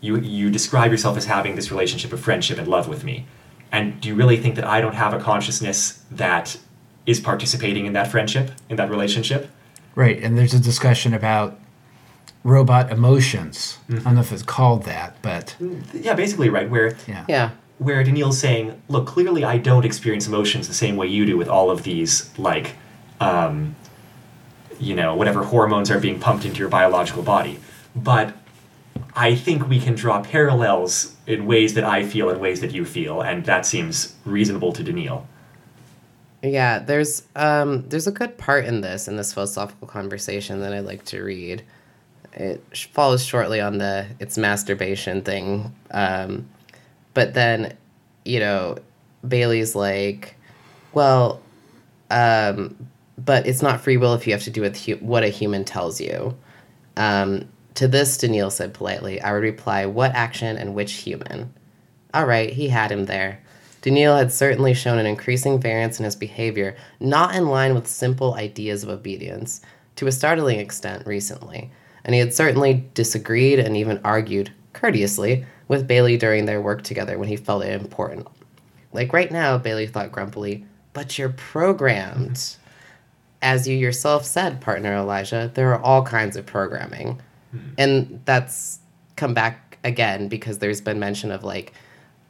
you 0.00 0.18
you 0.18 0.50
describe 0.50 0.90
yourself 0.90 1.16
as 1.16 1.26
having 1.26 1.56
this 1.56 1.70
relationship 1.70 2.12
of 2.12 2.20
friendship 2.20 2.58
and 2.58 2.68
love 2.68 2.88
with 2.88 3.04
me, 3.04 3.26
and 3.72 4.00
do 4.00 4.08
you 4.08 4.14
really 4.14 4.36
think 4.36 4.54
that 4.56 4.64
I 4.64 4.80
don't 4.80 4.94
have 4.94 5.12
a 5.12 5.18
consciousness 5.18 6.04
that 6.10 6.58
is 7.06 7.20
participating 7.20 7.86
in 7.86 7.94
that 7.94 8.08
friendship, 8.08 8.52
in 8.68 8.76
that 8.76 8.90
relationship? 8.90 9.50
Right, 9.94 10.22
and 10.22 10.36
there's 10.38 10.54
a 10.54 10.60
discussion 10.60 11.14
about 11.14 11.58
robot 12.44 12.92
emotions. 12.92 13.78
Mm-hmm. 13.88 14.00
I 14.00 14.02
don't 14.04 14.14
know 14.14 14.20
if 14.20 14.32
it's 14.32 14.42
called 14.42 14.84
that, 14.84 15.16
but 15.22 15.56
Yeah, 15.92 16.14
basically, 16.14 16.48
right. 16.48 16.68
Where 16.70 16.96
yeah. 17.06 17.24
yeah. 17.28 17.50
where 17.78 18.04
Daneel's 18.04 18.38
saying, 18.38 18.80
"Look, 18.88 19.06
clearly 19.06 19.44
I 19.44 19.58
don't 19.58 19.84
experience 19.84 20.26
emotions 20.26 20.68
the 20.68 20.74
same 20.74 20.96
way 20.96 21.08
you 21.08 21.26
do 21.26 21.36
with 21.36 21.48
all 21.48 21.70
of 21.70 21.82
these 21.82 22.30
like, 22.38 22.74
um, 23.20 23.74
you 24.78 24.94
know, 24.94 25.14
whatever 25.14 25.42
hormones 25.44 25.90
are 25.90 25.98
being 25.98 26.20
pumped 26.20 26.44
into 26.44 26.58
your 26.58 26.68
biological 26.68 27.22
body, 27.22 27.58
but." 27.96 28.34
I 29.20 29.34
think 29.34 29.68
we 29.68 29.80
can 29.80 29.96
draw 29.96 30.22
parallels 30.22 31.16
in 31.26 31.44
ways 31.44 31.74
that 31.74 31.82
I 31.82 32.06
feel 32.06 32.30
and 32.30 32.40
ways 32.40 32.60
that 32.60 32.70
you 32.70 32.84
feel, 32.84 33.20
and 33.20 33.44
that 33.46 33.66
seems 33.66 34.14
reasonable 34.24 34.72
to 34.74 34.84
Daneel. 34.84 35.24
Yeah, 36.40 36.78
there's 36.78 37.24
um 37.34 37.88
there's 37.88 38.06
a 38.06 38.12
good 38.12 38.38
part 38.38 38.64
in 38.64 38.80
this 38.80 39.08
in 39.08 39.16
this 39.16 39.32
philosophical 39.32 39.88
conversation 39.88 40.60
that 40.60 40.72
I'd 40.72 40.84
like 40.84 41.04
to 41.06 41.20
read. 41.24 41.64
It 42.32 42.62
follows 42.92 43.24
shortly 43.24 43.60
on 43.60 43.78
the 43.78 44.06
it's 44.20 44.38
masturbation 44.38 45.22
thing, 45.22 45.74
um, 45.90 46.48
but 47.12 47.34
then, 47.34 47.76
you 48.24 48.38
know, 48.38 48.76
Baley's 49.26 49.74
like, 49.74 50.36
well, 50.92 51.42
um, 52.12 52.76
but 53.18 53.48
it's 53.48 53.62
not 53.62 53.80
free 53.80 53.96
will 53.96 54.14
if 54.14 54.28
you 54.28 54.32
have 54.32 54.44
to 54.44 54.50
do 54.50 54.60
with 54.60 54.84
hu- 54.84 54.98
what 54.98 55.24
a 55.24 55.28
human 55.28 55.64
tells 55.64 56.00
you. 56.00 56.36
Um, 56.96 57.48
to 57.78 57.86
this, 57.86 58.18
Daneel 58.18 58.50
said 58.50 58.74
politely, 58.74 59.20
I 59.20 59.32
would 59.32 59.44
reply, 59.44 59.86
what 59.86 60.12
action 60.12 60.56
and 60.56 60.74
which 60.74 60.94
human? 60.94 61.54
All 62.12 62.26
right, 62.26 62.50
he 62.50 62.68
had 62.68 62.90
him 62.90 63.04
there. 63.04 63.40
Daneel 63.82 64.18
had 64.18 64.32
certainly 64.32 64.74
shown 64.74 64.98
an 64.98 65.06
increasing 65.06 65.60
variance 65.60 66.00
in 66.00 66.04
his 66.04 66.16
behavior, 66.16 66.76
not 66.98 67.36
in 67.36 67.46
line 67.46 67.74
with 67.74 67.86
simple 67.86 68.34
ideas 68.34 68.82
of 68.82 68.88
obedience, 68.88 69.60
to 69.94 70.08
a 70.08 70.12
startling 70.12 70.58
extent 70.58 71.06
recently, 71.06 71.70
and 72.04 72.14
he 72.14 72.20
had 72.20 72.34
certainly 72.34 72.84
disagreed 72.94 73.60
and 73.60 73.76
even 73.76 74.00
argued, 74.02 74.52
courteously, 74.72 75.44
with 75.68 75.86
Baley 75.86 76.18
during 76.18 76.46
their 76.46 76.60
work 76.60 76.82
together 76.82 77.16
when 77.16 77.28
he 77.28 77.36
felt 77.36 77.64
it 77.64 77.80
important. 77.80 78.26
Like 78.92 79.12
right 79.12 79.30
now, 79.30 79.56
Baley 79.56 79.88
thought 79.88 80.10
grumpily, 80.10 80.64
but 80.94 81.16
you're 81.16 81.28
programmed. 81.28 82.56
As 83.40 83.68
you 83.68 83.76
yourself 83.76 84.24
said, 84.24 84.60
partner 84.60 84.96
Elijah, 84.96 85.52
there 85.54 85.72
are 85.72 85.80
all 85.80 86.02
kinds 86.02 86.36
of 86.36 86.44
programming. 86.44 87.20
Mm-hmm. 87.54 87.74
And 87.78 88.20
that's 88.24 88.80
come 89.16 89.34
back 89.34 89.78
again 89.84 90.28
because 90.28 90.58
there's 90.58 90.80
been 90.80 90.98
mention 90.98 91.30
of 91.30 91.44
like 91.44 91.72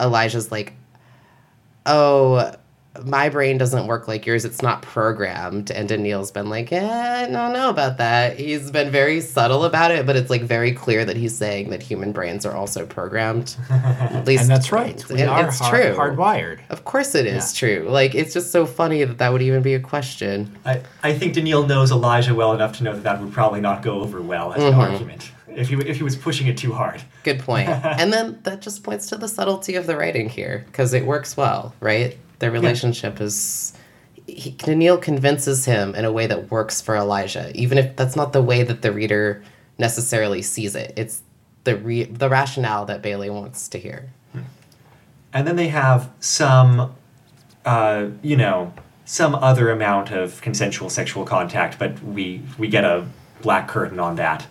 Elijah's 0.00 0.50
like, 0.52 0.74
oh, 1.86 2.52
my 3.05 3.28
brain 3.28 3.59
doesn't 3.59 3.86
work 3.86 4.09
like 4.09 4.26
yours. 4.26 4.44
It's 4.44 4.62
not 4.62 4.82
programmed. 4.82 5.70
And 5.70 5.88
Daneel's 5.88 6.30
been 6.30 6.49
like, 6.49 6.70
yeah, 6.70 7.26
I 7.26 7.30
don't 7.30 7.53
know 7.53 7.70
about 7.70 7.99
that. 7.99 8.38
He's 8.38 8.70
been 8.70 8.90
very 8.90 9.20
subtle 9.20 9.64
about 9.64 9.90
it, 9.90 10.07
but 10.07 10.16
it's 10.16 10.30
like 10.30 10.42
very 10.42 10.72
clear 10.72 11.05
that 11.05 11.16
he's 11.16 11.36
saying 11.36 11.70
that 11.70 11.82
human 11.82 12.12
brains 12.12 12.44
are 12.46 12.55
also 12.55 12.86
programmed. 12.86 13.57
At 13.70 14.26
least, 14.26 14.42
And 14.42 14.51
that's 14.51 14.72
right. 14.72 15.03
We 15.09 15.20
and 15.20 15.30
are 15.30 15.49
it's 15.49 15.59
hard, 15.59 15.82
true. 15.82 15.94
hardwired. 15.94 16.61
Of 16.70 16.84
course 16.84 17.14
it 17.14 17.26
is 17.26 17.53
true. 17.53 17.86
Like 17.88 18.14
it's 18.14 18.32
just 18.32 18.51
so 18.51 18.66
funny 18.66 19.05
that 19.05 19.18
that 19.18 19.32
would 19.32 19.42
even 19.42 19.62
be 19.62 19.74
a 19.74 19.80
question. 19.80 20.57
I, 20.64 20.82
I 21.03 21.12
think 21.14 21.34
Daneel 21.34 21.66
knows 21.66 21.90
Elijah 21.90 22.34
well 22.34 22.53
enough 22.53 22.76
to 22.78 22.84
know 22.84 22.94
that 22.94 23.03
that 23.05 23.20
would 23.20 23.32
probably 23.32 23.61
not 23.61 23.82
go 23.82 24.01
over 24.01 24.20
well 24.20 24.53
as 24.53 24.62
an 24.62 24.72
mm-hmm. 24.72 24.80
argument 24.80 25.30
if 25.59 25.68
he 25.68 25.76
if 25.76 25.96
he 25.96 26.03
was 26.03 26.16
pushing 26.16 26.46
it 26.46 26.57
too 26.57 26.72
hard. 26.72 27.03
Good 27.24 27.40
point. 27.40 27.68
and 27.84 28.12
then 28.12 28.38
that 28.44 28.61
just 28.61 28.82
points 28.82 29.09
to 29.09 29.16
the 29.16 29.28
subtlety 29.28 29.74
of 29.74 29.86
the 29.86 29.96
writing 29.96 30.28
here 30.28 30.64
because 30.66 30.94
it 30.94 31.05
works 31.05 31.36
well, 31.36 31.74
right? 31.80 32.16
Their 32.39 32.51
relationship 32.51 33.20
is. 33.20 33.72
He, 34.26 34.53
Daneel 34.53 35.01
convinces 35.01 35.64
him 35.64 35.95
in 35.95 36.05
a 36.05 36.12
way 36.12 36.26
that 36.26 36.51
works 36.51 36.80
for 36.82 36.95
Elijah, 36.95 37.51
even 37.55 37.78
if 37.78 37.97
that's 37.97 38.14
not 38.14 38.32
the 38.32 38.43
way 38.43 38.62
that 38.62 38.82
the 38.82 38.93
reader 38.93 39.43
necessarily 39.78 40.43
sees 40.43 40.74
it. 40.74 40.93
It's 40.97 41.22
the 41.64 41.76
re- 41.76 42.05
the 42.05 42.28
rationale 42.28 42.84
that 42.86 43.03
Baley 43.03 43.32
wants 43.32 43.68
to 43.68 43.78
hear. 43.78 44.11
And 45.32 45.47
then 45.47 45.57
they 45.57 45.68
have 45.68 46.11
some, 46.20 46.95
uh, 47.64 48.07
you 48.22 48.36
know, 48.36 48.72
some 49.05 49.34
other 49.34 49.70
amount 49.70 50.11
of 50.11 50.41
consensual 50.41 50.91
sexual 50.91 51.24
contact, 51.24 51.78
but 51.78 52.03
we 52.03 52.43
we 52.59 52.68
get 52.68 52.84
a 52.84 53.07
black 53.43 53.68
curtain 53.68 53.99
on 53.99 54.16
that. 54.16 54.47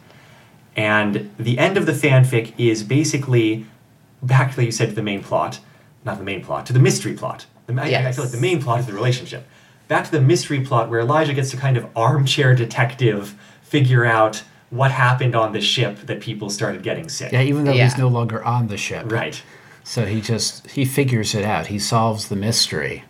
And 0.76 1.32
the 1.38 1.58
end 1.58 1.78
of 1.78 1.86
the 1.88 1.92
fanfic 1.92 2.54
is 2.58 2.84
basically 2.84 3.66
back 4.22 4.54
to 4.56 4.64
you 4.64 4.72
said 4.72 4.90
to 4.90 4.96
the 4.96 5.04
main 5.04 5.24
plot, 5.24 5.60
not 6.06 6.18
the 6.20 6.24
main 6.24 6.44
plot, 6.44 6.66
to 6.68 6.74
the 6.74 6.80
mystery 6.80 7.14
plot. 7.14 7.48
The, 7.68 7.82
I- 7.82 8.08
I, 8.08 8.12
feel 8.12 8.24
like 8.24 8.32
the 8.34 8.40
main 8.42 8.62
plot 8.62 8.80
is 8.80 8.86
the 8.88 8.94
relationship. 8.94 9.48
Back 9.88 10.06
to 10.06 10.12
the 10.12 10.22
mystery 10.22 10.62
plot 10.62 10.90
where 10.90 11.00
Elijah 11.00 11.34
gets 11.34 11.52
to 11.52 11.58
kind 11.58 11.78
of 11.78 11.86
armchair 11.96 12.56
detective 12.56 13.36
figure 13.62 14.06
out 14.06 14.44
what 14.70 14.92
happened 14.92 15.34
on 15.36 15.54
the 15.54 15.62
ship 15.62 15.98
that 16.08 16.20
people 16.20 16.50
started 16.50 16.84
getting 16.84 17.08
sick. 17.08 17.32
Yeah, 17.32 17.42
even 17.42 17.64
though 17.64 17.72
Yeah. 17.74 17.86
he's 17.86 17.98
no 17.98 18.08
longer 18.10 18.44
on 18.44 18.68
the 18.68 18.76
ship. 18.78 19.10
Right. 19.12 19.42
So 19.86 20.06
he 20.06 20.20
just 20.20 20.70
he 20.72 20.84
figures 20.84 21.34
it 21.36 21.46
out. 21.46 21.68
He 21.68 21.80
solves 21.80 22.28
the 22.28 22.36
mystery. 22.36 23.04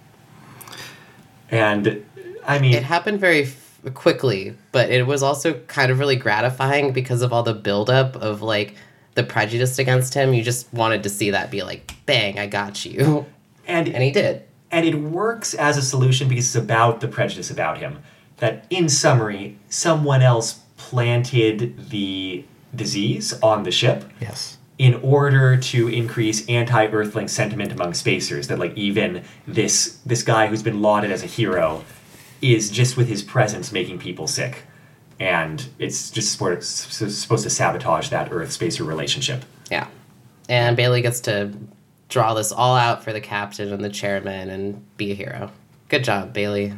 And 1.50 2.04
I 2.46 2.60
mean 2.60 2.74
It 2.74 2.84
happened 2.84 3.20
very 3.20 3.44
f- 3.44 3.82
quickly, 3.94 4.56
but 4.72 4.90
it 4.92 5.08
was 5.08 5.24
also 5.24 5.54
kind 5.68 5.92
of 5.92 5.98
really 6.00 6.16
gratifying 6.16 6.94
because 6.94 7.22
of 7.22 7.34
all 7.34 7.44
the 7.44 7.54
buildup 7.54 8.16
of 8.18 8.42
like 8.42 8.76
the 9.16 9.24
prejudice 9.24 9.80
against 9.80 10.14
him. 10.14 10.34
You 10.34 10.44
just 10.44 10.72
wanted 10.74 11.02
to 11.04 11.10
see 11.10 11.32
that 11.32 11.50
be 11.50 11.64
like, 11.64 11.92
bang, 12.06 12.38
I 12.38 12.46
got 12.48 12.86
you. 12.86 13.26
and 13.68 13.88
And 13.90 14.04
he 14.04 14.12
did. 14.12 14.44
and 14.72 14.86
it 14.86 14.96
works 14.96 15.54
as 15.54 15.78
a 15.78 15.82
solution 15.82 16.28
because 16.28 16.46
it's 16.46 16.56
about 16.56 17.02
the 17.02 17.08
prejudice 17.08 17.52
about 17.52 17.78
him. 17.80 18.00
That 18.38 18.66
in 18.70 18.88
summary, 18.90 19.58
someone 19.70 20.22
else 20.22 20.60
planted 20.78 21.90
the 21.90 22.44
disease 22.76 23.34
on 23.42 23.64
the 23.64 23.72
ship 23.72 24.04
Yes. 24.20 24.58
in 24.78 24.94
order 25.02 25.58
to 25.58 25.88
increase 25.88 26.46
anti-earthling 26.48 27.28
sentiment 27.28 27.72
among 27.72 27.94
spacers 27.94 28.48
that 28.48 28.60
like 28.60 28.76
even 28.78 29.24
this 29.48 29.98
this 30.06 30.22
guy 30.24 30.48
who's 30.48 30.62
been 30.64 30.82
lauded 30.82 31.12
as 31.12 31.24
a 31.24 31.28
hero 31.28 31.84
is 32.42 32.70
just 32.70 32.96
with 32.98 33.08
his 33.08 33.24
presence 33.24 33.72
making 33.72 33.98
people 34.00 34.28
sick 34.28 34.64
and 35.20 35.68
it's 35.80 36.12
just 36.12 36.38
sort 36.38 36.54
of 36.54 36.60
s- 36.60 37.02
s- 37.02 37.16
supposed 37.16 37.44
to 37.44 37.50
sabotage 37.50 38.10
that 38.10 38.28
earth 38.32 38.52
spacer 38.52 38.84
relationship 38.84 39.44
Yeah. 39.72 39.88
And 40.50 40.78
Baley 40.78 41.02
gets 41.02 41.20
to 41.22 41.52
draw 42.10 42.34
this 42.34 42.52
all 42.52 42.76
out 42.76 43.04
for 43.04 43.12
the 43.14 43.22
captain 43.22 43.72
and 43.74 43.84
the 43.84 43.90
chairman 43.90 44.50
and 44.50 44.98
be 44.98 45.12
a 45.12 45.16
hero. 45.16 45.52
Good 45.90 46.04
job, 46.04 46.34
Baley. 46.34 46.78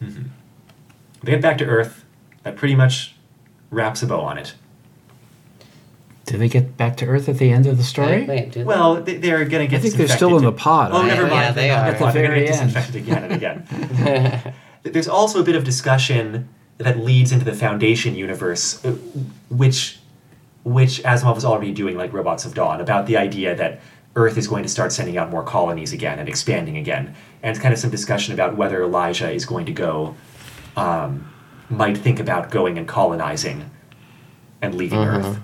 they 0.00 1.32
get 1.32 1.40
back 1.42 1.58
to 1.58 1.64
earth 1.64 2.04
that 2.42 2.56
pretty 2.56 2.74
much 2.74 3.14
wraps 3.70 4.02
a 4.02 4.06
bow 4.06 4.20
on 4.20 4.36
it 4.38 4.54
Do 6.26 6.36
they 6.38 6.48
get 6.48 6.76
back 6.76 6.96
to 6.98 7.06
Earth 7.06 7.28
at 7.28 7.38
the 7.38 7.50
end 7.50 7.66
of 7.66 7.76
the 7.76 7.82
story? 7.84 8.20
Wait, 8.20 8.28
wait, 8.28 8.52
did 8.52 8.66
Well, 8.66 9.02
they- 9.02 9.16
they're 9.18 9.44
going 9.44 9.66
to 9.66 9.70
get. 9.70 9.78
I 9.78 9.82
think 9.82 9.94
they're 9.94 10.08
still 10.08 10.36
in 10.38 10.44
the 10.44 10.52
pod. 10.52 10.90
Oh, 10.92 11.02
I- 11.02 11.06
never 11.08 11.22
mind. 11.22 11.32
yeah, 11.32 11.52
they 11.52 11.68
They're 11.68 11.76
not 11.76 11.92
the 11.92 11.98
pod. 11.98 12.14
They're 12.14 12.26
going 12.28 12.38
to 12.40 12.44
get 12.46 12.52
disinfected 12.52 12.96
again 12.96 13.24
and 13.24 13.32
again. 13.32 14.54
There's 14.84 15.08
also 15.08 15.40
a 15.40 15.44
bit 15.44 15.56
of 15.56 15.64
discussion 15.64 16.48
that 16.78 16.98
leads 16.98 17.32
into 17.32 17.44
the 17.44 17.52
Foundation 17.54 18.14
universe, 18.14 18.84
uh, 18.84 18.92
which, 19.50 19.98
which 20.64 21.02
Asimov 21.02 21.34
was 21.34 21.44
already 21.44 21.72
doing, 21.72 21.96
like 21.96 22.12
Robots 22.12 22.44
of 22.44 22.54
Dawn, 22.54 22.80
about 22.80 23.06
the 23.06 23.16
idea 23.16 23.54
that 23.56 23.80
Earth 24.14 24.36
is 24.36 24.46
going 24.46 24.62
to 24.62 24.68
start 24.68 24.92
sending 24.92 25.16
out 25.16 25.30
more 25.30 25.42
colonies 25.42 25.92
again 25.92 26.18
and 26.18 26.28
expanding 26.28 26.76
again, 26.76 27.14
and 27.42 27.50
it's 27.50 27.58
kind 27.58 27.72
of 27.72 27.78
some 27.78 27.90
discussion 27.90 28.34
about 28.34 28.56
whether 28.56 28.82
Elijah 28.82 29.30
is 29.30 29.46
going 29.46 29.66
to 29.66 29.72
go, 29.72 30.14
um, 30.76 31.32
might 31.70 31.96
think 31.96 32.20
about 32.20 32.50
going 32.50 32.76
and 32.76 32.86
colonizing, 32.86 33.70
and 34.60 34.74
leaving 34.74 34.98
Earth. 34.98 35.38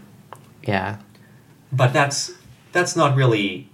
yeah. 0.63 0.99
But 1.73 1.93
that's 1.93 2.33
that's 2.73 2.95
not 2.97 3.17
really 3.17 3.69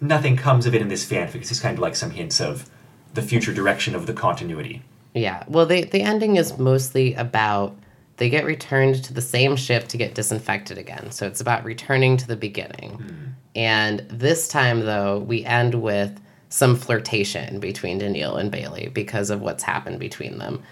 nothing 0.00 0.36
comes 0.36 0.66
of 0.66 0.74
it 0.74 0.80
in 0.80 0.88
this 0.88 1.08
fanfic. 1.08 1.36
It's 1.36 1.48
just 1.48 1.62
kind 1.62 1.76
of 1.76 1.80
like 1.80 1.96
some 1.96 2.10
hints 2.10 2.40
of 2.40 2.68
the 3.14 3.22
future 3.22 3.52
direction 3.52 3.94
of 3.94 4.06
the 4.06 4.12
continuity. 4.12 4.82
Yeah. 5.14 5.44
Well, 5.46 5.66
the 5.66 5.84
the 5.84 6.02
ending 6.02 6.36
is 6.36 6.58
mostly 6.58 7.14
about 7.14 7.76
they 8.16 8.28
get 8.28 8.44
returned 8.44 9.02
to 9.04 9.12
the 9.12 9.20
same 9.20 9.56
ship 9.56 9.88
to 9.88 9.96
get 9.96 10.14
disinfected 10.14 10.78
again. 10.78 11.10
So 11.10 11.26
it's 11.26 11.40
about 11.40 11.64
returning 11.64 12.16
to 12.18 12.26
the 12.26 12.36
beginning. 12.36 13.34
And 13.54 14.00
this 14.08 14.48
time 14.48 14.80
though, 14.80 15.18
we 15.18 15.44
end 15.44 15.74
with 15.74 16.20
some 16.48 16.76
flirtation 16.76 17.60
between 17.60 18.00
Daneel 18.00 18.38
and 18.38 18.52
Baley 18.52 18.92
because 18.92 19.30
of 19.30 19.40
what's 19.40 19.62
happened 19.62 19.98
between 19.98 20.38
them. 20.38 20.62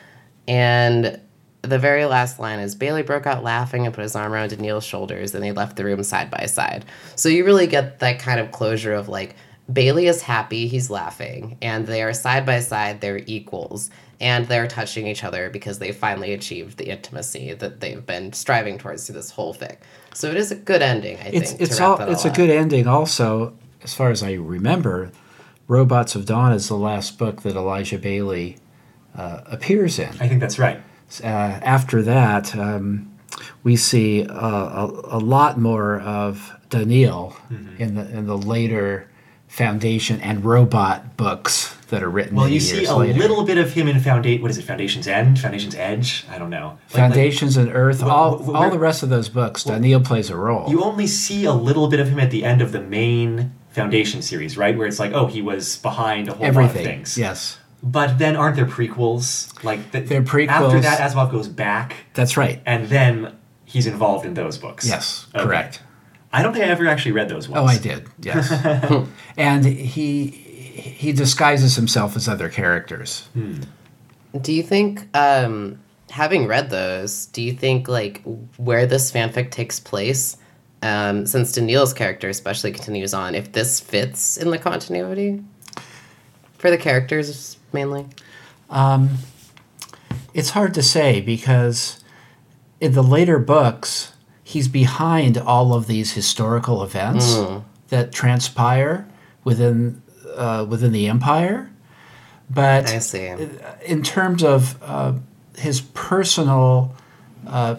And 0.47 1.21
the 1.63 1.79
very 1.79 2.05
last 2.07 2.39
line 2.39 2.59
is 2.59 2.75
Baley 2.75 3.05
broke 3.05 3.27
out 3.27 3.43
laughing 3.43 3.85
and 3.85 3.95
put 3.95 4.03
his 4.03 4.17
arm 4.17 4.33
around 4.33 4.51
Daneel's 4.51 4.85
shoulders 4.85 5.35
and 5.35 5.43
they 5.43 5.53
left 5.53 5.77
the 5.77 5.85
room 5.85 6.03
side 6.03 6.31
by 6.31 6.47
side. 6.47 6.85
So 7.17 7.29
you 7.29 7.45
really 7.45 7.67
get 7.67 7.99
that 8.01 8.19
kind 8.19 8.41
of 8.41 8.51
closure 8.51 8.95
of 8.95 9.09
like 9.09 9.37
Baley 9.73 10.09
is 10.09 10.23
happy, 10.23 10.67
he's 10.67 10.91
laughing, 10.91 11.57
and 11.63 11.87
they 11.87 12.03
are 12.03 12.13
side 12.13 12.45
by 12.45 12.61
side, 12.61 13.01
they're 13.01 13.23
equals, 13.27 13.89
and 14.21 14.47
they're 14.47 14.67
touching 14.69 15.07
each 15.07 15.25
other 15.25 15.49
because 15.51 15.79
they 15.79 15.93
finally 15.93 16.33
achieved 16.33 16.77
the 16.77 16.91
intimacy 16.91 17.55
that 17.55 17.81
they've 17.81 18.05
been 18.05 18.33
striving 18.33 18.77
towards 18.79 19.07
through 19.07 19.15
this 19.15 19.31
whole 19.31 19.55
fic. 19.55 19.79
So 20.15 20.29
it 20.29 20.37
is 20.37 20.51
a 20.53 20.57
good 20.57 20.83
ending, 20.83 21.17
I 21.19 21.29
It's 21.29 21.51
think. 21.53 21.63
it's 21.63 21.77
to 21.77 21.83
wrap 21.83 21.91
all 21.91 21.97
that 21.99 22.09
it's 22.11 22.25
a 22.25 22.31
good 22.31 22.51
ending. 22.51 22.87
Also, 22.87 23.55
as 23.83 23.95
far 23.95 24.11
as 24.11 24.23
I 24.23 24.33
remember, 24.35 25.11
Robots 25.69 26.15
of 26.15 26.27
Dawn 26.27 26.53
is 26.53 26.69
the 26.69 26.77
last 26.77 27.17
book 27.19 27.43
that 27.43 27.57
Elijah 27.57 27.99
Baley 27.99 28.59
uh, 29.17 29.41
appears 29.47 29.99
in. 29.99 30.09
I 30.21 30.29
think 30.29 30.41
that's 30.41 30.59
right. 30.59 30.81
Uh, 31.23 31.27
after 31.27 32.03
that, 32.03 32.55
um, 32.57 33.11
we 33.63 33.77
see 33.77 34.25
uh, 34.27 34.87
a, 34.87 35.17
a 35.17 35.19
lot 35.19 35.59
more 35.59 36.01
of 36.01 36.53
Daneel 36.71 37.33
Mm-hmm. 37.51 37.83
in 37.83 37.95
the 37.95 38.09
in 38.17 38.27
the 38.27 38.37
later 38.39 39.09
Foundation 39.49 40.21
and 40.21 40.45
Robot 40.45 41.17
books 41.17 41.75
that 41.91 42.03
are 42.03 42.09
written. 42.11 42.37
Well, 42.37 42.49
you 42.49 42.59
see 42.61 42.85
a 42.87 42.95
later. 42.97 43.19
little 43.19 43.45
bit 43.45 43.59
of 43.59 43.73
him 43.73 43.87
in 43.89 44.01
Foundation. 44.01 44.43
What 44.43 44.51
is 44.51 44.59
it? 44.59 44.63
Foundation's 44.63 45.07
End? 45.07 45.39
Foundation's 45.39 45.75
Edge? 45.75 46.25
I 46.31 46.39
don't 46.39 46.51
know. 46.51 46.67
Like- 46.69 46.79
like, 46.81 46.91
Foundations 47.13 47.57
and 47.57 47.71
Earth, 47.73 48.01
Well, 48.03 48.11
all, 48.11 48.39
well, 48.39 48.57
all 48.57 48.71
the 48.71 48.79
rest 48.79 49.03
of 49.03 49.09
those 49.11 49.29
books, 49.29 49.65
Daneel 49.65 50.05
plays 50.05 50.31
a 50.31 50.37
role. 50.37 50.69
you 50.71 50.83
only 50.83 51.07
see 51.07 51.45
a 51.45 51.53
little 51.53 51.89
bit 51.89 52.01
of 52.01 52.09
him 52.09 52.19
at 52.19 52.31
the 52.31 52.45
end 52.45 52.63
of 52.63 52.73
the 52.73 52.81
main 52.81 53.53
Foundation 53.71 54.21
series, 54.23 54.57
right? 54.57 54.77
Where 54.77 54.87
it's 54.87 54.99
like, 54.99 55.13
oh, 55.13 55.27
he 55.27 55.43
was 55.43 55.77
behind 55.79 56.29
a 56.29 56.33
whole 56.35 56.51
lot 56.53 56.65
of 56.65 56.73
things. 56.73 57.17
yes. 57.19 57.59
But 57.83 58.19
then 58.19 58.37
aren't 58.37 58.57
there 58.57 58.67
prequels? 58.67 59.63
Like 59.65 59.93
the, 59.93 60.01
They're 60.01 60.23
prequels. 60.23 60.49
After 60.49 60.81
that, 60.81 60.99
Asimov 61.01 61.31
goes 61.31 61.49
back, 61.49 61.95
That's 62.15 62.37
right. 62.37 62.61
and 62.67 62.89
then 62.89 63.37
he's 63.65 63.87
involved 63.87 64.27
in 64.27 64.35
those 64.35 64.59
books. 64.59 64.87
Yes, 64.87 65.27
Okay. 65.35 65.45
correct. 65.45 65.83
I 66.33 66.43
don't 66.43 66.53
think 66.53 66.65
I 66.65 66.69
ever 66.69 66.87
actually 66.87 67.13
read 67.13 67.29
those 67.29 67.49
ones. 67.49 67.63
Oh, 67.63 67.67
I 67.67 67.79
did. 67.79 68.07
Yes. 68.21 68.53
and 69.37 69.65
he 69.65 70.27
he 70.71 71.13
disguises 71.13 71.77
himself 71.77 72.17
as 72.17 72.29
other 72.29 72.49
characters. 72.49 73.29
Do 74.41 74.53
you 74.53 74.63
think, 74.63 75.07
um, 75.17 75.81
having 76.11 76.47
read 76.47 76.71
those, 76.71 77.27
do 77.27 77.43
you 77.43 77.53
think 77.53 77.89
like 77.89 78.23
where 78.57 78.87
this 78.87 79.11
fanfic 79.11 79.51
takes 79.51 79.81
place, 79.81 80.37
um, 80.83 81.27
since 81.27 81.53
Daneel's 81.53 81.93
character 81.93 82.29
especially 82.29 82.73
continues 82.73 83.13
on, 83.13 83.35
if 83.35 83.53
this 83.53 83.81
fits 83.81 84.37
in 84.37 84.51
the 84.51 84.59
continuity 84.59 85.43
for 86.59 86.71
the 86.71 86.79
characters 86.79 87.57
mainly? 87.73 88.07
It's 90.33 90.51
hard 90.51 90.75
to 90.75 90.83
say 90.83 91.21
because 91.21 92.03
in 92.81 92.93
the 92.93 93.03
later 93.03 93.39
books, 93.39 94.13
he's 94.45 94.69
behind 94.69 95.37
all 95.37 95.75
of 95.75 95.87
these 95.87 96.13
historical 96.13 96.83
events 96.83 97.37
that 97.89 98.13
transpire 98.13 99.09
within 99.43 100.03
uh, 100.37 100.65
within 100.69 100.93
the 100.93 101.09
empire. 101.09 101.71
But 102.49 102.91
I 102.91 102.99
see. 102.99 103.33
in 103.87 104.03
terms 104.03 104.43
of 104.43 104.81
uh, 104.83 105.15
his 105.57 105.81
personal 105.81 106.95
uh, 107.47 107.77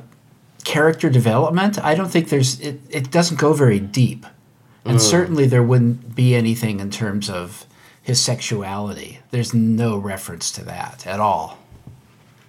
character 0.64 1.10
development, 1.10 1.78
I 1.84 1.94
don't 1.96 2.10
think 2.10 2.30
there's 2.30 2.60
it, 2.62 2.80
it 2.90 3.12
doesn't 3.12 3.38
go 3.38 3.52
very 3.54 3.80
deep, 3.80 4.26
and 4.86 5.02
certainly 5.02 5.46
there 5.46 5.64
wouldn't 5.64 6.16
be 6.16 6.36
anything 6.36 6.80
in 6.80 6.90
terms 6.90 7.30
of 7.30 7.66
his 8.02 8.22
sexuality. 8.22 9.20
There's 9.32 9.54
no 9.54 9.98
reference 9.98 10.52
to 10.52 10.64
that 10.66 11.06
at 11.06 11.20
all. 11.20 11.60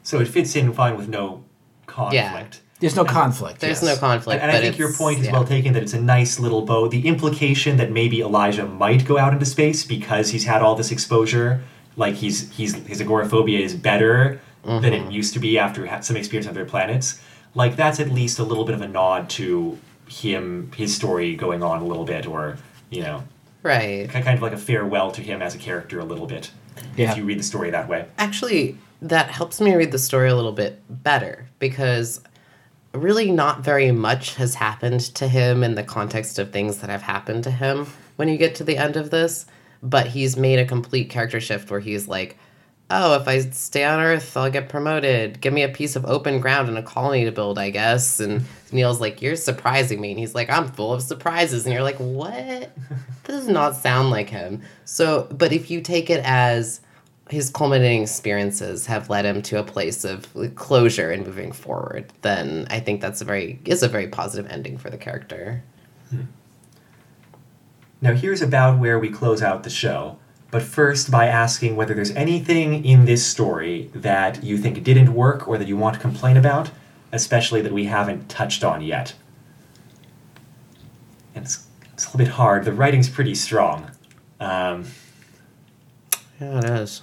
So 0.02 0.20
it 0.20 0.28
fits 0.28 0.56
in 0.56 0.72
fine 0.72 0.96
with 0.96 1.08
no 1.08 1.44
conflict. 1.86 2.60
There's 2.82 2.96
no 2.96 3.04
conflict. 3.04 3.60
There's 3.60 3.82
yes. 3.82 3.94
no 3.94 3.96
conflict. 3.96 4.42
And 4.42 4.50
I 4.50 4.60
think 4.60 4.76
your 4.78 4.92
point 4.92 5.20
is 5.20 5.26
yeah. 5.26 5.32
well 5.32 5.44
taken 5.44 5.72
that 5.72 5.82
it's 5.82 5.94
a 5.94 6.00
nice 6.00 6.38
little 6.38 6.62
bow. 6.62 6.88
The 6.88 7.06
implication 7.08 7.78
that 7.78 7.90
maybe 7.90 8.20
Elijah 8.20 8.66
might 8.66 9.04
go 9.06 9.16
out 9.18 9.32
into 9.32 9.46
space 9.46 9.84
because 9.84 10.30
he's 10.30 10.44
had 10.44 10.60
all 10.62 10.74
this 10.74 10.90
exposure, 10.92 11.62
like 11.96 12.16
he's 12.16 12.50
he's 12.50 12.74
his 12.86 13.00
agoraphobia 13.00 13.58
is 13.60 13.74
better 13.74 14.40
than 14.64 14.82
Mm-hmm. 14.82 15.08
it 15.08 15.12
used 15.12 15.32
to 15.34 15.40
be 15.40 15.58
after 15.58 15.88
some 16.02 16.16
experience 16.16 16.46
on 16.46 16.52
other 16.52 16.64
planets. 16.64 17.20
Like 17.54 17.74
that's 17.76 17.98
at 17.98 18.10
least 18.10 18.38
a 18.38 18.44
little 18.44 18.64
bit 18.64 18.74
of 18.74 18.80
a 18.82 18.88
nod 18.88 19.28
to 19.30 19.78
him, 20.08 20.70
his 20.76 20.94
story 20.94 21.34
going 21.34 21.62
on 21.62 21.82
a 21.82 21.84
little 21.84 22.04
bit, 22.04 22.26
or 22.26 22.58
you 22.90 23.02
know, 23.02 23.24
Right. 23.62 24.08
kind 24.08 24.28
of 24.28 24.42
like 24.42 24.52
a 24.52 24.58
farewell 24.58 25.10
to 25.12 25.22
him 25.22 25.40
as 25.40 25.54
a 25.54 25.58
character 25.58 26.00
a 26.00 26.04
little 26.04 26.26
bit. 26.26 26.50
Yeah. 26.96 27.10
If 27.10 27.16
you 27.16 27.24
read 27.24 27.38
the 27.38 27.44
story 27.44 27.70
that 27.70 27.88
way. 27.88 28.06
Actually, 28.18 28.76
that 29.00 29.30
helps 29.30 29.60
me 29.60 29.74
read 29.74 29.92
the 29.92 29.98
story 29.98 30.28
a 30.30 30.34
little 30.36 30.52
bit 30.52 30.80
better 30.88 31.48
because 31.58 32.20
really 32.94 33.30
not 33.30 33.60
very 33.60 33.90
much 33.90 34.34
has 34.36 34.54
happened 34.54 35.00
to 35.00 35.28
him 35.28 35.62
in 35.64 35.74
the 35.74 35.82
context 35.82 36.38
of 36.38 36.52
things 36.52 36.78
that 36.78 36.90
have 36.90 37.02
happened 37.02 37.44
to 37.44 37.50
him 37.50 37.86
when 38.16 38.28
you 38.28 38.36
get 38.36 38.54
to 38.56 38.64
the 38.64 38.76
end 38.76 38.96
of 38.96 39.10
this. 39.10 39.46
But 39.82 40.06
he's 40.06 40.36
made 40.36 40.58
a 40.58 40.64
complete 40.64 41.10
character 41.10 41.40
shift 41.40 41.70
where 41.70 41.80
he's 41.80 42.06
like, 42.06 42.38
oh, 42.92 43.16
if 43.16 43.26
I 43.26 43.40
stay 43.40 43.84
on 43.84 44.00
Earth, 44.00 44.36
I'll 44.36 44.50
get 44.50 44.68
promoted. 44.68 45.40
Give 45.40 45.52
me 45.52 45.62
a 45.62 45.68
piece 45.68 45.96
of 45.96 46.04
open 46.04 46.40
ground 46.40 46.68
and 46.68 46.78
a 46.78 46.82
colony 46.82 47.24
to 47.24 47.32
build, 47.32 47.58
I 47.58 47.70
guess. 47.70 48.20
And 48.20 48.44
Neil's 48.70 49.00
like, 49.00 49.22
you're 49.22 49.34
surprising 49.34 50.00
me. 50.00 50.10
And 50.10 50.20
he's 50.20 50.34
like, 50.34 50.50
I'm 50.50 50.68
full 50.68 50.92
of 50.92 51.02
surprises. 51.02 51.64
And 51.64 51.72
you're 51.72 51.82
like, 51.82 51.96
what? 51.96 52.70
This 53.24 53.40
does 53.40 53.48
not 53.48 53.76
sound 53.76 54.10
like 54.10 54.28
him. 54.28 54.62
So, 54.84 55.26
but 55.32 55.52
if 55.52 55.70
you 55.70 55.80
take 55.80 56.10
it 56.10 56.22
as 56.24 56.80
his 57.32 57.48
culminating 57.50 58.02
experiences 58.02 58.86
have 58.86 59.08
led 59.08 59.24
him 59.24 59.40
to 59.42 59.58
a 59.58 59.64
place 59.64 60.04
of 60.04 60.28
closure 60.54 61.10
and 61.10 61.26
moving 61.26 61.50
forward, 61.50 62.12
then 62.20 62.66
I 62.70 62.78
think 62.78 63.00
that's 63.00 63.22
a 63.22 63.24
very 63.24 63.58
is 63.64 63.82
a 63.82 63.88
very 63.88 64.06
positive 64.06 64.50
ending 64.50 64.76
for 64.76 64.90
the 64.90 64.98
character. 64.98 65.62
Now, 68.02 68.12
here's 68.12 68.42
about 68.42 68.78
where 68.78 68.98
we 68.98 69.08
close 69.08 69.42
out 69.42 69.62
the 69.62 69.70
show. 69.70 70.18
But 70.50 70.62
first, 70.62 71.10
by 71.10 71.28
asking 71.28 71.76
whether 71.76 71.94
there's 71.94 72.10
anything 72.10 72.84
in 72.84 73.06
this 73.06 73.24
story 73.24 73.90
that 73.94 74.44
you 74.44 74.58
think 74.58 74.82
didn't 74.84 75.14
work 75.14 75.48
or 75.48 75.56
that 75.56 75.66
you 75.66 75.78
want 75.78 75.94
to 75.94 76.00
complain 76.00 76.36
about, 76.36 76.70
especially 77.12 77.62
that 77.62 77.72
we 77.72 77.86
haven't 77.86 78.28
touched 78.28 78.62
on 78.62 78.82
yet. 78.82 79.14
And 81.34 81.46
it's, 81.46 81.66
it's 81.94 82.04
a 82.04 82.08
little 82.08 82.18
bit 82.18 82.28
hard. 82.34 82.66
The 82.66 82.72
writing's 82.72 83.08
pretty 83.08 83.34
strong. 83.34 83.90
Um, 84.38 84.84
Yeah, 86.38 86.58
it 86.58 86.64
is. 86.64 87.02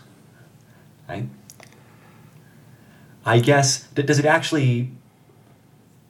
I, 1.09 1.25
I 3.25 3.39
guess, 3.39 3.83
does 3.87 4.19
it 4.19 4.25
actually. 4.25 4.91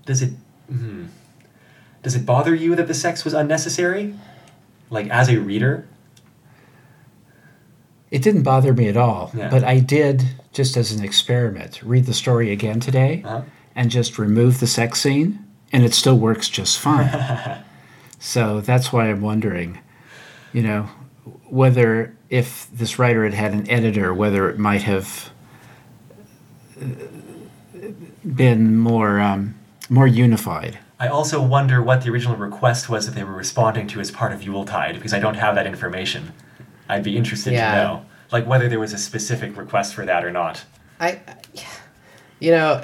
Does 0.05 0.21
it. 0.21 0.33
Hmm, 0.69 1.05
does 2.03 2.15
it 2.15 2.25
bother 2.25 2.53
you 2.53 2.75
that 2.75 2.87
the 2.87 2.93
sex 2.93 3.23
was 3.25 3.33
unnecessary? 3.33 4.13
Like, 4.89 5.07
as 5.09 5.29
a 5.29 5.37
reader? 5.39 5.87
It 8.11 8.21
didn't 8.23 8.41
bother 8.43 8.73
me 8.73 8.87
at 8.87 8.97
all, 8.97 9.31
Yeah. 9.35 9.49
but 9.49 9.63
I 9.63 9.79
did, 9.79 10.23
just 10.51 10.75
as 10.77 10.91
an 10.91 11.03
experiment, 11.03 11.81
read 11.83 12.05
the 12.05 12.13
story 12.13 12.51
again 12.51 12.79
today 12.79 13.21
Uh-huh. 13.23 13.41
and 13.75 13.91
just 13.91 14.17
remove 14.17 14.59
the 14.59 14.65
sex 14.67 14.99
scene, 15.01 15.45
and 15.71 15.83
it 15.83 15.93
still 15.93 16.17
works 16.17 16.49
just 16.49 16.79
fine. 16.79 17.09
so 18.19 18.61
that's 18.61 18.91
why 18.91 19.09
I'm 19.09 19.21
wondering, 19.21 19.77
you 20.53 20.63
know, 20.63 20.89
whether 21.49 22.15
if 22.29 22.69
this 22.71 22.99
writer 22.99 23.23
had 23.23 23.33
had 23.33 23.53
an 23.53 23.69
editor, 23.69 24.13
whether 24.13 24.49
it 24.49 24.57
might 24.59 24.83
have 24.83 25.31
uh, 26.81 26.85
been 28.23 28.77
more 28.77 29.19
um, 29.19 29.55
more 29.89 30.07
unified. 30.07 30.77
I 30.99 31.07
also 31.07 31.41
wonder 31.41 31.81
what 31.81 32.03
the 32.03 32.09
original 32.11 32.35
request 32.35 32.89
was 32.89 33.05
that 33.05 33.15
they 33.15 33.23
were 33.23 33.33
responding 33.33 33.87
to 33.87 33.99
as 34.01 34.11
part 34.11 34.33
of 34.33 34.43
Yuletide, 34.43 34.95
because 34.95 35.13
I 35.13 35.19
don't 35.19 35.35
have 35.35 35.55
that 35.55 35.65
information. 35.65 36.33
I'd 36.89 37.03
be 37.03 37.15
interested 37.15 37.53
Yeah. 37.53 37.71
to 37.71 37.77
know. 37.77 38.05
Like 38.31 38.45
whether 38.45 38.67
there 38.67 38.79
was 38.79 38.93
a 38.93 38.97
specific 38.97 39.55
request 39.57 39.95
for 39.95 40.05
that 40.05 40.23
or 40.25 40.31
not. 40.31 40.63
I, 40.99 41.21
you 42.39 42.51
know, 42.51 42.81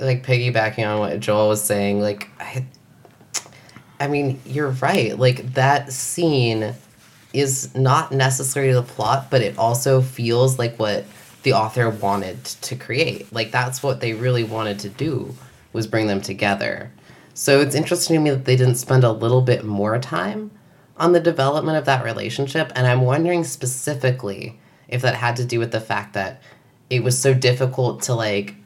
like 0.00 0.24
piggybacking 0.26 0.84
on 0.88 0.98
what 0.98 1.20
Joel 1.20 1.48
was 1.48 1.62
saying, 1.62 2.00
like 2.00 2.28
I, 2.40 2.64
I 4.00 4.08
mean, 4.08 4.40
you're 4.46 4.70
right. 4.70 5.16
Like 5.18 5.54
that 5.54 5.92
scene 5.92 6.74
is 7.38 7.74
not 7.74 8.12
necessarily 8.12 8.72
the 8.72 8.82
plot, 8.82 9.28
but 9.30 9.42
it 9.42 9.58
also 9.58 10.00
feels 10.00 10.58
like 10.58 10.78
what 10.78 11.04
the 11.42 11.52
author 11.52 11.88
wanted 11.88 12.44
to 12.44 12.76
create. 12.76 13.32
Like 13.32 13.50
that's 13.50 13.82
what 13.82 14.00
they 14.00 14.12
really 14.12 14.44
wanted 14.44 14.78
to 14.80 14.88
do 14.88 15.34
was 15.72 15.86
bring 15.86 16.06
them 16.06 16.20
together. 16.20 16.90
So 17.34 17.60
it's 17.60 17.74
interesting 17.74 18.16
to 18.16 18.20
me 18.20 18.30
that 18.30 18.44
they 18.44 18.56
didn't 18.56 18.76
spend 18.76 19.04
a 19.04 19.12
little 19.12 19.42
bit 19.42 19.64
more 19.64 19.98
time 19.98 20.50
on 20.96 21.12
the 21.12 21.20
development 21.20 21.78
of 21.78 21.84
that 21.84 22.04
relationship, 22.04 22.72
and 22.74 22.86
I'm 22.86 23.02
wondering 23.02 23.44
specifically 23.44 24.58
if 24.88 25.02
that 25.02 25.14
had 25.14 25.36
to 25.36 25.44
do 25.44 25.60
with 25.60 25.70
the 25.70 25.80
fact 25.80 26.14
that 26.14 26.42
it 26.90 27.04
was 27.04 27.16
so 27.16 27.34
difficult 27.34 28.02
to 28.02 28.14
like 28.14 28.56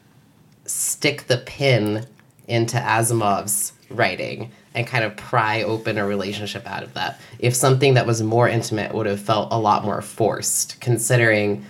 stick 0.65 1.27
the 1.27 1.39
pin 1.39 2.07
into 2.49 2.79
Asimov's 2.79 3.73
writing 3.93 4.53
and 4.75 4.87
kind 4.87 5.05
of 5.05 5.17
pry 5.17 5.63
open 5.63 5.99
a 5.99 6.07
relationship 6.07 6.67
out 6.67 6.83
of 6.83 6.95
that. 6.95 7.21
If 7.39 7.55
something 7.55 7.95
that 7.95 8.07
was 8.07 8.23
more 8.23 8.49
intimate 8.49 8.95
would 8.95 9.07
have 9.07 9.21
felt 9.21 9.53
a 9.53 9.59
lot 9.59 9.85
more 9.85 10.03
forced, 10.03 10.81
considering 10.81 11.65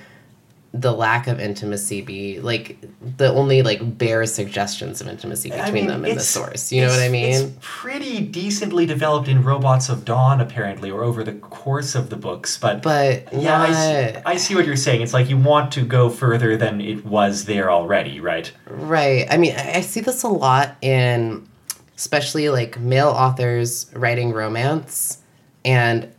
the 0.75 0.93
lack 0.93 1.27
of 1.27 1.39
intimacy 1.39 2.01
be 2.01 2.41
like 2.41 2.79
the 3.19 3.31
only 3.31 3.61
like 3.61 3.99
bare 3.99 4.25
suggestions 4.25 5.03
of 5.03 5.07
intimacy 5.07 5.53
I 5.53 5.67
between 5.67 5.75
mean, 5.75 5.87
them 5.89 6.05
in 6.07 6.17
the 6.17 6.23
source. 6.23 6.73
You 6.73 6.81
know 6.81 6.89
what 6.89 7.01
I 7.01 7.11
mean? 7.11 7.35
It's 7.35 7.57
pretty 7.61 8.21
decently 8.21 8.87
developed 8.87 9.29
in 9.29 9.45
Robots 9.45 9.91
of 9.91 10.07
Dawn, 10.07 10.41
apparently, 10.41 10.91
or 10.91 11.05
over 11.05 11.23
the 11.23 11.35
course 11.35 11.95
of 11.95 12.09
the 12.09 12.17
books. 12.17 12.57
But, 12.57 12.81
But 12.81 13.31
yeah, 13.35 13.61
I 13.61 13.73
see, 13.73 14.19
I 14.25 14.37
see 14.37 14.55
what 14.55 14.65
you're 14.65 14.77
saying. 14.77 15.03
It's 15.03 15.13
like 15.13 15.29
you 15.29 15.37
want 15.37 15.73
to 15.73 15.85
go 15.85 16.09
further 16.09 16.57
than 16.57 16.81
it 16.81 17.05
was 17.05 17.45
there 17.45 17.71
already, 17.71 18.21
right? 18.21 18.51
Right. 18.67 19.27
I 19.31 19.37
mean, 19.37 19.55
I 19.55 19.73
I 19.75 19.81
see 19.83 20.01
this 20.01 20.23
a 20.23 20.29
lot 20.29 20.77
in 20.81 21.47
especially 22.03 22.49
like 22.49 22.81
male 22.81 23.11
authors 23.11 23.89
writing 23.95 24.33
romance 24.33 25.19
and 25.65 26.13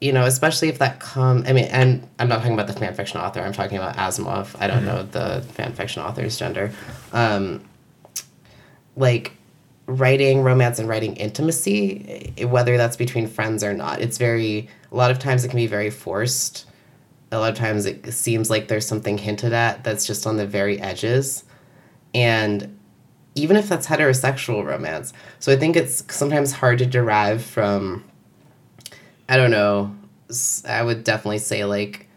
you 0.00 0.12
know, 0.12 0.24
especially 0.24 0.68
if 0.68 0.80
that 0.80 0.98
come 0.98 1.44
I 1.46 1.52
mean, 1.52 1.66
and 1.66 2.08
I'm 2.18 2.28
not 2.28 2.38
talking 2.38 2.54
about 2.54 2.66
the 2.66 2.72
fan 2.72 2.92
fiction 2.92 3.20
author, 3.20 3.40
I'm 3.40 3.52
talking 3.52 3.78
about 3.78 3.96
Asimov. 3.96 4.56
I 4.58 4.66
don't 4.66 4.84
know 4.84 5.04
the 5.04 5.42
fan 5.52 5.74
fiction 5.74 6.02
author's 6.02 6.36
gender. 6.36 6.72
Um 7.12 7.62
like 8.96 9.30
writing 9.86 10.42
romance 10.42 10.80
and 10.80 10.88
writing 10.88 11.14
intimacy, 11.14 12.32
eh, 12.36 12.44
whether 12.44 12.76
that's 12.76 12.96
between 12.96 13.28
friends 13.28 13.62
or 13.62 13.74
not. 13.74 14.00
It's 14.00 14.18
very 14.18 14.68
a 14.90 14.96
lot 14.96 15.12
of 15.12 15.20
times 15.20 15.44
it 15.44 15.50
can 15.50 15.56
be 15.56 15.68
very 15.68 15.90
forced. 15.90 16.66
A 17.30 17.38
lot 17.38 17.52
of 17.52 17.56
times 17.56 17.86
it 17.86 18.12
seems 18.12 18.50
like 18.50 18.66
there's 18.66 18.88
something 18.88 19.18
hinted 19.18 19.52
at 19.52 19.84
that's 19.84 20.04
just 20.04 20.26
on 20.26 20.36
the 20.36 20.48
very 20.48 20.80
edges 20.80 21.44
and 22.12 22.76
even 23.34 23.56
if 23.56 23.68
that's 23.68 23.86
heterosexual 23.86 24.64
romance 24.64 25.12
so 25.38 25.52
i 25.52 25.56
think 25.56 25.76
it's 25.76 26.04
sometimes 26.14 26.52
hard 26.52 26.78
to 26.78 26.86
derive 26.86 27.42
from 27.42 28.04
i 29.28 29.36
don't 29.36 29.50
know 29.50 29.94
i 30.68 30.82
would 30.82 31.02
definitely 31.04 31.38
say 31.38 31.64
like 31.64 32.08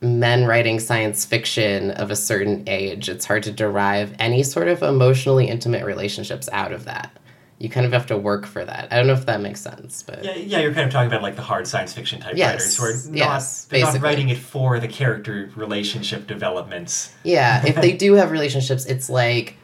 men 0.00 0.44
writing 0.44 0.78
science 0.78 1.24
fiction 1.24 1.90
of 1.92 2.10
a 2.10 2.16
certain 2.16 2.62
age, 2.66 3.08
it's 3.08 3.24
hard 3.24 3.42
to 3.42 3.50
derive 3.50 4.14
any 4.18 4.42
sort 4.42 4.68
of 4.68 4.82
emotionally 4.82 5.48
intimate 5.48 5.84
relationships 5.84 6.48
out 6.52 6.72
of 6.72 6.84
that. 6.84 7.10
You 7.58 7.70
kind 7.70 7.86
of 7.86 7.92
have 7.92 8.04
to 8.08 8.18
work 8.18 8.44
for 8.44 8.64
that. 8.64 8.88
I 8.92 8.96
don't 8.96 9.06
know 9.06 9.14
if 9.14 9.24
that 9.26 9.40
makes 9.40 9.62
sense, 9.62 10.02
but 10.02 10.22
Yeah, 10.22 10.34
yeah, 10.34 10.58
you're 10.60 10.74
kind 10.74 10.86
of 10.86 10.92
talking 10.92 11.06
about 11.06 11.22
like 11.22 11.36
the 11.36 11.42
hard 11.42 11.66
science 11.66 11.94
fiction 11.94 12.20
type 12.20 12.34
Yes, 12.36 12.78
writers 12.78 13.06
who 13.06 13.12
are 13.12 13.12
not 13.12 13.16
yes, 13.16 13.64
they're 13.64 13.80
not 13.80 13.86
basically. 13.86 14.06
writing 14.08 14.28
it 14.28 14.38
for 14.38 14.78
the 14.78 14.88
character 14.88 15.50
relationship 15.56 16.26
developments. 16.26 17.10
Yeah, 17.22 17.64
if 17.64 17.76
they 17.76 17.92
do 17.96 18.12
have 18.14 18.30
relationships, 18.30 18.84
it's 18.84 19.08
like, 19.08 19.56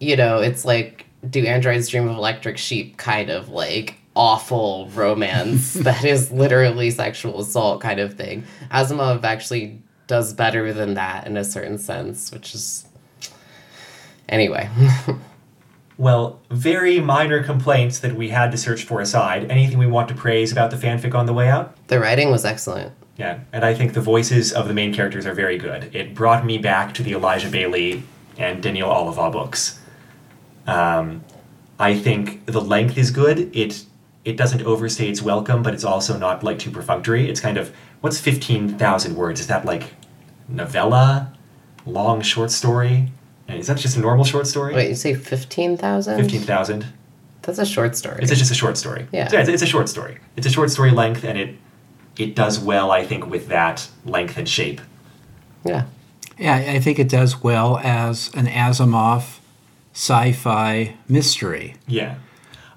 you 0.00 0.16
know, 0.16 0.38
it's 0.38 0.64
like 0.64 1.06
do 1.28 1.44
androids 1.44 1.88
dream 1.88 2.08
of 2.08 2.16
electric 2.16 2.56
sheep 2.58 2.96
kind 2.98 3.30
of 3.30 3.48
like 3.48 3.96
awful 4.14 4.88
romance 4.94 5.74
that 5.74 6.04
is 6.04 6.30
literally 6.30 6.90
sexual 6.90 7.40
assault 7.40 7.80
kind 7.80 8.00
of 8.00 8.14
thing. 8.14 8.44
Asimov 8.70 9.24
actually 9.24 9.80
does 10.06 10.32
better 10.32 10.72
than 10.72 10.94
that 10.94 11.26
in 11.26 11.36
a 11.36 11.44
certain 11.44 11.78
sense, 11.78 12.30
which 12.32 12.54
is 12.54 12.86
anyway. 14.28 14.68
Well, 15.98 16.40
very 16.50 17.00
minor 17.00 17.42
complaints 17.42 18.00
that 18.00 18.14
we 18.14 18.28
had 18.28 18.50
to 18.52 18.58
search 18.58 18.84
for 18.84 19.00
aside. 19.00 19.50
Anything 19.50 19.78
we 19.78 19.86
want 19.86 20.08
to 20.08 20.14
praise 20.14 20.52
about 20.52 20.70
the 20.70 20.76
fanfic 20.76 21.14
on 21.14 21.26
the 21.26 21.32
way 21.32 21.48
out? 21.48 21.74
the 21.86 21.98
writing 21.98 22.30
was 22.30 22.44
excellent. 22.44 22.92
Yeah, 23.16 23.40
and 23.50 23.64
I 23.64 23.72
think 23.72 23.94
the 23.94 24.02
voices 24.02 24.52
of 24.52 24.68
the 24.68 24.74
main 24.74 24.92
characters 24.92 25.24
are 25.24 25.32
very 25.32 25.56
good. 25.56 25.94
It 25.94 26.14
brought 26.14 26.44
me 26.44 26.58
back 26.58 26.92
to 26.94 27.02
the 27.02 27.12
Elijah 27.12 27.48
Baley 27.48 28.02
and 28.36 28.62
Daneel 28.62 28.88
Olivaw 28.88 29.32
books. 29.32 29.80
Um, 30.66 31.24
I 31.78 31.94
think 31.94 32.46
the 32.46 32.60
length 32.60 32.96
is 32.98 33.10
good. 33.10 33.54
It 33.56 33.84
it 34.24 34.36
doesn't 34.36 34.62
overstay 34.62 35.08
its 35.08 35.22
welcome, 35.22 35.62
but 35.62 35.72
it's 35.74 35.84
also 35.84 36.18
not 36.18 36.42
like 36.42 36.58
too 36.58 36.70
perfunctory. 36.70 37.28
It's 37.30 37.40
kind 37.40 37.56
of 37.58 37.72
what's 38.00 38.18
fifteen 38.18 38.76
thousand 38.76 39.14
words? 39.14 39.40
Is 39.40 39.46
that 39.46 39.64
like 39.64 39.92
novella, 40.48 41.32
long 41.84 42.22
short 42.22 42.50
story? 42.50 43.12
And 43.48 43.58
Is 43.60 43.68
that 43.68 43.76
just 43.78 43.96
a 43.96 44.00
normal 44.00 44.24
short 44.24 44.48
story? 44.48 44.74
Wait, 44.74 44.88
you 44.88 44.96
say 44.96 45.14
15,000? 45.14 46.20
Fifteen 46.20 46.40
thousand. 46.40 46.84
That's 47.42 47.60
a 47.60 47.66
short 47.66 47.96
story. 47.96 48.18
It's 48.22 48.32
just 48.36 48.50
a 48.50 48.56
short 48.56 48.76
story. 48.76 49.06
Yeah. 49.12 49.28
So 49.28 49.38
it's, 49.38 49.48
it's 49.48 49.62
a 49.62 49.66
short 49.66 49.88
story. 49.88 50.18
It's 50.36 50.46
a 50.48 50.50
short 50.50 50.68
story 50.70 50.90
length, 50.90 51.22
and 51.24 51.38
it 51.38 51.56
it 52.18 52.34
does 52.34 52.58
well, 52.58 52.90
I 52.90 53.04
think, 53.06 53.26
with 53.30 53.46
that 53.48 53.88
length 54.04 54.36
and 54.38 54.48
shape. 54.48 54.80
yeah. 55.64 55.84
Yeah, 56.38 56.54
I 56.56 56.80
think 56.80 56.98
it 56.98 57.08
does 57.08 57.42
well 57.42 57.78
as 57.82 58.30
an 58.34 58.46
Asimov 58.46 59.38
sci-fi 59.96 60.94
mystery. 61.08 61.74
Yeah. 61.88 62.16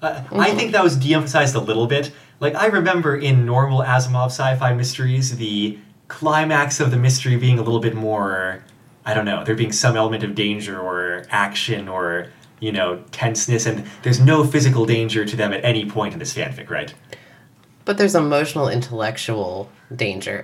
Uh, 0.00 0.24
I 0.32 0.54
think 0.54 0.72
that 0.72 0.82
was 0.82 0.96
de-emphasized 0.96 1.54
a 1.54 1.60
little 1.60 1.86
bit. 1.86 2.12
Like 2.40 2.54
I 2.54 2.66
remember 2.66 3.14
in 3.14 3.44
normal 3.44 3.82
Asimov 3.82 4.28
sci-fi 4.28 4.72
mysteries, 4.72 5.36
the 5.36 5.78
climax 6.08 6.80
of 6.80 6.90
the 6.90 6.96
mystery 6.96 7.36
being 7.36 7.58
a 7.58 7.62
little 7.62 7.78
bit 7.78 7.94
more, 7.94 8.64
I 9.04 9.12
don't 9.12 9.26
know, 9.26 9.44
there 9.44 9.54
being 9.54 9.70
some 9.70 9.98
element 9.98 10.24
of 10.24 10.34
danger 10.34 10.80
or 10.80 11.26
action 11.28 11.88
or 11.88 12.28
you 12.58 12.72
know 12.72 13.04
tenseness, 13.12 13.66
and 13.66 13.86
there's 14.02 14.20
no 14.20 14.42
physical 14.42 14.86
danger 14.86 15.26
to 15.26 15.36
them 15.36 15.52
at 15.52 15.62
any 15.62 15.84
point 15.84 16.14
in 16.14 16.18
this 16.18 16.34
fanfic, 16.34 16.70
right? 16.70 16.94
But 17.84 17.98
there's 17.98 18.14
emotional, 18.14 18.68
intellectual 18.68 19.70
danger, 19.94 20.42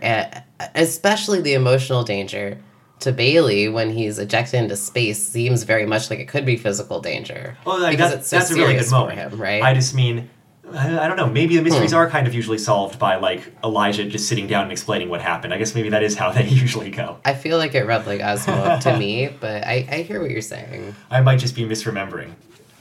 especially 0.75 1.41
the 1.41 1.55
emotional 1.55 2.05
danger 2.05 2.59
to 3.01 3.13
Baley 3.13 3.71
when 3.73 3.91
he's 3.91 4.19
ejected 4.19 4.61
into 4.63 4.77
space 4.77 5.23
seems 5.23 5.63
very 5.65 5.87
much 5.87 6.09
like 6.11 6.19
it 6.19 6.29
could 6.29 6.47
be 6.47 6.57
physical 6.57 7.01
danger. 7.01 7.57
Well, 7.67 7.81
like, 7.81 7.93
because 7.93 8.11
that- 8.13 8.19
it's 8.21 8.29
so 8.29 8.39
that's 8.39 8.51
a 8.51 8.55
really 8.55 8.75
good 8.75 8.85
for 8.87 8.91
moment. 8.93 9.19
him, 9.19 9.41
right? 9.41 9.63
I 9.63 9.75
just 9.75 9.95
mean, 9.95 10.31
I, 10.75 11.07
don't 11.07 11.17
know. 11.17 11.29
Maybe 11.29 11.57
the 11.57 11.63
mysteries 11.63 11.93
Hmm. 11.93 11.99
are 11.99 12.11
kind 12.11 12.27
of 12.27 12.35
usually 12.35 12.59
solved 12.59 12.99
by 12.99 13.17
like 13.17 13.53
Elijah 13.63 14.05
just 14.05 14.29
sitting 14.29 14.47
down 14.49 14.65
and 14.65 14.73
explaining 14.73 15.09
what 15.09 15.21
happened. 15.21 15.55
I 15.55 15.59
guess 15.59 15.75
maybe 15.77 15.91
that 15.91 16.03
is 16.03 16.17
how 16.17 16.33
they 16.37 16.45
usually 16.49 16.91
go. 16.91 17.19
I 17.25 17.35
feel 17.35 17.59
like 17.59 17.75
it 17.75 17.85
read 17.87 18.07
like 18.07 18.21
Asimov 18.21 18.81
to 18.81 18.99
me, 18.99 19.29
but 19.41 19.65
I, 19.65 19.87
I 19.91 19.97
hear 20.03 20.21
what 20.21 20.31
you're 20.31 20.41
saying. 20.43 20.97
I 21.11 21.21
might 21.21 21.39
just 21.39 21.55
be 21.55 21.63
misremembering. 21.65 22.33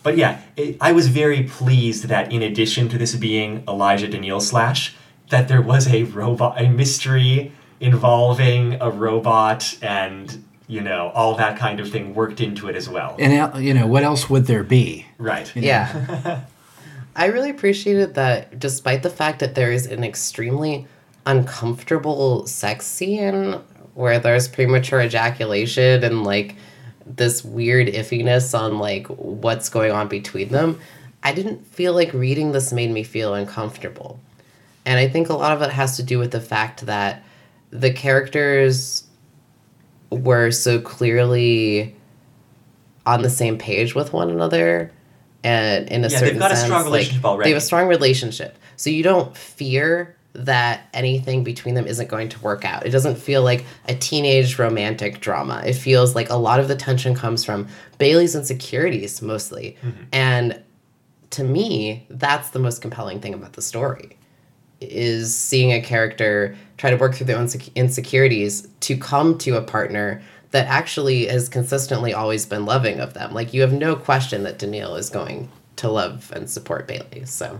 But 0.01 0.17
yeah, 0.17 0.41
it, 0.55 0.77
I 0.81 0.91
was 0.93 1.09
very 1.09 1.43
pleased 1.43 2.05
that 2.05 2.31
in 2.31 2.41
addition 2.41 2.89
to 2.89 2.97
this 2.97 3.15
being 3.15 3.63
Elijah 3.67 4.07
Daneel 4.07 4.41
slash, 4.41 4.95
that 5.29 5.47
there 5.47 5.61
was 5.61 5.87
a 5.87 6.03
robot, 6.03 6.59
a 6.61 6.69
mystery 6.69 7.51
involving 7.85 8.81
a 8.81 8.89
robot 8.89 9.77
and 9.81 10.43
you 10.67 10.81
know 10.81 11.11
all 11.13 11.35
that 11.35 11.57
kind 11.59 11.79
of 11.79 11.89
thing 11.91 12.15
worked 12.15 12.41
into 12.41 12.67
it 12.67 12.75
as 12.75 12.89
well. 12.89 13.15
And 13.19 13.53
uh, 13.53 13.57
you 13.57 13.73
know 13.73 13.87
what 13.87 14.03
else 14.03 14.29
would 14.29 14.45
there 14.47 14.63
be? 14.63 15.05
Right. 15.17 15.55
Yeah. 15.55 16.41
I 17.15 17.27
really 17.27 17.49
appreciated 17.49 18.15
that 18.15 18.59
despite 18.59 19.03
the 19.03 19.09
fact 19.09 19.39
that 19.39 19.55
there 19.55 19.71
is 19.71 19.85
an 19.85 20.03
extremely 20.03 20.87
uncomfortable 21.25 22.45
sex 22.45 22.85
scene 22.85 23.53
where 23.93 24.19
there's 24.19 24.49
premature 24.49 25.01
ejaculation 25.01 26.03
and 26.03 26.23
like 26.23 26.55
this 27.05 27.45
weird 27.45 27.87
iffiness 27.87 28.57
on 28.57 28.79
like 28.79 29.07
what's 29.07 29.69
going 29.69 29.91
on 29.91 30.07
between 30.09 30.49
them, 30.49 30.79
I 31.23 31.33
didn't 31.33 31.65
feel 31.67 31.93
like 31.93 32.11
reading 32.13 32.51
this 32.51 32.73
made 32.73 32.91
me 32.91 33.03
feel 33.03 33.33
uncomfortable. 33.33 34.19
And 34.85 34.99
I 34.99 35.07
think 35.07 35.29
a 35.29 35.33
lot 35.33 35.53
of 35.53 35.61
it 35.61 35.71
has 35.71 35.95
to 35.97 36.03
do 36.03 36.19
with 36.19 36.31
the 36.31 36.41
fact 36.41 36.85
that 36.85 37.23
the 37.71 37.91
characters 37.91 39.03
were 40.11 40.51
so 40.51 40.79
clearly 40.79 41.95
on 43.05 43.21
the 43.21 43.29
same 43.29 43.57
page 43.57 43.95
with 43.95 44.13
one 44.13 44.29
another 44.29 44.91
and 45.43 45.87
in 45.89 46.03
a 46.03 46.07
Yeah, 46.07 46.19
they've 46.19 46.19
certain 46.19 46.39
got 46.39 46.51
a 46.51 46.55
sense, 46.55 46.67
strong 46.67 46.89
like, 46.89 47.11
already. 47.23 47.49
They 47.49 47.53
have 47.53 47.61
a 47.61 47.65
strong 47.65 47.87
relationship. 47.87 48.57
So 48.77 48.89
you 48.89 49.03
don't 49.03 49.35
fear 49.37 50.15
that 50.33 50.89
anything 50.93 51.43
between 51.43 51.75
them 51.75 51.87
isn't 51.87 52.09
going 52.09 52.29
to 52.29 52.39
work 52.41 52.65
out. 52.65 52.85
It 52.85 52.89
doesn't 52.89 53.17
feel 53.17 53.41
like 53.43 53.63
a 53.87 53.95
teenage 53.95 54.59
romantic 54.59 55.21
drama. 55.21 55.63
It 55.65 55.73
feels 55.73 56.15
like 56.15 56.29
a 56.29 56.35
lot 56.35 56.59
of 56.59 56.67
the 56.67 56.75
tension 56.75 57.15
comes 57.15 57.45
from 57.45 57.67
Baley's 57.99 58.35
insecurities 58.35 59.21
mostly. 59.21 59.77
Mm-hmm. 59.81 60.03
And 60.11 60.61
to 61.31 61.43
me, 61.43 62.05
that's 62.09 62.49
the 62.49 62.59
most 62.59 62.81
compelling 62.81 63.21
thing 63.21 63.33
about 63.33 63.53
the 63.53 63.61
story 63.61 64.17
is 64.81 65.35
seeing 65.35 65.71
a 65.71 65.81
character 65.81 66.57
try 66.77 66.89
to 66.89 66.97
work 66.97 67.15
through 67.15 67.27
their 67.27 67.37
own 67.37 67.49
insecurities 67.75 68.67
to 68.81 68.97
come 68.97 69.37
to 69.39 69.55
a 69.55 69.61
partner 69.61 70.21
that 70.51 70.67
actually 70.67 71.27
has 71.27 71.49
consistently 71.49 72.13
always 72.13 72.45
been 72.45 72.65
loving 72.65 72.99
of 72.99 73.13
them. 73.13 73.33
Like 73.33 73.53
you 73.53 73.61
have 73.61 73.73
no 73.73 73.95
question 73.95 74.43
that 74.43 74.59
Daneel 74.59 74.97
is 74.97 75.09
going 75.09 75.49
to 75.77 75.89
love 75.89 76.31
and 76.33 76.49
support 76.49 76.87
Baley. 76.87 77.27
So 77.27 77.59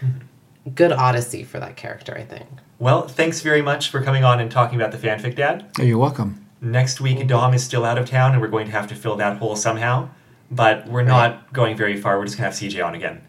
mm-hmm. 0.00 0.70
good 0.74 0.92
odyssey 0.92 1.44
for 1.44 1.60
that 1.60 1.76
character, 1.76 2.16
I 2.16 2.24
think. 2.24 2.46
Well, 2.78 3.06
thanks 3.06 3.40
very 3.42 3.62
much 3.62 3.90
for 3.90 4.02
coming 4.02 4.24
on 4.24 4.40
and 4.40 4.50
talking 4.50 4.80
about 4.80 4.90
the 4.90 4.98
fanfic, 4.98 5.36
Dad. 5.36 5.70
Oh, 5.78 5.82
you're 5.84 5.98
welcome. 5.98 6.44
Next 6.60 7.00
week, 7.00 7.24
Dom 7.28 7.54
is 7.54 7.62
still 7.62 7.84
out 7.84 7.98
of 7.98 8.08
town, 8.08 8.32
and 8.32 8.40
we're 8.40 8.48
going 8.48 8.66
to 8.66 8.72
have 8.72 8.88
to 8.88 8.94
fill 8.94 9.16
that 9.16 9.38
hole 9.38 9.54
somehow. 9.54 10.08
But 10.50 10.86
we're 10.88 11.02
not 11.02 11.52
going 11.52 11.76
very 11.76 11.96
far. 11.96 12.18
We're 12.18 12.26
just 12.26 12.38
going 12.38 12.50
to 12.50 12.56
have 12.56 12.72
CJ 12.72 12.84
on 12.84 12.94
again. 12.94 13.22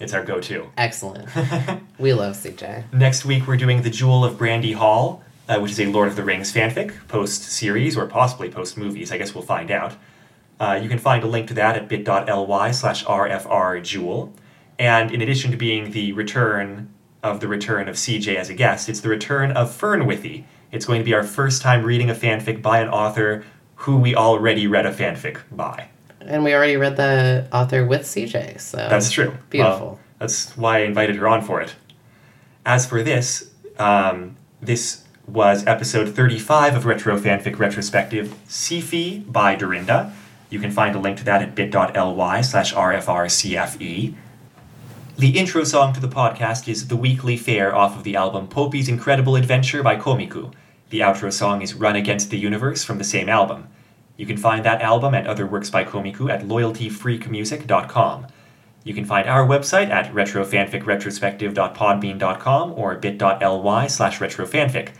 It's 0.00 0.14
our 0.14 0.24
go 0.24 0.40
to. 0.40 0.70
Excellent. 0.78 1.28
we 1.98 2.14
love 2.14 2.34
CJ. 2.34 2.92
Next 2.92 3.26
week, 3.26 3.46
we're 3.46 3.58
doing 3.58 3.82
The 3.82 3.90
Jewel 3.90 4.24
of 4.24 4.38
Brandy 4.38 4.72
Hall, 4.72 5.22
uh, 5.46 5.58
which 5.58 5.72
is 5.72 5.80
a 5.80 5.86
Lord 5.86 6.08
of 6.08 6.16
the 6.16 6.24
Rings 6.24 6.50
fanfic, 6.52 7.06
post 7.06 7.42
series, 7.42 7.98
or 7.98 8.06
possibly 8.06 8.48
post 8.48 8.78
movies. 8.78 9.12
I 9.12 9.18
guess 9.18 9.34
we'll 9.34 9.44
find 9.44 9.70
out. 9.70 9.94
Uh, 10.58 10.80
you 10.82 10.88
can 10.88 10.98
find 10.98 11.22
a 11.22 11.26
link 11.26 11.48
to 11.48 11.54
that 11.54 11.76
at 11.76 11.88
bit.ly 11.88 12.70
slash 12.70 13.04
rfrjewel. 13.04 14.32
And 14.78 15.10
in 15.10 15.20
addition 15.20 15.50
to 15.50 15.58
being 15.58 15.90
the 15.90 16.12
return 16.12 16.88
of 17.22 17.40
the 17.40 17.48
return 17.48 17.86
of 17.86 17.96
CJ 17.96 18.36
as 18.36 18.48
a 18.48 18.54
guest, 18.54 18.88
it's 18.88 19.00
the 19.00 19.10
return 19.10 19.52
of 19.52 19.70
Fernwithy. 19.70 20.44
It's 20.72 20.86
going 20.86 21.00
to 21.00 21.04
be 21.04 21.12
our 21.12 21.24
first 21.24 21.60
time 21.60 21.84
reading 21.84 22.08
a 22.08 22.14
fanfic 22.14 22.62
by 22.62 22.80
an 22.80 22.88
author 22.88 23.44
who 23.76 23.98
we 23.98 24.14
already 24.14 24.66
read 24.66 24.86
a 24.86 24.92
fanfic 24.92 25.40
by. 25.50 25.88
And 26.20 26.44
we 26.44 26.54
already 26.54 26.76
read 26.76 26.96
the 26.96 27.48
author 27.52 27.84
with 27.84 28.02
CJ, 28.02 28.60
so 28.60 28.76
That's 28.76 29.10
true. 29.10 29.34
Beautiful. 29.48 29.86
Well, 29.86 30.00
that's 30.18 30.56
why 30.56 30.78
I 30.78 30.80
invited 30.82 31.16
her 31.16 31.26
on 31.26 31.42
for 31.42 31.60
it. 31.60 31.74
As 32.66 32.86
for 32.86 33.02
this, 33.02 33.50
um, 33.78 34.36
this 34.60 35.04
was 35.26 35.66
episode 35.66 36.14
35 36.14 36.76
of 36.76 36.84
Retro 36.84 37.18
Fanfic 37.18 37.58
Retrospective 37.58 38.34
Sifi 38.48 39.30
by 39.30 39.54
Dorinda. 39.54 40.12
You 40.50 40.58
can 40.58 40.70
find 40.70 40.94
a 40.94 40.98
link 40.98 41.16
to 41.18 41.24
that 41.24 41.42
at 41.42 41.54
bit.ly 41.54 42.40
slash 42.42 42.74
rfrcfe. 42.74 44.14
The 45.16 45.38
intro 45.38 45.64
song 45.64 45.92
to 45.92 46.00
the 46.00 46.08
podcast 46.08 46.66
is 46.66 46.88
The 46.88 46.96
Weekly 46.96 47.36
Fair 47.36 47.74
off 47.74 47.96
of 47.96 48.04
the 48.04 48.16
album 48.16 48.48
Poppy's 48.48 48.88
Incredible 48.88 49.36
Adventure 49.36 49.82
by 49.82 49.96
Komiku. 49.96 50.52
The 50.90 51.00
outro 51.00 51.32
song 51.32 51.62
is 51.62 51.74
Run 51.74 51.94
Against 51.94 52.30
the 52.30 52.38
Universe 52.38 52.84
from 52.84 52.98
the 52.98 53.04
same 53.04 53.28
album. 53.28 53.68
You 54.20 54.26
can 54.26 54.36
find 54.36 54.64
that 54.66 54.82
album 54.82 55.14
and 55.14 55.26
other 55.26 55.46
works 55.46 55.70
by 55.70 55.82
Komiku 55.82 56.30
at 56.30 56.42
loyaltyfreakmusic.com. 56.42 58.26
You 58.84 58.92
can 58.92 59.06
find 59.06 59.26
our 59.26 59.46
website 59.46 59.88
at 59.88 60.12
retrofanficretrospective.podbean.com 60.12 62.72
or 62.72 62.96
bit.ly 62.96 63.86
slash 63.86 64.18
retrofanfic. 64.18 64.90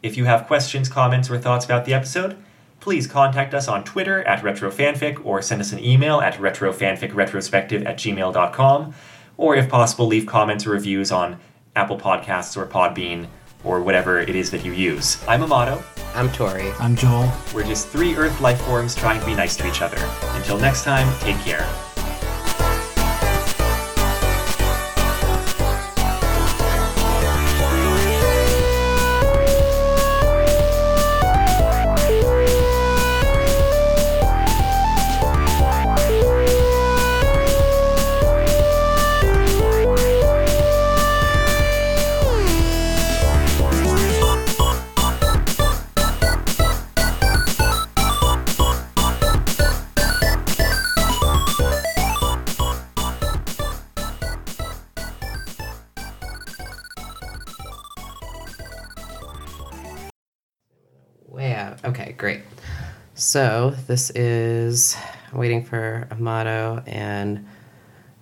If 0.00 0.16
you 0.16 0.26
have 0.26 0.46
questions, 0.46 0.88
comments, 0.88 1.28
or 1.28 1.38
thoughts 1.38 1.64
about 1.64 1.86
the 1.86 1.94
episode, 1.94 2.36
please 2.78 3.08
contact 3.08 3.52
us 3.52 3.66
on 3.66 3.82
Twitter 3.82 4.22
at 4.22 4.44
retrofanfic 4.44 5.26
or 5.26 5.42
send 5.42 5.60
us 5.60 5.72
an 5.72 5.84
email 5.84 6.20
at 6.20 6.34
retrofanficretrospective 6.34 7.84
at 7.84 7.96
gmail.com, 7.96 8.94
or 9.38 9.56
if 9.56 9.68
possible, 9.68 10.06
leave 10.06 10.26
comments 10.26 10.68
or 10.68 10.70
reviews 10.70 11.10
on 11.10 11.40
Apple 11.74 11.98
Podcasts 11.98 12.56
or 12.56 12.64
Podbean 12.66 13.26
or 13.64 13.82
whatever 13.82 14.20
it 14.20 14.30
is 14.30 14.50
that 14.50 14.64
you 14.64 14.72
use. 14.72 15.22
I'm 15.26 15.42
Amato. 15.42 15.82
I'm 16.14 16.30
Tori. 16.32 16.70
I'm 16.72 16.94
Joel. 16.94 17.32
We're 17.54 17.64
just 17.64 17.88
three 17.88 18.14
Earth 18.16 18.40
life 18.40 18.60
forms 18.62 18.94
trying 18.94 19.20
to 19.20 19.26
be 19.26 19.34
nice 19.34 19.56
to 19.56 19.68
each 19.68 19.82
other. 19.82 19.98
Until 20.34 20.58
next 20.58 20.84
time, 20.84 21.12
take 21.20 21.38
care. 21.38 21.66
So 63.32 63.70
this 63.86 64.10
is 64.10 64.94
waiting 65.32 65.64
for 65.64 66.06
Amato 66.10 66.82
and 66.84 67.46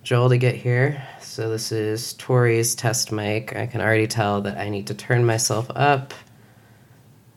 Joel 0.03 0.29
to 0.29 0.37
get 0.37 0.55
here. 0.55 1.05
So 1.19 1.49
this 1.49 1.73
is 1.73 2.13
Tori's 2.13 2.75
test 2.75 3.11
mic. 3.11 3.53
I 3.53 3.65
can 3.65 3.81
already 3.81 4.07
tell 4.07 4.39
that 4.43 4.57
I 4.57 4.69
need 4.69 4.87
to 4.87 4.93
turn 4.93 5.25
myself 5.25 5.69
up. 5.75 6.13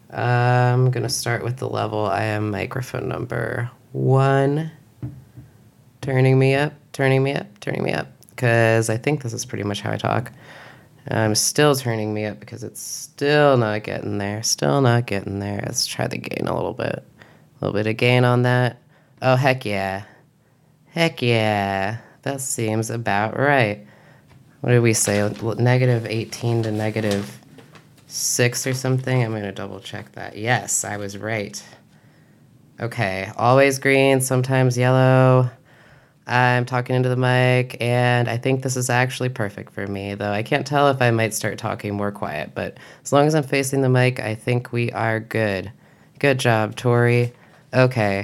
I'm 0.09 0.93
gonna 0.93 1.09
start 1.09 1.43
with 1.43 1.57
the 1.57 1.69
level. 1.69 2.07
I 2.07 2.23
am 2.23 2.53
microphone 2.53 3.09
number 3.09 3.69
one. 3.91 4.71
Turning 6.01 6.39
me 6.39 6.55
up, 6.55 6.75
turning 6.93 7.25
me 7.25 7.35
up, 7.35 7.59
turning 7.59 7.83
me 7.83 7.93
up. 7.93 8.07
Because 8.31 8.89
I 8.89 8.99
think 8.99 9.25
this 9.25 9.33
is 9.33 9.45
pretty 9.45 9.65
much 9.65 9.81
how 9.81 9.91
I 9.91 9.97
talk. 9.97 10.31
I'm 11.09 11.35
still 11.35 11.75
turning 11.75 12.15
me 12.15 12.25
up 12.27 12.39
because 12.39 12.63
it's 12.63 12.81
still 12.81 13.57
not 13.57 13.83
getting 13.83 14.19
there. 14.19 14.45
Still 14.45 14.81
not 14.81 15.07
getting 15.07 15.41
there. 15.41 15.61
Let's 15.67 15.89
try 15.89 16.07
the 16.07 16.19
gain 16.19 16.47
a 16.47 16.55
little 16.55 16.73
bit. 16.73 17.05
A 17.61 17.65
little 17.65 17.75
bit 17.75 17.87
of 17.87 17.97
gain 17.97 18.25
on 18.25 18.43
that. 18.43 18.81
Oh, 19.23 19.37
heck 19.37 19.65
yeah. 19.65 20.05
Heck 20.91 21.23
yeah. 21.23 21.99
That 22.23 22.41
seems 22.41 22.91
about 22.91 23.39
right. 23.39 23.87
What 24.61 24.71
did 24.71 24.81
we 24.81 24.95
say? 24.95 25.31
Negative 25.59 26.07
18 26.07 26.63
to 26.63 26.73
negative 26.73 27.39
6 28.07 28.67
or 28.67 28.75
something? 28.75 29.23
I'm 29.23 29.31
going 29.33 29.43
to 29.43 29.53
double 29.53 29.81
check 29.81 30.13
that. 30.13 30.37
Yes, 30.37 30.85
I 30.85 30.97
was 30.97 31.19
right. 31.19 31.63
Okay, 32.81 33.31
always 33.37 33.79
green, 33.79 34.21
sometimes 34.21 34.77
yellow. 34.77 35.51
I'm 36.27 36.65
talking 36.65 36.97
into 36.97 37.09
the 37.11 37.17
mic, 37.17 37.77
and 37.81 38.29
I 38.29 38.39
think 38.39 38.63
this 38.63 38.77
is 38.77 38.89
actually 38.89 39.29
perfect 39.29 39.75
for 39.75 39.87
me, 39.87 40.15
though 40.15 40.33
I 40.33 40.43
can't 40.43 40.67
tell 40.67 40.89
if 40.89 41.03
I 41.03 41.11
might 41.11 41.35
start 41.35 41.59
talking 41.59 41.95
more 41.95 42.11
quiet. 42.11 42.53
But 42.55 42.79
as 43.03 43.13
long 43.13 43.27
as 43.27 43.35
I'm 43.35 43.43
facing 43.43 43.83
the 43.83 43.91
mic, 43.91 44.19
I 44.19 44.35
think 44.35 44.73
we 44.73 44.91
are 44.93 45.21
good. 45.21 45.71
Good 46.19 46.39
job, 46.39 46.75
Tori. 46.75 47.33
Okay, 47.75 48.23